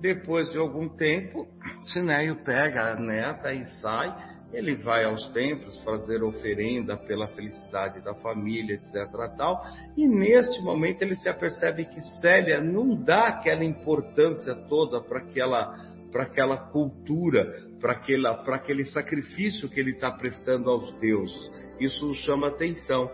depois 0.00 0.48
de 0.52 0.58
algum 0.58 0.88
tempo, 0.88 1.48
Sinéio 1.92 2.36
pega 2.44 2.92
a 2.92 2.94
neta 2.94 3.52
e 3.52 3.64
sai. 3.80 4.36
Ele 4.52 4.76
vai 4.76 5.04
aos 5.04 5.28
templos 5.30 5.76
fazer 5.82 6.22
oferenda 6.22 6.96
pela 6.96 7.26
felicidade 7.26 8.00
da 8.00 8.14
família, 8.14 8.76
etc. 8.76 9.10
Tal, 9.36 9.60
e 9.96 10.06
neste 10.06 10.62
momento 10.62 11.02
ele 11.02 11.16
se 11.16 11.28
apercebe 11.28 11.84
que 11.86 12.00
Célia 12.20 12.60
não 12.60 12.94
dá 12.94 13.26
aquela 13.26 13.64
importância 13.64 14.54
toda 14.68 15.00
para 15.00 15.18
aquela, 15.18 15.74
para 16.12 16.22
aquela 16.22 16.56
cultura, 16.56 17.52
para 17.80 18.54
aquele 18.54 18.84
sacrifício 18.84 19.68
que 19.68 19.80
ele 19.80 19.90
está 19.90 20.12
prestando 20.12 20.70
aos 20.70 20.92
deuses. 21.00 21.65
Isso 21.80 22.12
chama 22.14 22.48
atenção. 22.48 23.10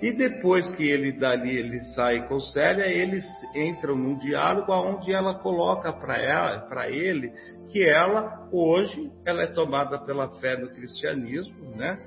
E 0.00 0.12
depois 0.12 0.68
que 0.76 0.86
ele 0.86 1.12
dali 1.12 1.56
ele 1.56 1.80
sai 1.94 2.28
com 2.28 2.38
Célia, 2.38 2.86
eles 2.86 3.24
entram 3.54 3.96
num 3.96 4.16
diálogo 4.18 4.70
onde 4.72 5.12
ela 5.12 5.38
coloca 5.38 5.90
para 5.92 6.90
ele 6.90 7.32
que 7.72 7.82
ela 7.82 8.46
hoje 8.52 9.10
ela 9.24 9.42
é 9.42 9.46
tomada 9.46 9.98
pela 9.98 10.28
fé 10.38 10.56
no 10.58 10.68
cristianismo, 10.68 11.74
né? 11.74 11.98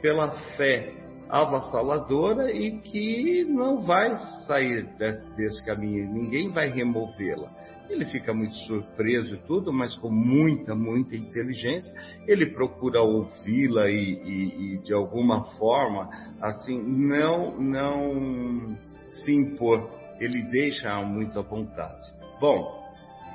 Pela 0.00 0.30
fé 0.56 0.92
avassaladora 1.28 2.50
e 2.50 2.78
que 2.80 3.44
não 3.44 3.80
vai 3.80 4.16
sair 4.46 4.84
desse, 4.98 5.36
desse 5.36 5.64
caminho, 5.64 6.10
ninguém 6.12 6.50
vai 6.50 6.68
removê-la. 6.68 7.50
Ele 7.88 8.04
fica 8.06 8.32
muito 8.32 8.54
surpreso 8.66 9.34
e 9.34 9.38
tudo, 9.46 9.72
mas 9.72 9.94
com 9.98 10.10
muita, 10.10 10.74
muita 10.74 11.14
inteligência. 11.16 11.92
Ele 12.26 12.46
procura 12.46 13.02
ouvi-la 13.02 13.90
e, 13.90 14.20
e, 14.24 14.74
e, 14.74 14.82
de 14.82 14.92
alguma 14.92 15.44
forma, 15.58 16.08
assim, 16.40 16.80
não, 16.82 17.60
não 17.60 18.76
se 19.10 19.32
impor. 19.32 19.90
Ele 20.18 20.42
deixa 20.44 21.02
muito 21.02 21.38
à 21.38 21.42
vontade. 21.42 22.12
Bom, 22.40 22.82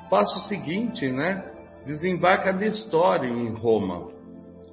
passo 0.10 0.48
seguinte, 0.48 1.10
né? 1.10 1.44
Desembarca 1.86 2.52
na 2.52 2.66
história 2.66 3.28
em 3.28 3.54
Roma. 3.54 4.12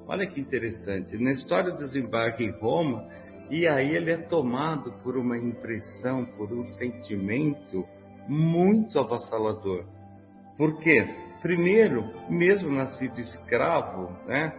Olha 0.07 0.25
que 0.25 0.39
interessante. 0.39 1.17
Na 1.17 1.31
história 1.31 1.71
desembarca 1.73 2.41
em 2.41 2.51
Roma 2.51 3.07
e 3.49 3.65
aí 3.65 3.95
ele 3.95 4.11
é 4.11 4.17
tomado 4.17 4.91
por 5.03 5.17
uma 5.17 5.37
impressão, 5.37 6.25
por 6.25 6.51
um 6.51 6.63
sentimento 6.77 7.85
muito 8.27 8.99
avassalador. 8.99 9.85
Por 10.57 10.79
quê? 10.79 11.07
Primeiro, 11.41 12.03
mesmo 12.29 12.71
nascido 12.71 13.19
escravo, 13.19 14.11
né, 14.25 14.51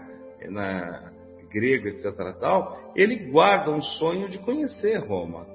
na 0.48 1.12
grego, 1.50 1.88
etc. 1.88 2.14
Tal, 2.38 2.92
ele 2.94 3.30
guarda 3.30 3.70
um 3.70 3.82
sonho 3.82 4.28
de 4.28 4.38
conhecer 4.38 4.98
Roma. 4.98 5.46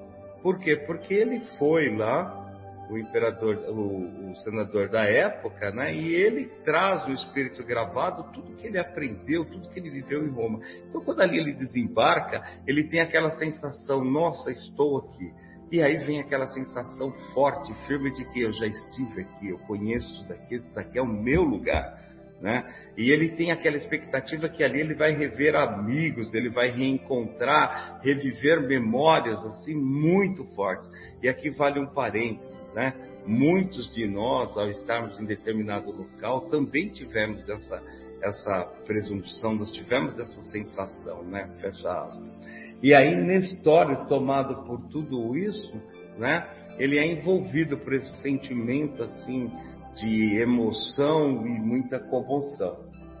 Por 0.42 0.58
quê? 0.58 0.76
Porque 0.76 1.14
ele 1.14 1.40
foi 1.58 1.96
lá, 1.96 2.42
o 2.90 2.98
imperador, 2.98 3.56
o, 3.70 4.30
o 4.30 4.36
senador 4.36 4.90
da 4.90 5.04
época, 5.04 5.70
né, 5.70 5.94
e 5.94 6.14
ele 6.14 6.46
traz 6.64 7.08
no 7.08 7.14
espírito 7.14 7.64
gravado 7.64 8.30
tudo 8.32 8.54
que 8.56 8.66
ele 8.66 8.78
aprendeu, 8.78 9.46
tudo 9.46 9.70
que 9.70 9.78
ele 9.78 9.88
viveu 9.88 10.26
em 10.26 10.30
Roma. 10.30 10.60
Então, 10.86 11.00
quando 11.02 11.22
ali 11.22 11.38
ele 11.38 11.54
desembarca, 11.54 12.42
ele 12.66 12.84
tem 12.84 13.00
aquela 13.00 13.30
sensação: 13.30 14.04
nossa, 14.04 14.50
estou 14.50 14.98
aqui 14.98 15.43
e 15.74 15.82
aí 15.82 15.96
vem 15.96 16.20
aquela 16.20 16.46
sensação 16.46 17.10
forte, 17.34 17.74
firme 17.88 18.12
de 18.12 18.24
que 18.26 18.42
eu 18.42 18.52
já 18.52 18.64
estive 18.64 19.22
aqui, 19.22 19.48
eu 19.48 19.58
conheço 19.58 20.06
isso 20.06 20.28
daqui, 20.28 20.54
isso 20.54 20.72
daqui 20.72 20.98
é 20.98 21.02
o 21.02 21.06
meu 21.06 21.42
lugar. 21.42 22.00
Né? 22.40 22.64
E 22.96 23.10
ele 23.10 23.30
tem 23.30 23.50
aquela 23.50 23.76
expectativa 23.76 24.48
que 24.48 24.62
ali 24.62 24.78
ele 24.78 24.94
vai 24.94 25.16
rever 25.16 25.56
amigos, 25.56 26.32
ele 26.32 26.48
vai 26.48 26.70
reencontrar, 26.70 28.00
reviver 28.04 28.60
memórias 28.60 29.44
assim 29.44 29.74
muito 29.74 30.44
fortes. 30.54 30.88
E 31.20 31.28
aqui 31.28 31.50
vale 31.50 31.80
um 31.80 31.86
parênteses, 31.86 32.72
né? 32.74 32.94
Muitos 33.26 33.92
de 33.94 34.06
nós, 34.06 34.56
ao 34.56 34.68
estarmos 34.68 35.18
em 35.18 35.24
determinado 35.24 35.90
local, 35.90 36.42
também 36.50 36.90
tivemos 36.90 37.48
essa 37.48 37.82
essa 38.22 38.64
presunção, 38.86 39.54
nós 39.54 39.70
tivemos 39.70 40.18
essa 40.18 40.42
sensação, 40.44 41.22
né? 41.24 41.50
Fecha 41.60 41.90
aspas. 41.90 42.43
E 42.84 42.94
aí 42.94 43.16
Nestor, 43.16 44.04
tomado 44.08 44.66
por 44.66 44.78
tudo 44.90 45.34
isso, 45.34 45.72
né? 46.18 46.46
Ele 46.78 46.98
é 46.98 47.06
envolvido 47.06 47.78
por 47.78 47.94
esse 47.94 48.14
sentimento 48.20 49.02
assim 49.02 49.50
de 49.96 50.36
emoção 50.38 51.46
e 51.46 51.60
muita 51.60 51.98
comoção. 51.98 52.76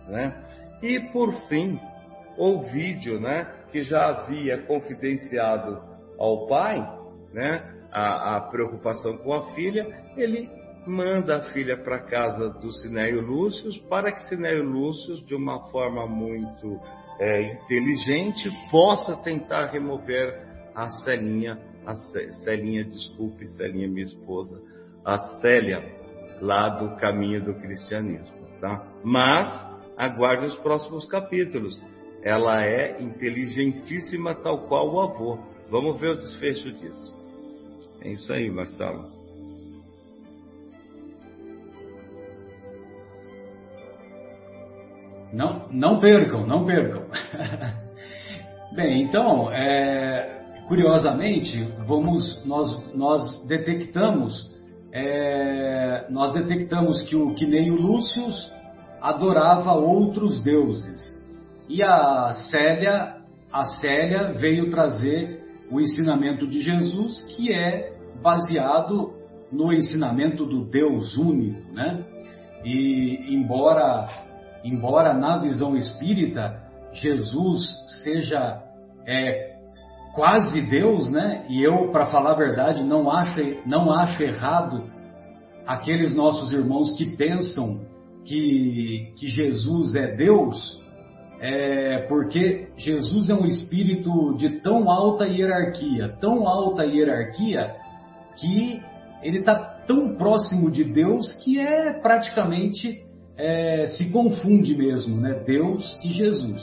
né? 0.06 0.36
E 0.82 1.00
por 1.10 1.32
fim, 1.48 1.80
o 2.36 2.60
vídeo, 2.60 3.18
né, 3.18 3.50
que 3.72 3.80
já 3.80 4.06
havia 4.08 4.58
confidenciado 4.58 5.82
ao 6.18 6.46
pai, 6.46 6.86
né, 7.32 7.64
a, 7.90 8.36
a 8.36 8.40
preocupação 8.42 9.16
com 9.16 9.32
a 9.32 9.54
filha, 9.54 9.86
ele 10.14 10.46
manda 10.86 11.38
a 11.38 11.44
filha 11.54 11.78
para 11.78 12.00
casa 12.00 12.50
do 12.50 12.70
Sinéio 12.70 13.22
Lúcio 13.22 13.72
para 13.88 14.12
que 14.12 14.28
Sinéio 14.28 14.62
Lúcio, 14.62 15.24
de 15.24 15.34
uma 15.34 15.70
forma 15.70 16.06
muito 16.06 16.78
é, 17.18 17.52
inteligente, 17.52 18.48
possa 18.70 19.16
tentar 19.16 19.66
remover 19.66 20.42
a 20.74 20.90
Celinha, 20.90 21.58
a 21.86 21.94
Celinha, 22.44 22.84
desculpe, 22.84 23.46
Celinha, 23.56 23.88
minha 23.88 24.04
esposa, 24.04 24.60
a 25.04 25.18
Célia, 25.40 25.82
lá 26.40 26.70
do 26.70 26.96
caminho 26.96 27.44
do 27.44 27.54
cristianismo, 27.54 28.34
tá? 28.60 28.86
Mas 29.04 29.74
aguarde 29.96 30.46
os 30.46 30.56
próximos 30.56 31.06
capítulos. 31.06 31.80
Ela 32.22 32.64
é 32.64 33.00
inteligentíssima, 33.02 34.34
tal 34.34 34.66
qual 34.66 34.92
o 34.92 35.00
avô. 35.00 35.38
Vamos 35.70 36.00
ver 36.00 36.10
o 36.10 36.18
desfecho 36.18 36.72
disso. 36.72 37.16
É 38.00 38.12
isso 38.12 38.32
aí, 38.32 38.50
Marcelo. 38.50 39.23
Não, 45.34 45.68
não 45.70 46.00
percam, 46.00 46.46
não 46.46 46.64
percam. 46.64 47.02
Bem, 48.72 49.02
então, 49.02 49.52
é, 49.52 50.42
curiosamente, 50.68 51.62
vamos, 51.86 52.44
nós, 52.46 52.94
nós 52.94 53.46
detectamos, 53.48 54.54
é, 54.92 56.06
nós 56.08 56.32
detectamos 56.32 57.02
que 57.02 57.16
o 57.16 57.34
que 57.34 57.46
nem 57.46 57.70
o 57.70 57.76
Lúcio 57.76 58.24
adorava 59.00 59.72
outros 59.72 60.42
deuses 60.42 61.00
e 61.68 61.82
a 61.82 62.32
Célia, 62.50 63.16
a 63.52 63.64
Célia 63.80 64.32
veio 64.32 64.70
trazer 64.70 65.42
o 65.70 65.80
ensinamento 65.80 66.46
de 66.46 66.62
Jesus, 66.62 67.24
que 67.34 67.52
é 67.52 67.92
baseado 68.22 69.12
no 69.50 69.72
ensinamento 69.72 70.44
do 70.44 70.64
Deus 70.64 71.16
único, 71.16 71.72
né? 71.72 72.04
E 72.64 73.34
embora 73.34 74.08
embora 74.64 75.12
na 75.14 75.38
visão 75.38 75.76
espírita 75.76 76.62
Jesus 76.92 77.60
seja 78.02 78.62
é, 79.06 79.56
quase 80.14 80.60
Deus, 80.62 81.10
né? 81.10 81.44
E 81.48 81.62
eu, 81.62 81.90
para 81.90 82.06
falar 82.06 82.32
a 82.32 82.36
verdade, 82.36 82.82
não 82.84 83.10
acho, 83.10 83.40
não 83.66 83.92
acho 83.92 84.22
errado 84.22 84.84
aqueles 85.66 86.14
nossos 86.14 86.52
irmãos 86.52 86.96
que 86.96 87.16
pensam 87.16 87.86
que, 88.24 89.12
que 89.18 89.28
Jesus 89.28 89.94
é 89.94 90.14
Deus, 90.14 90.82
é, 91.40 92.06
porque 92.08 92.68
Jesus 92.76 93.28
é 93.28 93.34
um 93.34 93.44
espírito 93.44 94.34
de 94.36 94.60
tão 94.60 94.90
alta 94.90 95.26
hierarquia, 95.26 96.16
tão 96.20 96.46
alta 96.46 96.84
hierarquia, 96.84 97.74
que 98.36 98.80
ele 99.22 99.38
está 99.38 99.54
tão 99.86 100.16
próximo 100.16 100.70
de 100.70 100.84
Deus 100.84 101.32
que 101.42 101.58
é 101.58 101.92
praticamente 102.00 103.03
é, 103.36 103.86
se 103.86 104.10
confunde 104.10 104.76
mesmo, 104.76 105.20
né? 105.20 105.34
Deus 105.46 105.98
e 106.02 106.10
Jesus. 106.10 106.62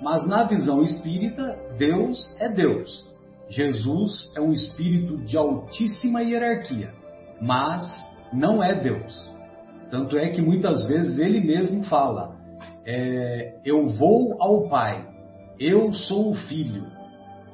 Mas 0.00 0.26
na 0.26 0.44
visão 0.44 0.82
espírita, 0.82 1.56
Deus 1.78 2.34
é 2.38 2.48
Deus. 2.48 3.10
Jesus 3.48 4.32
é 4.36 4.40
um 4.40 4.52
espírito 4.52 5.16
de 5.18 5.36
altíssima 5.36 6.22
hierarquia, 6.22 6.92
mas 7.40 7.84
não 8.32 8.62
é 8.62 8.74
Deus. 8.74 9.30
Tanto 9.90 10.16
é 10.16 10.30
que 10.30 10.40
muitas 10.40 10.88
vezes 10.88 11.18
ele 11.18 11.40
mesmo 11.40 11.84
fala: 11.84 12.36
é, 12.86 13.60
Eu 13.64 13.86
vou 13.86 14.42
ao 14.42 14.68
Pai, 14.68 15.06
eu 15.60 15.92
sou 15.92 16.30
o 16.30 16.34
Filho, 16.34 16.86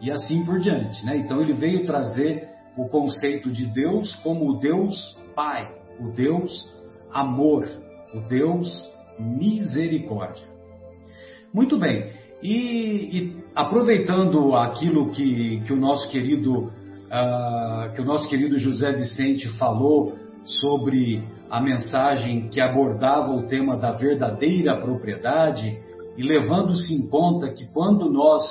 e 0.00 0.10
assim 0.10 0.44
por 0.44 0.60
diante. 0.60 1.04
Né? 1.04 1.16
Então 1.18 1.42
ele 1.42 1.52
veio 1.52 1.84
trazer 1.84 2.48
o 2.76 2.88
conceito 2.88 3.50
de 3.50 3.66
Deus 3.66 4.14
como 4.16 4.48
o 4.48 4.58
Deus 4.58 5.18
Pai, 5.34 5.68
o 5.98 6.12
Deus 6.12 6.72
amor, 7.12 7.68
o 8.14 8.20
Deus 8.20 8.68
misericórdia. 9.18 10.46
Muito 11.52 11.78
bem, 11.78 12.12
e, 12.42 13.18
e 13.18 13.36
aproveitando 13.54 14.54
aquilo 14.54 15.10
que, 15.10 15.60
que, 15.66 15.72
o 15.72 15.76
nosso 15.76 16.08
querido 16.08 16.64
uh, 16.64 17.92
que 17.94 18.00
o 18.00 18.04
nosso 18.04 18.28
querido 18.28 18.58
José 18.58 18.92
Vicente 18.92 19.48
falou 19.58 20.16
sobre 20.44 21.22
a 21.50 21.60
mensagem 21.60 22.48
que 22.48 22.60
abordava 22.60 23.32
o 23.32 23.46
tema 23.46 23.76
da 23.76 23.92
verdadeira 23.92 24.76
propriedade 24.76 25.78
e 26.16 26.22
levando-se 26.22 26.94
em 26.94 27.08
conta 27.08 27.50
que 27.52 27.66
quando 27.72 28.10
nós 28.10 28.42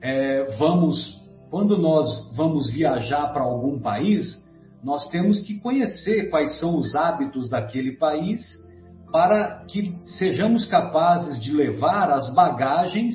é, 0.00 0.56
vamos 0.58 1.22
quando 1.50 1.78
nós 1.78 2.34
vamos 2.34 2.70
viajar 2.72 3.32
para 3.32 3.42
algum 3.42 3.78
país 3.78 4.42
nós 4.82 5.08
temos 5.08 5.40
que 5.40 5.60
conhecer 5.60 6.28
quais 6.28 6.58
são 6.58 6.76
os 6.76 6.94
hábitos 6.94 7.48
daquele 7.48 7.92
país 7.96 8.42
para 9.12 9.64
que 9.68 9.94
sejamos 10.18 10.64
capazes 10.66 11.40
de 11.42 11.52
levar 11.52 12.10
as 12.10 12.34
bagagens, 12.34 13.14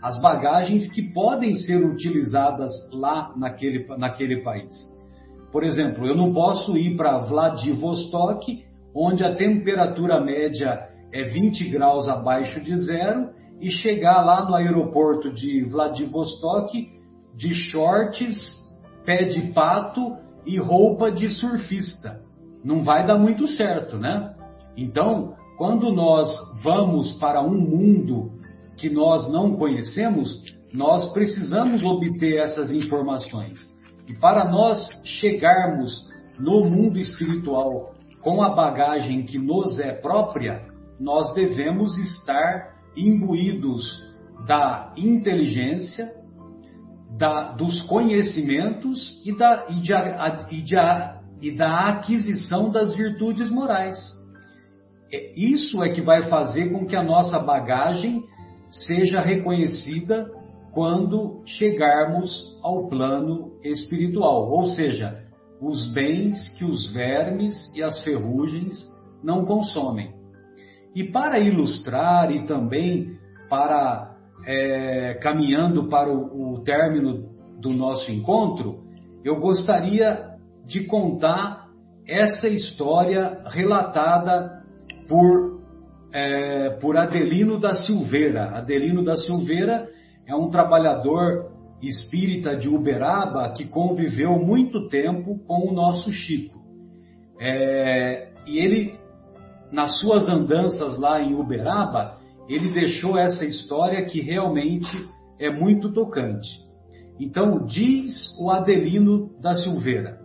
as 0.00 0.20
bagagens 0.20 0.90
que 0.92 1.12
podem 1.12 1.54
ser 1.56 1.84
utilizadas 1.84 2.70
lá 2.92 3.32
naquele, 3.36 3.86
naquele 3.98 4.42
país. 4.42 4.72
Por 5.50 5.64
exemplo, 5.64 6.06
eu 6.06 6.16
não 6.16 6.32
posso 6.32 6.76
ir 6.78 6.96
para 6.96 7.18
Vladivostok, 7.18 8.64
onde 8.94 9.24
a 9.24 9.34
temperatura 9.34 10.20
média 10.20 10.88
é 11.12 11.24
20 11.24 11.68
graus 11.70 12.08
abaixo 12.08 12.60
de 12.60 12.76
zero, 12.78 13.30
e 13.60 13.70
chegar 13.70 14.24
lá 14.24 14.44
no 14.44 14.54
aeroporto 14.54 15.32
de 15.32 15.62
Vladivostok 15.64 16.90
de 17.34 17.54
shorts, 17.54 18.60
pé 19.04 19.24
de 19.24 19.52
pato 19.52 20.16
e 20.46 20.58
roupa 20.58 21.10
de 21.10 21.28
surfista. 21.28 22.20
Não 22.64 22.82
vai 22.82 23.06
dar 23.06 23.18
muito 23.18 23.46
certo, 23.48 23.98
né? 23.98 24.31
Então, 24.76 25.34
quando 25.58 25.92
nós 25.92 26.28
vamos 26.62 27.12
para 27.18 27.42
um 27.42 27.58
mundo 27.58 28.32
que 28.76 28.90
nós 28.90 29.30
não 29.30 29.56
conhecemos, 29.56 30.42
nós 30.72 31.12
precisamos 31.12 31.84
obter 31.84 32.38
essas 32.38 32.70
informações. 32.70 33.58
E 34.08 34.14
para 34.14 34.50
nós 34.50 34.78
chegarmos 35.04 36.10
no 36.38 36.64
mundo 36.64 36.98
espiritual 36.98 37.94
com 38.20 38.42
a 38.42 38.54
bagagem 38.54 39.24
que 39.24 39.38
nos 39.38 39.78
é 39.78 39.92
própria, 39.92 40.66
nós 40.98 41.34
devemos 41.34 41.96
estar 41.98 42.72
imbuídos 42.96 43.84
da 44.46 44.92
inteligência, 44.96 46.10
da, 47.18 47.52
dos 47.52 47.82
conhecimentos 47.82 49.20
e 49.24 49.36
da, 49.36 49.66
e, 49.68 49.74
de, 49.80 49.92
e, 50.50 50.62
de, 50.62 50.76
e 51.42 51.56
da 51.56 51.88
aquisição 51.88 52.70
das 52.70 52.96
virtudes 52.96 53.50
morais. 53.50 53.98
É, 55.12 55.32
isso 55.36 55.82
é 55.82 55.90
que 55.90 56.00
vai 56.00 56.22
fazer 56.28 56.70
com 56.70 56.86
que 56.86 56.96
a 56.96 57.02
nossa 57.02 57.38
bagagem 57.38 58.24
seja 58.86 59.20
reconhecida 59.20 60.30
quando 60.72 61.42
chegarmos 61.44 62.58
ao 62.62 62.88
plano 62.88 63.52
espiritual, 63.62 64.50
ou 64.50 64.64
seja, 64.66 65.22
os 65.60 65.92
bens 65.92 66.48
que 66.56 66.64
os 66.64 66.90
vermes 66.92 67.54
e 67.76 67.82
as 67.82 68.02
ferrugens 68.02 68.74
não 69.22 69.44
consomem. 69.44 70.14
E 70.94 71.04
para 71.04 71.38
ilustrar 71.38 72.30
e 72.32 72.46
também 72.46 73.18
para 73.48 74.16
é, 74.46 75.14
caminhando 75.22 75.88
para 75.88 76.10
o, 76.10 76.54
o 76.54 76.64
término 76.64 77.28
do 77.60 77.70
nosso 77.70 78.10
encontro, 78.10 78.82
eu 79.22 79.38
gostaria 79.38 80.32
de 80.66 80.84
contar 80.84 81.68
essa 82.08 82.48
história 82.48 83.42
relatada 83.46 84.61
por, 85.08 85.60
é, 86.12 86.70
por 86.80 86.96
Adelino 86.96 87.60
da 87.60 87.74
Silveira. 87.74 88.56
Adelino 88.56 89.04
da 89.04 89.16
Silveira 89.16 89.88
é 90.26 90.34
um 90.34 90.50
trabalhador 90.50 91.50
espírita 91.82 92.56
de 92.56 92.68
Uberaba 92.68 93.52
que 93.52 93.66
conviveu 93.66 94.38
muito 94.38 94.88
tempo 94.88 95.38
com 95.46 95.68
o 95.68 95.72
nosso 95.72 96.12
Chico. 96.12 96.60
É, 97.40 98.32
e 98.46 98.58
ele, 98.58 98.94
nas 99.72 99.98
suas 100.00 100.28
andanças 100.28 100.98
lá 100.98 101.20
em 101.20 101.34
Uberaba, 101.34 102.18
ele 102.48 102.70
deixou 102.72 103.18
essa 103.18 103.44
história 103.44 104.04
que 104.04 104.20
realmente 104.20 104.88
é 105.40 105.50
muito 105.50 105.92
tocante. 105.92 106.48
Então, 107.18 107.64
diz 107.64 108.36
o 108.40 108.50
Adelino 108.50 109.30
da 109.40 109.54
Silveira: 109.54 110.18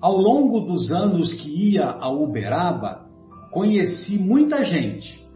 ao 0.00 0.16
longo 0.16 0.60
dos 0.60 0.92
anos 0.92 1.34
que 1.34 1.72
ia 1.72 1.86
a 1.86 2.10
Uberaba, 2.10 3.06
conheci 3.50 4.16
muita 4.18 4.64
gente. 4.64 5.26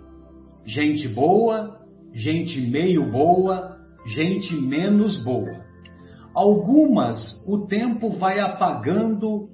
Gente 0.64 1.08
boa, 1.08 1.80
gente 2.12 2.60
meio 2.60 3.10
boa, 3.10 3.76
gente 4.06 4.54
menos 4.54 5.22
boa. 5.24 5.62
Algumas 6.34 7.18
o 7.48 7.66
tempo 7.66 8.10
vai 8.10 8.38
apagando 8.40 9.48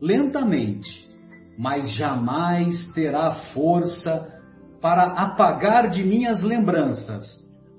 lentamente, 0.00 1.08
mas 1.56 1.94
jamais 1.94 2.92
terá 2.94 3.30
força 3.54 4.40
para 4.80 5.12
apagar 5.12 5.90
de 5.90 6.02
minhas 6.02 6.42
lembranças 6.42 7.24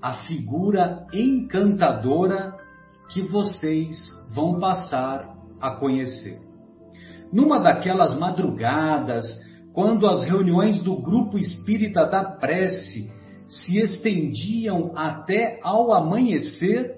a 0.00 0.24
figura 0.24 1.06
encantadora 1.12 2.56
que 3.10 3.22
vocês 3.22 3.96
vão 4.34 4.58
passar 4.58 5.36
a 5.60 5.76
conhecer. 5.76 6.51
Numa 7.32 7.58
daquelas 7.58 8.18
madrugadas, 8.18 9.24
quando 9.72 10.06
as 10.06 10.24
reuniões 10.24 10.82
do 10.82 10.96
grupo 10.96 11.38
espírita 11.38 12.04
da 12.04 12.22
prece 12.24 13.10
se 13.48 13.78
estendiam 13.78 14.92
até 14.96 15.58
ao 15.62 15.92
amanhecer, 15.92 16.94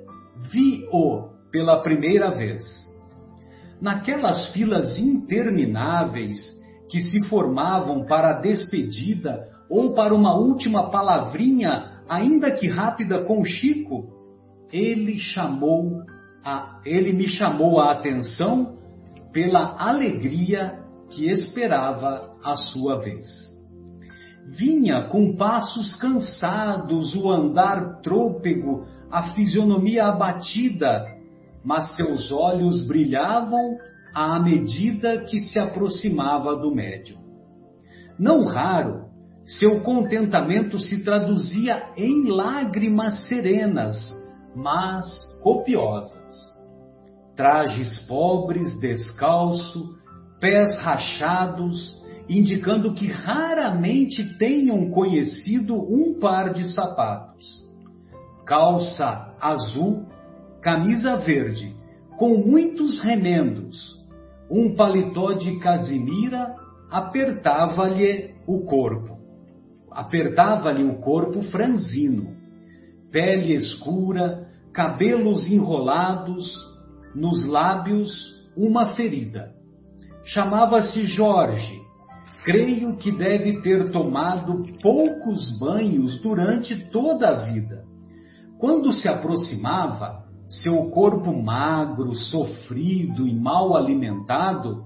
vi-o 0.51 1.31
pela 1.51 1.83
primeira 1.83 2.31
vez. 2.31 2.63
Naquelas 3.81 4.49
filas 4.49 4.99
intermináveis 4.99 6.37
que 6.89 7.01
se 7.01 7.25
formavam 7.29 8.05
para 8.05 8.31
a 8.31 8.41
despedida 8.41 9.49
ou 9.71 9.95
para 9.95 10.15
uma 10.15 10.35
última 10.37 10.91
palavrinha, 10.91 12.03
ainda 12.09 12.51
que 12.51 12.69
rápida, 12.69 13.23
com 13.25 13.45
Chico, 13.45 14.13
ele 14.73 15.19
chamou 15.19 16.03
a, 16.45 16.81
ele 16.85 17.13
me 17.13 17.29
chamou 17.29 17.81
a 17.81 17.93
atenção 17.93 18.79
pela 19.35 19.77
alegria 19.77 20.79
que 21.11 21.29
esperava 21.29 22.21
a 22.43 22.57
sua 22.57 23.01
vez. 23.01 23.27
Vinha 24.47 25.09
com 25.09 25.37
passos 25.37 25.97
cansados, 25.97 27.15
o 27.17 27.29
andar 27.29 28.01
trôpego, 28.01 28.87
a 29.11 29.35
fisionomia 29.35 30.07
abatida, 30.07 31.05
mas 31.65 31.97
seus 31.97 32.31
olhos 32.31 32.87
brilhavam 32.87 33.77
à 34.15 34.39
medida 34.39 35.25
que 35.25 35.41
se 35.41 35.59
aproximava 35.59 36.55
do 36.55 36.73
médium. 36.73 37.19
Não 38.19 38.45
raro, 38.45 39.07
seu 39.45 39.81
contentamento 39.81 40.79
se 40.79 41.03
traduzia 41.03 41.91
em 41.97 42.29
lágrimas 42.29 43.27
serenas, 43.27 43.97
mas 44.55 45.07
copiosas. 45.43 46.54
Trajes 47.37 47.99
pobres, 48.07 48.79
descalço, 48.81 49.97
pés 50.41 50.77
rachados, 50.79 52.03
indicando 52.29 52.95
que 52.95 53.07
raramente 53.07 54.39
tenham 54.39 54.91
conhecido 54.91 55.75
um 55.75 56.19
par 56.21 56.53
de 56.53 56.73
sapatos. 56.73 57.45
Calça 58.47 59.35
azul, 59.41 60.07
camisa 60.61 61.17
verde, 61.17 61.75
com 62.17 62.37
muitos 62.39 63.01
remendos, 63.01 64.01
um 64.51 64.75
paletó 64.75 65.33
de 65.33 65.59
casimira 65.59 66.55
apertava-lhe 66.91 68.35
o 68.47 68.61
corpo. 68.65 69.19
Apertava-lhe 69.91 70.85
o 70.85 71.01
corpo 71.01 71.43
franzino, 71.43 72.37
pele 73.11 73.55
escura, 73.55 74.49
cabelos 74.73 75.51
enrolados, 75.51 76.53
nos 77.15 77.45
lábios 77.47 78.13
uma 78.57 78.95
ferida. 78.95 79.53
Chamava-se 80.25 81.05
Jorge. 81.07 81.83
Creio 82.45 82.97
que 82.97 83.11
deve 83.11 83.63
ter 83.63 83.91
tomado 83.91 84.63
poucos 84.83 85.59
banhos 85.59 86.21
durante 86.21 86.77
toda 86.91 87.29
a 87.29 87.35
vida. 87.45 87.85
Quando 88.59 88.93
se 88.93 89.09
aproximava, 89.09 90.25
seu 90.49 90.91
corpo 90.91 91.33
magro, 91.33 92.15
sofrido 92.15 93.27
e 93.27 93.35
mal 93.35 93.77
alimentado 93.77 94.85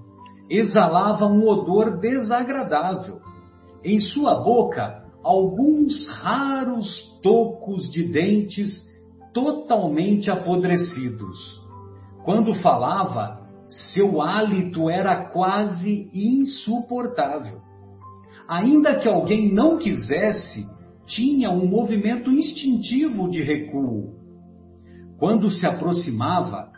exalava 0.49 1.25
um 1.27 1.47
odor 1.47 1.99
desagradável. 1.99 3.19
Em 3.83 3.99
sua 3.99 4.35
boca, 4.41 5.03
alguns 5.23 6.07
raros 6.21 7.19
tocos 7.21 7.91
de 7.91 8.03
dentes 8.11 8.81
totalmente 9.33 10.31
apodrecidos. 10.31 11.61
Quando 12.23 12.53
falava, 12.55 13.39
seu 13.93 14.21
hálito 14.21 14.89
era 14.89 15.25
quase 15.25 16.09
insuportável. 16.13 17.59
Ainda 18.47 18.99
que 18.99 19.07
alguém 19.07 19.53
não 19.53 19.77
quisesse, 19.77 20.65
tinha 21.05 21.51
um 21.51 21.67
movimento 21.67 22.31
instintivo 22.31 23.29
de 23.29 23.41
recuo. 23.41 24.15
Quando 25.17 25.51
se 25.51 25.65
aproximava, 25.65 26.71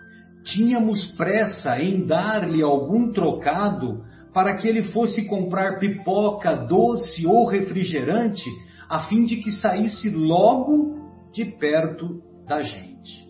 tínhamos 0.44 1.16
pressa 1.16 1.82
em 1.82 2.06
dar-lhe 2.06 2.62
algum 2.62 3.12
trocado 3.12 4.04
para 4.34 4.56
que 4.56 4.68
ele 4.68 4.84
fosse 4.84 5.28
comprar 5.28 5.80
pipoca, 5.80 6.56
doce 6.56 7.26
ou 7.26 7.46
refrigerante, 7.48 8.50
a 8.89 9.08
fim 9.08 9.26
de 9.26 9.38
que 9.38 9.52
saísse 9.52 10.10
logo 10.10 10.96
de 11.32 11.46
perto 11.46 12.22
da 12.48 12.62
gente. 12.62 13.20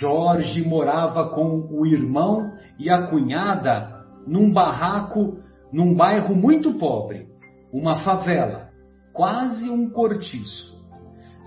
Jorge 0.00 0.66
morava 0.66 1.30
com 1.30 1.68
o 1.70 1.86
irmão 1.86 2.52
e 2.78 2.88
a 2.90 3.08
cunhada 3.08 4.04
num 4.26 4.52
barraco 4.52 5.38
num 5.72 5.94
bairro 5.94 6.34
muito 6.34 6.74
pobre, 6.74 7.26
uma 7.72 7.96
favela, 8.00 8.70
quase 9.12 9.68
um 9.68 9.90
cortiço. 9.90 10.78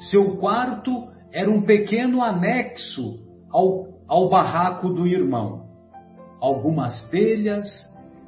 Seu 0.10 0.38
quarto 0.38 1.08
era 1.32 1.50
um 1.50 1.64
pequeno 1.64 2.22
anexo 2.22 3.20
ao, 3.50 3.88
ao 4.08 4.30
barraco 4.30 4.90
do 4.90 5.08
irmão. 5.08 5.66
Algumas 6.40 7.10
telhas, 7.10 7.66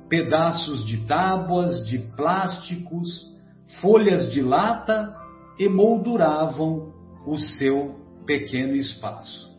pedaços 0.09 0.85
de 0.85 1.05
tábuas, 1.05 1.85
de 1.85 1.99
plásticos, 2.15 3.35
folhas 3.81 4.31
de 4.31 4.41
lata 4.41 5.15
emolduravam 5.59 6.91
o 7.25 7.37
seu 7.37 7.95
pequeno 8.25 8.75
espaço. 8.75 9.52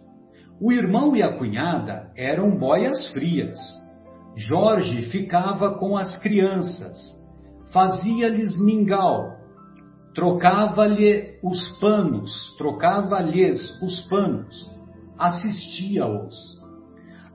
O 0.60 0.70
irmão 0.70 1.16
e 1.16 1.22
a 1.22 1.36
cunhada 1.36 2.12
eram 2.16 2.56
boias 2.56 3.12
frias. 3.12 3.58
Jorge 4.36 5.02
ficava 5.10 5.74
com 5.78 5.96
as 5.96 6.16
crianças, 6.20 6.96
fazia-lhes 7.72 8.56
mingau, 8.60 9.36
trocava-lhe 10.14 11.38
os 11.42 11.78
panos, 11.78 12.56
trocava-lhes 12.56 13.80
os 13.82 14.00
panos, 14.08 14.70
assistia-os. 15.18 16.34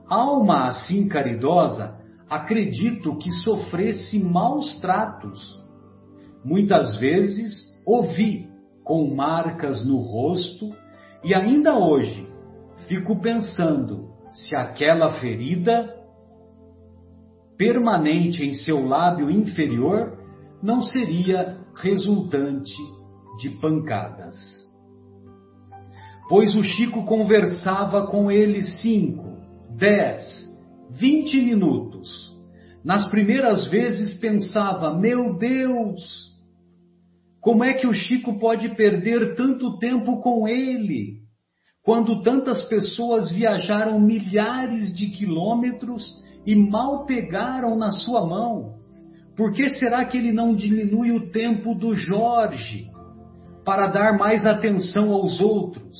Alma 0.08 0.66
assim 0.66 1.06
caridosa, 1.06 1.98
acredito 2.28 3.16
que 3.16 3.30
sofresse 3.32 4.18
maus 4.18 4.80
tratos. 4.80 5.60
Muitas 6.44 6.96
vezes 6.96 7.52
ouvi 7.86 8.48
com 8.82 9.14
marcas 9.14 9.86
no 9.86 9.98
rosto 9.98 10.74
e 11.22 11.34
ainda 11.34 11.78
hoje 11.78 12.29
fico 12.90 13.20
pensando 13.20 14.08
se 14.32 14.56
aquela 14.56 15.20
ferida 15.20 15.94
permanente 17.56 18.44
em 18.44 18.52
seu 18.52 18.84
lábio 18.84 19.30
inferior 19.30 20.18
não 20.60 20.82
seria 20.82 21.56
resultante 21.76 22.74
de 23.38 23.48
pancadas. 23.60 24.34
Pois 26.28 26.56
o 26.56 26.64
Chico 26.64 27.04
conversava 27.04 28.08
com 28.08 28.28
ele 28.28 28.60
cinco, 28.62 29.36
dez, 29.76 30.24
vinte 30.90 31.40
minutos. 31.40 32.36
Nas 32.84 33.08
primeiras 33.08 33.68
vezes 33.68 34.18
pensava: 34.18 34.98
Meu 34.98 35.38
Deus, 35.38 36.00
como 37.40 37.62
é 37.62 37.72
que 37.72 37.86
o 37.86 37.94
Chico 37.94 38.36
pode 38.40 38.68
perder 38.74 39.36
tanto 39.36 39.78
tempo 39.78 40.20
com 40.20 40.48
ele? 40.48 41.19
Quando 41.90 42.22
tantas 42.22 42.62
pessoas 42.68 43.32
viajaram 43.32 43.98
milhares 43.98 44.96
de 44.96 45.08
quilômetros 45.10 46.22
e 46.46 46.54
mal 46.54 47.04
pegaram 47.04 47.76
na 47.76 47.90
sua 47.90 48.24
mão? 48.24 48.76
Por 49.36 49.50
que 49.50 49.68
será 49.70 50.04
que 50.04 50.16
ele 50.16 50.30
não 50.30 50.54
diminui 50.54 51.10
o 51.10 51.32
tempo 51.32 51.74
do 51.74 51.96
Jorge 51.96 52.88
para 53.64 53.88
dar 53.88 54.16
mais 54.16 54.46
atenção 54.46 55.12
aos 55.12 55.40
outros? 55.40 55.98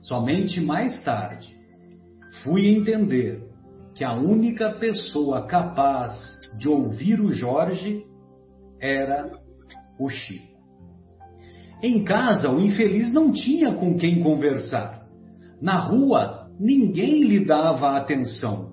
Somente 0.00 0.60
mais 0.60 1.00
tarde 1.04 1.56
fui 2.42 2.66
entender 2.66 3.48
que 3.94 4.02
a 4.02 4.14
única 4.14 4.72
pessoa 4.72 5.46
capaz 5.46 6.18
de 6.58 6.68
ouvir 6.68 7.20
o 7.20 7.30
Jorge 7.30 8.04
era 8.80 9.30
o 10.00 10.08
Chico. 10.08 10.53
Em 11.84 12.02
casa, 12.02 12.48
o 12.48 12.58
infeliz 12.62 13.12
não 13.12 13.30
tinha 13.30 13.74
com 13.74 13.98
quem 13.98 14.22
conversar. 14.22 15.06
Na 15.60 15.76
rua, 15.76 16.48
ninguém 16.58 17.24
lhe 17.24 17.44
dava 17.44 17.98
atenção. 17.98 18.72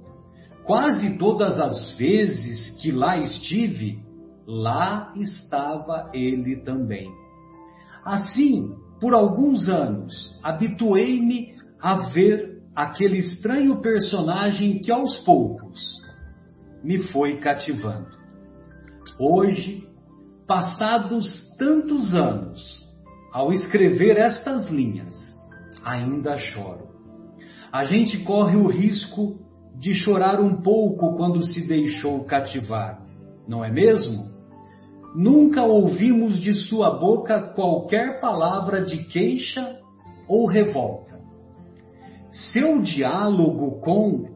Quase 0.63 1.17
todas 1.17 1.59
as 1.59 1.93
vezes 1.97 2.79
que 2.79 2.89
lá 2.89 3.17
estive, 3.17 3.99
lá 4.47 5.11
estava 5.17 6.09
ele 6.13 6.61
também. 6.61 7.11
Assim, 8.05 8.73
por 9.01 9.13
alguns 9.13 9.67
anos, 9.67 10.39
habituei-me 10.41 11.53
a 11.81 11.95
ver 12.13 12.61
aquele 12.73 13.17
estranho 13.17 13.81
personagem 13.81 14.79
que 14.79 14.89
aos 14.89 15.17
poucos 15.25 15.77
me 16.81 16.99
foi 17.09 17.41
cativando. 17.41 18.07
Hoje, 19.19 19.85
passados 20.47 21.53
tantos 21.57 22.15
anos, 22.15 22.80
ao 23.31 23.53
escrever 23.53 24.17
estas 24.17 24.69
linhas, 24.69 25.15
ainda 25.83 26.37
choro. 26.37 26.89
A 27.71 27.85
gente 27.85 28.23
corre 28.23 28.57
o 28.57 28.67
risco 28.67 29.39
de 29.79 29.93
chorar 29.93 30.39
um 30.39 30.61
pouco 30.61 31.15
quando 31.15 31.43
se 31.43 31.67
deixou 31.67 32.25
cativar, 32.25 33.01
não 33.47 33.63
é 33.63 33.71
mesmo? 33.71 34.29
Nunca 35.15 35.63
ouvimos 35.63 36.39
de 36.39 36.53
sua 36.53 36.91
boca 36.99 37.41
qualquer 37.53 38.19
palavra 38.19 38.81
de 38.81 39.03
queixa 39.05 39.79
ou 40.27 40.45
revolta. 40.45 41.19
Seu 42.51 42.81
diálogo 42.81 43.81
com 43.81 44.29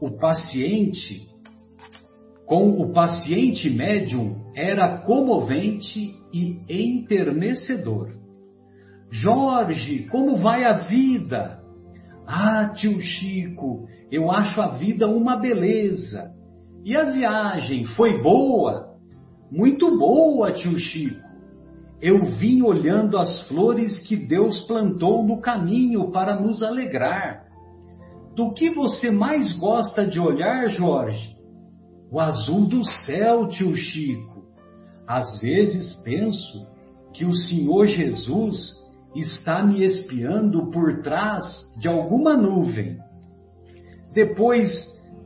o 0.00 0.10
paciente, 0.18 1.28
com 2.46 2.80
o 2.80 2.92
paciente 2.92 3.68
médium, 3.68 4.36
era 4.54 4.98
comovente 4.98 6.14
e 6.32 6.62
enternecedor. 6.68 8.15
Jorge, 9.10 10.08
como 10.10 10.36
vai 10.36 10.64
a 10.64 10.72
vida? 10.72 11.60
Ah, 12.26 12.70
tio 12.74 13.00
Chico, 13.00 13.86
eu 14.10 14.30
acho 14.30 14.60
a 14.60 14.68
vida 14.68 15.06
uma 15.06 15.36
beleza. 15.36 16.34
E 16.84 16.96
a 16.96 17.04
viagem 17.10 17.84
foi 17.84 18.20
boa? 18.22 18.96
Muito 19.50 19.96
boa, 19.96 20.52
tio 20.52 20.76
Chico. 20.76 21.24
Eu 22.00 22.24
vim 22.24 22.62
olhando 22.62 23.16
as 23.16 23.42
flores 23.48 24.00
que 24.00 24.16
Deus 24.16 24.60
plantou 24.66 25.22
no 25.22 25.40
caminho 25.40 26.10
para 26.10 26.38
nos 26.38 26.62
alegrar. 26.62 27.46
Do 28.34 28.52
que 28.52 28.70
você 28.70 29.10
mais 29.10 29.56
gosta 29.58 30.06
de 30.06 30.20
olhar, 30.20 30.68
Jorge? 30.68 31.36
O 32.10 32.20
azul 32.20 32.66
do 32.66 32.84
céu, 32.84 33.48
tio 33.48 33.74
Chico. 33.74 34.44
Às 35.06 35.40
vezes 35.40 35.94
penso 36.02 36.66
que 37.14 37.24
o 37.24 37.34
Senhor 37.34 37.86
Jesus 37.86 38.85
está 39.20 39.62
me 39.62 39.82
espiando 39.82 40.70
por 40.70 41.02
trás 41.02 41.44
de 41.78 41.88
alguma 41.88 42.36
nuvem. 42.36 42.98
Depois, 44.12 44.70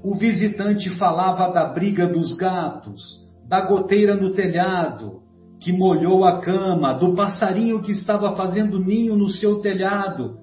o 0.03 0.16
visitante 0.16 0.91
falava 0.91 1.53
da 1.53 1.64
briga 1.64 2.07
dos 2.07 2.34
gatos, 2.36 3.03
da 3.49 3.61
goteira 3.66 4.14
no 4.16 4.32
telhado, 4.32 5.20
que 5.61 5.72
molhou 5.72 6.24
a 6.24 6.41
cama, 6.41 6.95
do 6.95 7.14
passarinho 7.14 7.82
que 7.82 7.93
estava 7.93 8.34
fazendo 8.34 8.78
ninho 8.78 9.16
no 9.16 9.28
seu 9.28 9.61
telhado. 9.61 10.38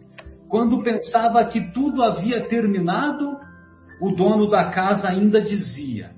Quando 0.48 0.84
pensava 0.84 1.44
que 1.46 1.72
tudo 1.74 2.04
havia 2.04 2.48
terminado, 2.48 3.38
o 4.02 4.12
dono 4.12 4.50
da 4.50 4.66
casa 4.66 5.10
ainda 5.10 5.42
dizia: 5.42 6.12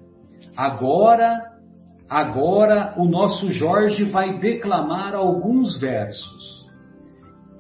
Agora, 0.56 1.40
agora 2.10 2.94
o 2.98 3.06
nosso 3.06 3.52
Jorge 3.52 4.04
vai 4.04 4.38
declamar 4.38 5.16
alguns 5.16 5.80
versos 5.80 6.59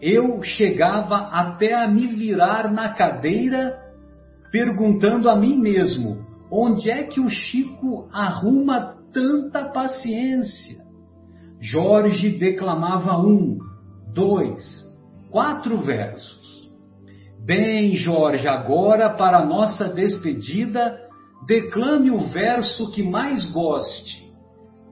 eu 0.02 0.41
chegava 0.43 1.28
até 1.32 1.74
a 1.74 1.88
me 1.88 2.08
virar 2.08 2.72
na 2.72 2.89
cadeira, 2.93 3.78
perguntando 4.52 5.30
a 5.30 5.36
mim 5.36 5.60
mesmo: 5.60 6.26
onde 6.52 6.89
é 6.89 7.04
que 7.04 7.20
o 7.20 7.30
Chico 7.30 8.08
arruma 8.12 8.95
tanta 9.14 9.66
paciência? 9.66 10.80
Jorge 11.60 12.30
declamava 12.38 13.18
um, 13.18 13.58
dois, 14.14 14.62
quatro 15.30 15.78
versos. 15.82 16.70
Bem, 17.45 17.95
Jorge, 17.95 18.47
agora 18.47 19.10
para 19.10 19.45
nossa 19.45 19.89
despedida, 19.89 20.97
declame 21.45 22.12
o 22.12 22.20
verso 22.32 22.91
que 22.91 23.04
mais 23.04 23.52
goste. 23.52 24.30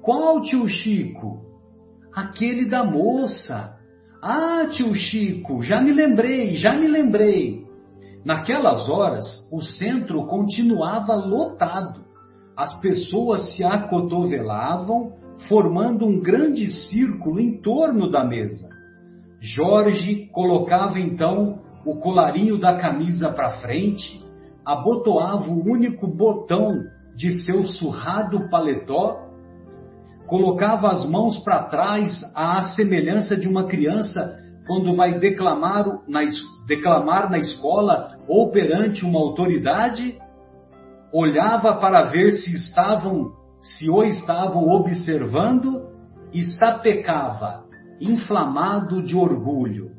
Qual, 0.02 0.42
tio 0.42 0.68
Chico? 0.68 1.46
Aquele 2.14 2.66
da 2.66 2.84
moça 2.84 3.77
ah, 4.30 4.68
tio 4.68 4.94
Chico, 4.94 5.62
já 5.62 5.82
me 5.82 5.94
lembrei, 5.94 6.58
já 6.58 6.74
me 6.74 6.86
lembrei. 6.86 7.66
Naquelas 8.26 8.90
horas, 8.90 9.26
o 9.54 9.62
centro 9.62 10.26
continuava 10.26 11.16
lotado. 11.16 12.02
As 12.58 12.78
pessoas 12.82 13.56
se 13.56 13.64
acotovelavam, 13.64 15.14
formando 15.48 16.06
um 16.06 16.20
grande 16.20 16.70
círculo 16.70 17.40
em 17.40 17.62
torno 17.62 18.12
da 18.12 18.26
mesa. 18.26 18.68
Jorge 19.40 20.28
colocava 20.34 21.00
então 21.00 21.60
o 21.86 21.96
colarinho 21.96 22.58
da 22.58 22.78
camisa 22.78 23.30
para 23.30 23.62
frente, 23.62 24.22
abotoava 24.66 25.50
o 25.50 25.64
único 25.72 26.06
botão 26.06 26.74
de 27.16 27.32
seu 27.46 27.64
surrado 27.66 28.50
paletó 28.50 29.27
colocava 30.28 30.90
as 30.90 31.10
mãos 31.10 31.40
para 31.40 31.64
trás 31.64 32.22
à 32.36 32.62
semelhança 32.76 33.36
de 33.36 33.48
uma 33.48 33.66
criança 33.68 34.36
quando 34.68 34.94
vai 34.96 35.18
declamar 35.18 35.86
na, 36.08 36.22
declamar 36.68 37.32
na 37.32 37.40
escola 37.40 38.08
ou 38.28 38.52
perante 38.52 39.06
uma 39.06 39.20
autoridade, 39.20 40.20
olhava 41.14 41.76
para 41.76 42.04
ver 42.04 42.34
se 42.34 42.54
estavam, 42.54 43.32
se 43.62 43.90
o 43.90 44.04
estavam 44.04 44.68
observando 44.68 45.88
e 46.34 46.44
sapecava, 46.44 47.64
inflamado 48.02 49.02
de 49.02 49.16
orgulho. 49.16 49.92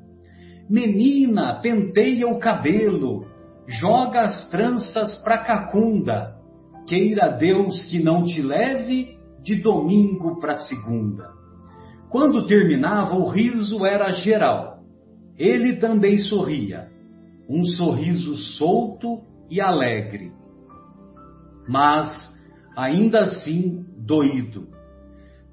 Menina, 0.69 1.59
penteia 1.63 2.29
o 2.29 2.39
cabelo, 2.39 3.25
joga 3.67 4.21
as 4.21 4.51
tranças 4.51 5.17
pra 5.23 5.39
cacunda, 5.39 6.35
queira 6.87 7.31
Deus 7.31 7.83
que 7.85 8.03
não 8.03 8.25
te 8.25 8.43
leve 8.43 9.18
de 9.43 9.57
domingo 9.57 10.41
para 10.41 10.59
segunda. 10.59 11.31
Quando 12.11 12.47
terminava, 12.47 13.17
o 13.17 13.29
riso 13.29 13.85
era 13.85 14.11
geral. 14.13 14.79
Ele 15.37 15.77
também 15.77 16.19
sorria, 16.19 16.89
um 17.49 17.65
sorriso 17.65 18.35
solto 18.37 19.23
e 19.51 19.61
alegre, 19.61 20.33
mas 21.69 22.35
ainda 22.77 23.21
assim 23.21 23.87
doído, 23.97 24.69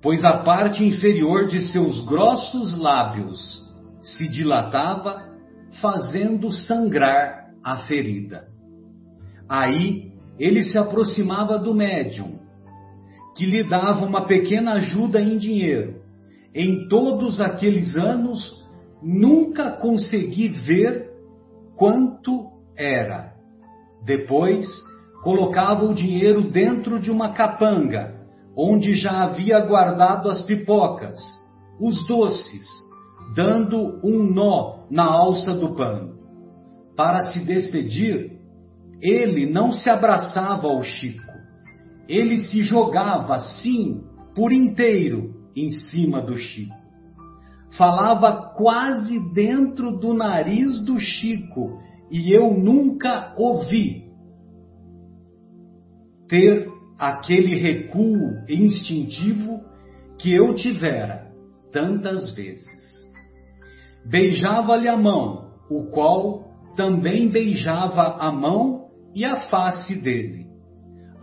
pois 0.02 0.24
a 0.24 0.40
parte 0.40 0.84
inferior 0.84 1.48
de 1.48 1.62
seus 1.72 2.04
grossos 2.06 2.80
lábios 2.80 3.64
se 4.02 4.24
dilatava, 4.26 5.24
fazendo 5.82 6.52
sangrar 6.52 7.50
a 7.64 7.78
ferida. 7.80 8.48
Aí 9.48 10.12
ele 10.40 10.64
se 10.64 10.78
aproximava 10.78 11.58
do 11.58 11.74
médium, 11.74 12.40
que 13.36 13.46
lhe 13.46 13.64
dava 13.68 14.06
uma 14.06 14.26
pequena 14.26 14.74
ajuda 14.76 15.22
em 15.22 15.38
dinheiro. 15.38 16.02
Em 16.54 16.88
todos 16.88 17.42
aqueles 17.42 17.96
anos, 17.98 18.66
nunca 19.04 19.72
consegui 19.72 20.48
ver 20.48 21.12
quanto 21.76 22.48
era. 22.78 23.34
Depois, 24.06 24.66
colocava 25.22 25.84
o 25.84 25.94
dinheiro 25.94 26.50
dentro 26.50 26.98
de 26.98 27.12
uma 27.12 27.34
capanga, 27.34 28.16
onde 28.58 28.96
já 28.96 29.24
havia 29.24 29.60
guardado 29.60 30.30
as 30.30 30.42
pipocas, 30.44 31.18
os 31.80 32.08
doces, 32.08 32.66
dando 33.36 34.00
um 34.02 34.24
nó 34.24 34.86
na 34.90 35.04
alça 35.04 35.54
do 35.54 35.76
pano. 35.76 36.16
Para 36.96 37.34
se 37.34 37.44
despedir, 37.44 38.40
ele 39.02 39.46
não 39.46 39.74
se 39.74 39.90
abraçava 39.90 40.68
ao 40.68 40.82
Chico 40.82 41.25
ele 42.08 42.38
se 42.40 42.62
jogava 42.62 43.36
assim 43.36 44.04
por 44.36 44.52
inteiro 44.52 45.34
em 45.56 45.70
cima 45.72 46.22
do 46.22 46.36
Chico. 46.36 46.76
Falava 47.78 48.54
quase 48.56 49.20
dentro 49.34 49.98
do 49.98 50.14
nariz 50.14 50.84
do 50.86 51.00
Chico 51.00 51.80
e 52.12 52.32
eu 52.32 52.54
nunca 52.54 53.34
ouvi 53.38 54.06
ter 56.28 56.68
aquele 56.98 57.56
recuo 57.56 58.46
instintivo 58.48 59.62
que 60.18 60.34
eu 60.34 60.56
tivera 60.56 61.32
tantas 61.72 62.34
vezes. 62.36 62.66
Beijava-lhe 64.06 64.88
a 64.88 64.96
mão, 64.96 65.52
o 65.70 65.90
qual 65.90 66.46
também 66.76 67.28
beijava 67.28 68.18
a 68.20 68.32
mão 68.32 68.90
e 69.14 69.26
a 69.26 69.48
face 69.50 69.96
dele 70.02 70.45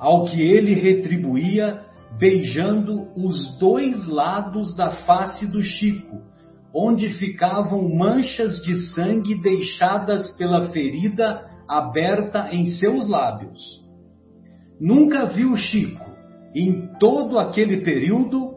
ao 0.02 0.24
que 0.24 0.42
ele 0.42 0.74
retribuía 0.74 1.80
beijando 2.18 3.06
os 3.16 3.56
dois 3.60 4.08
lados 4.08 4.74
da 4.74 4.90
face 4.90 5.46
do 5.46 5.62
Chico, 5.62 6.20
onde 6.74 7.08
ficavam 7.10 7.88
manchas 7.88 8.60
de 8.64 8.88
sangue 8.88 9.40
deixadas 9.40 10.36
pela 10.36 10.70
ferida 10.70 11.46
aberta 11.68 12.48
em 12.50 12.66
seus 12.66 13.08
lábios. 13.08 13.60
Nunca 14.80 15.26
viu 15.26 15.56
Chico, 15.56 16.04
em 16.52 16.88
todo 16.98 17.38
aquele 17.38 17.82
período, 17.82 18.56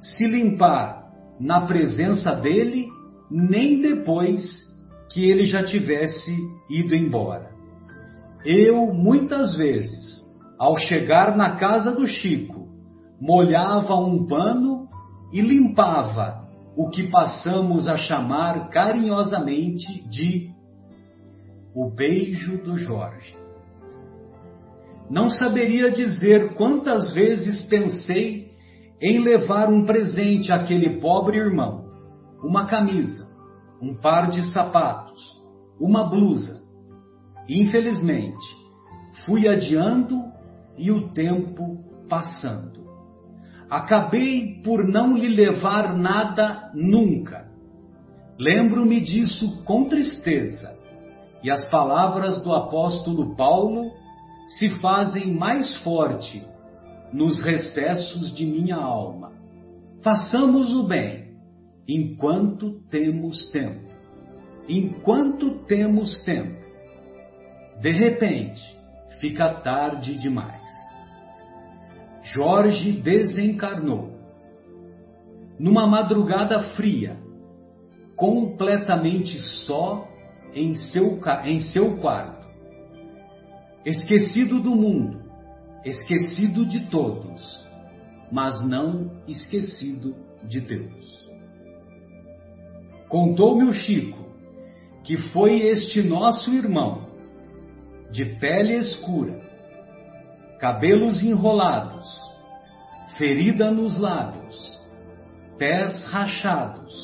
se 0.00 0.24
limpar 0.24 1.12
na 1.38 1.60
presença 1.66 2.34
dele, 2.34 2.88
nem 3.30 3.82
depois 3.82 4.42
que 5.12 5.28
ele 5.28 5.44
já 5.44 5.62
tivesse 5.62 6.32
ido 6.70 6.94
embora. 6.94 7.50
Eu, 8.46 8.94
muitas 8.94 9.54
vezes, 9.54 10.25
ao 10.58 10.76
chegar 10.76 11.36
na 11.36 11.56
casa 11.56 11.92
do 11.92 12.06
Chico, 12.06 12.68
molhava 13.20 13.94
um 13.94 14.26
pano 14.26 14.88
e 15.32 15.40
limpava 15.40 16.46
o 16.76 16.88
que 16.90 17.10
passamos 17.10 17.88
a 17.88 17.96
chamar 17.96 18.68
carinhosamente 18.68 20.08
de 20.08 20.50
o 21.74 21.90
beijo 21.90 22.58
do 22.62 22.76
Jorge. 22.76 23.36
Não 25.10 25.30
saberia 25.30 25.90
dizer 25.90 26.54
quantas 26.54 27.12
vezes 27.14 27.62
pensei 27.68 28.50
em 29.00 29.20
levar 29.22 29.68
um 29.68 29.84
presente 29.84 30.50
àquele 30.50 31.00
pobre 31.00 31.38
irmão, 31.38 31.84
uma 32.42 32.66
camisa, 32.66 33.28
um 33.80 33.94
par 33.94 34.30
de 34.30 34.42
sapatos, 34.52 35.20
uma 35.78 36.08
blusa. 36.08 36.62
Infelizmente, 37.48 38.46
fui 39.24 39.46
adiando 39.46 40.24
e 40.76 40.90
o 40.90 41.08
tempo 41.08 41.84
passando. 42.08 42.86
Acabei 43.68 44.60
por 44.62 44.86
não 44.86 45.16
lhe 45.16 45.28
levar 45.28 45.96
nada 45.96 46.70
nunca. 46.74 47.46
Lembro-me 48.38 49.00
disso 49.00 49.62
com 49.64 49.88
tristeza, 49.88 50.76
e 51.42 51.50
as 51.50 51.68
palavras 51.70 52.42
do 52.42 52.52
apóstolo 52.52 53.34
Paulo 53.34 53.90
se 54.58 54.68
fazem 54.80 55.34
mais 55.34 55.76
forte 55.78 56.44
nos 57.12 57.40
recessos 57.40 58.34
de 58.34 58.44
minha 58.44 58.76
alma. 58.76 59.32
Façamos 60.02 60.74
o 60.76 60.86
bem 60.86 61.36
enquanto 61.88 62.80
temos 62.90 63.50
tempo. 63.50 63.86
Enquanto 64.68 65.64
temos 65.64 66.22
tempo. 66.24 66.64
De 67.80 67.90
repente, 67.90 68.62
fica 69.20 69.54
tarde 69.60 70.18
demais. 70.18 70.65
Jorge 72.32 72.92
desencarnou. 72.92 74.16
Numa 75.58 75.86
madrugada 75.86 76.74
fria, 76.74 77.16
completamente 78.14 79.38
só 79.66 80.08
em 80.54 80.74
seu, 80.74 81.20
em 81.44 81.60
seu 81.60 81.98
quarto 81.98 82.46
esquecido 83.84 84.60
do 84.60 84.74
mundo, 84.74 85.22
esquecido 85.84 86.66
de 86.66 86.90
todos, 86.90 87.68
mas 88.32 88.60
não 88.68 89.22
esquecido 89.28 90.16
de 90.42 90.60
Deus. 90.60 91.24
Contou-me 93.08 93.62
o 93.62 93.72
Chico 93.72 94.26
que 95.04 95.16
foi 95.28 95.60
este 95.68 96.02
nosso 96.02 96.52
irmão, 96.52 97.06
de 98.10 98.24
pele 98.40 98.74
escura, 98.74 99.40
cabelos 100.58 101.22
enrolados, 101.22 102.06
ferida 103.18 103.70
nos 103.70 103.98
lábios, 103.98 104.80
pés 105.58 106.04
rachados, 106.10 106.94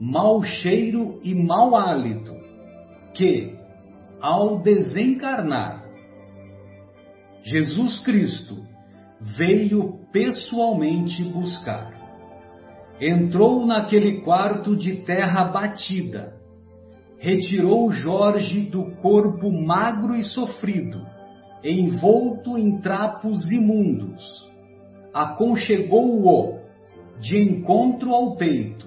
mau 0.00 0.42
cheiro 0.42 1.20
e 1.22 1.34
mau 1.34 1.76
hálito, 1.76 2.34
que, 3.14 3.56
ao 4.20 4.60
desencarnar, 4.60 5.84
Jesus 7.42 7.98
Cristo 8.00 8.56
veio 9.20 10.00
pessoalmente 10.12 11.22
buscar. 11.24 11.96
Entrou 13.00 13.64
naquele 13.64 14.22
quarto 14.22 14.76
de 14.76 14.96
terra 15.02 15.44
batida, 15.44 16.34
retirou 17.18 17.90
Jorge 17.92 18.62
do 18.62 18.96
corpo 18.96 19.50
magro 19.52 20.14
e 20.16 20.24
sofrido, 20.24 21.04
envolto 21.70 22.56
em 22.56 22.78
trapos 22.80 23.50
imundos, 23.50 24.48
aconchegou-o 25.12 26.58
de 27.20 27.36
encontro 27.36 28.14
ao 28.14 28.36
peito 28.36 28.86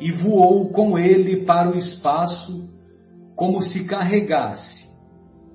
e 0.00 0.10
voou 0.12 0.68
com 0.70 0.98
ele 0.98 1.44
para 1.44 1.70
o 1.70 1.76
espaço 1.76 2.68
como 3.34 3.62
se 3.62 3.86
carregasse 3.86 4.86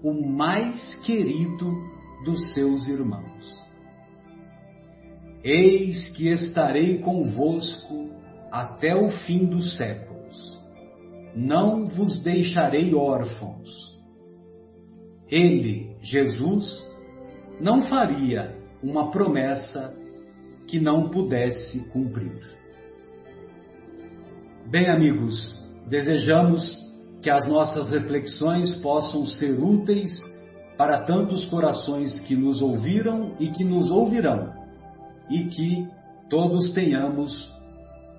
o 0.03 0.13
mais 0.13 0.95
querido 1.03 1.71
dos 2.23 2.53
seus 2.53 2.87
irmãos. 2.87 3.61
Eis 5.43 6.09
que 6.09 6.29
estarei 6.29 6.99
convosco 6.99 8.09
até 8.51 8.95
o 8.95 9.09
fim 9.09 9.45
dos 9.45 9.75
séculos. 9.75 10.11
Não 11.35 11.85
vos 11.85 12.21
deixarei 12.23 12.93
órfãos. 12.93 13.69
Ele, 15.29 15.90
Jesus, 16.01 16.85
não 17.59 17.83
faria 17.83 18.55
uma 18.81 19.11
promessa 19.11 19.95
que 20.67 20.79
não 20.79 21.09
pudesse 21.09 21.79
cumprir. 21.89 22.41
Bem, 24.65 24.89
amigos, 24.89 25.59
desejamos 25.87 26.79
que 27.21 27.29
as 27.29 27.47
nossas 27.47 27.91
reflexões 27.91 28.75
possam 28.77 29.25
ser 29.25 29.59
úteis 29.59 30.11
para 30.77 31.05
tantos 31.05 31.45
corações 31.45 32.21
que 32.21 32.35
nos 32.35 32.61
ouviram 32.61 33.35
e 33.39 33.51
que 33.51 33.63
nos 33.63 33.91
ouvirão, 33.91 34.51
e 35.29 35.43
que 35.45 35.87
todos 36.29 36.73
tenhamos 36.73 37.53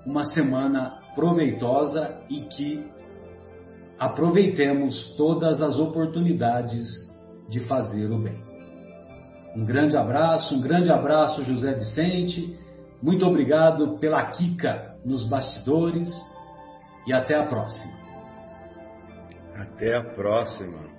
uma 0.05 0.23
semana 0.25 0.99
proveitosa 1.15 2.17
e 2.29 2.41
que 2.41 2.85
aproveitemos 3.99 5.13
todas 5.17 5.61
as 5.61 5.77
oportunidades 5.77 7.12
de 7.53 7.59
fazer 7.61 8.11
o 8.11 8.17
bem. 8.17 8.41
Um 9.55 9.63
grande 9.63 9.95
abraço, 9.95 10.55
um 10.55 10.61
grande 10.61 10.91
abraço, 10.91 11.43
José 11.43 11.73
Vicente. 11.75 12.57
Muito 13.01 13.23
obrigado 13.23 13.99
pela 13.99 14.25
Kika 14.31 14.95
nos 15.05 15.23
bastidores 15.29 16.09
e 17.05 17.13
até 17.13 17.35
a 17.35 17.45
próxima. 17.45 17.93
Até 19.55 19.95
a 19.95 20.03
próxima. 20.03 20.92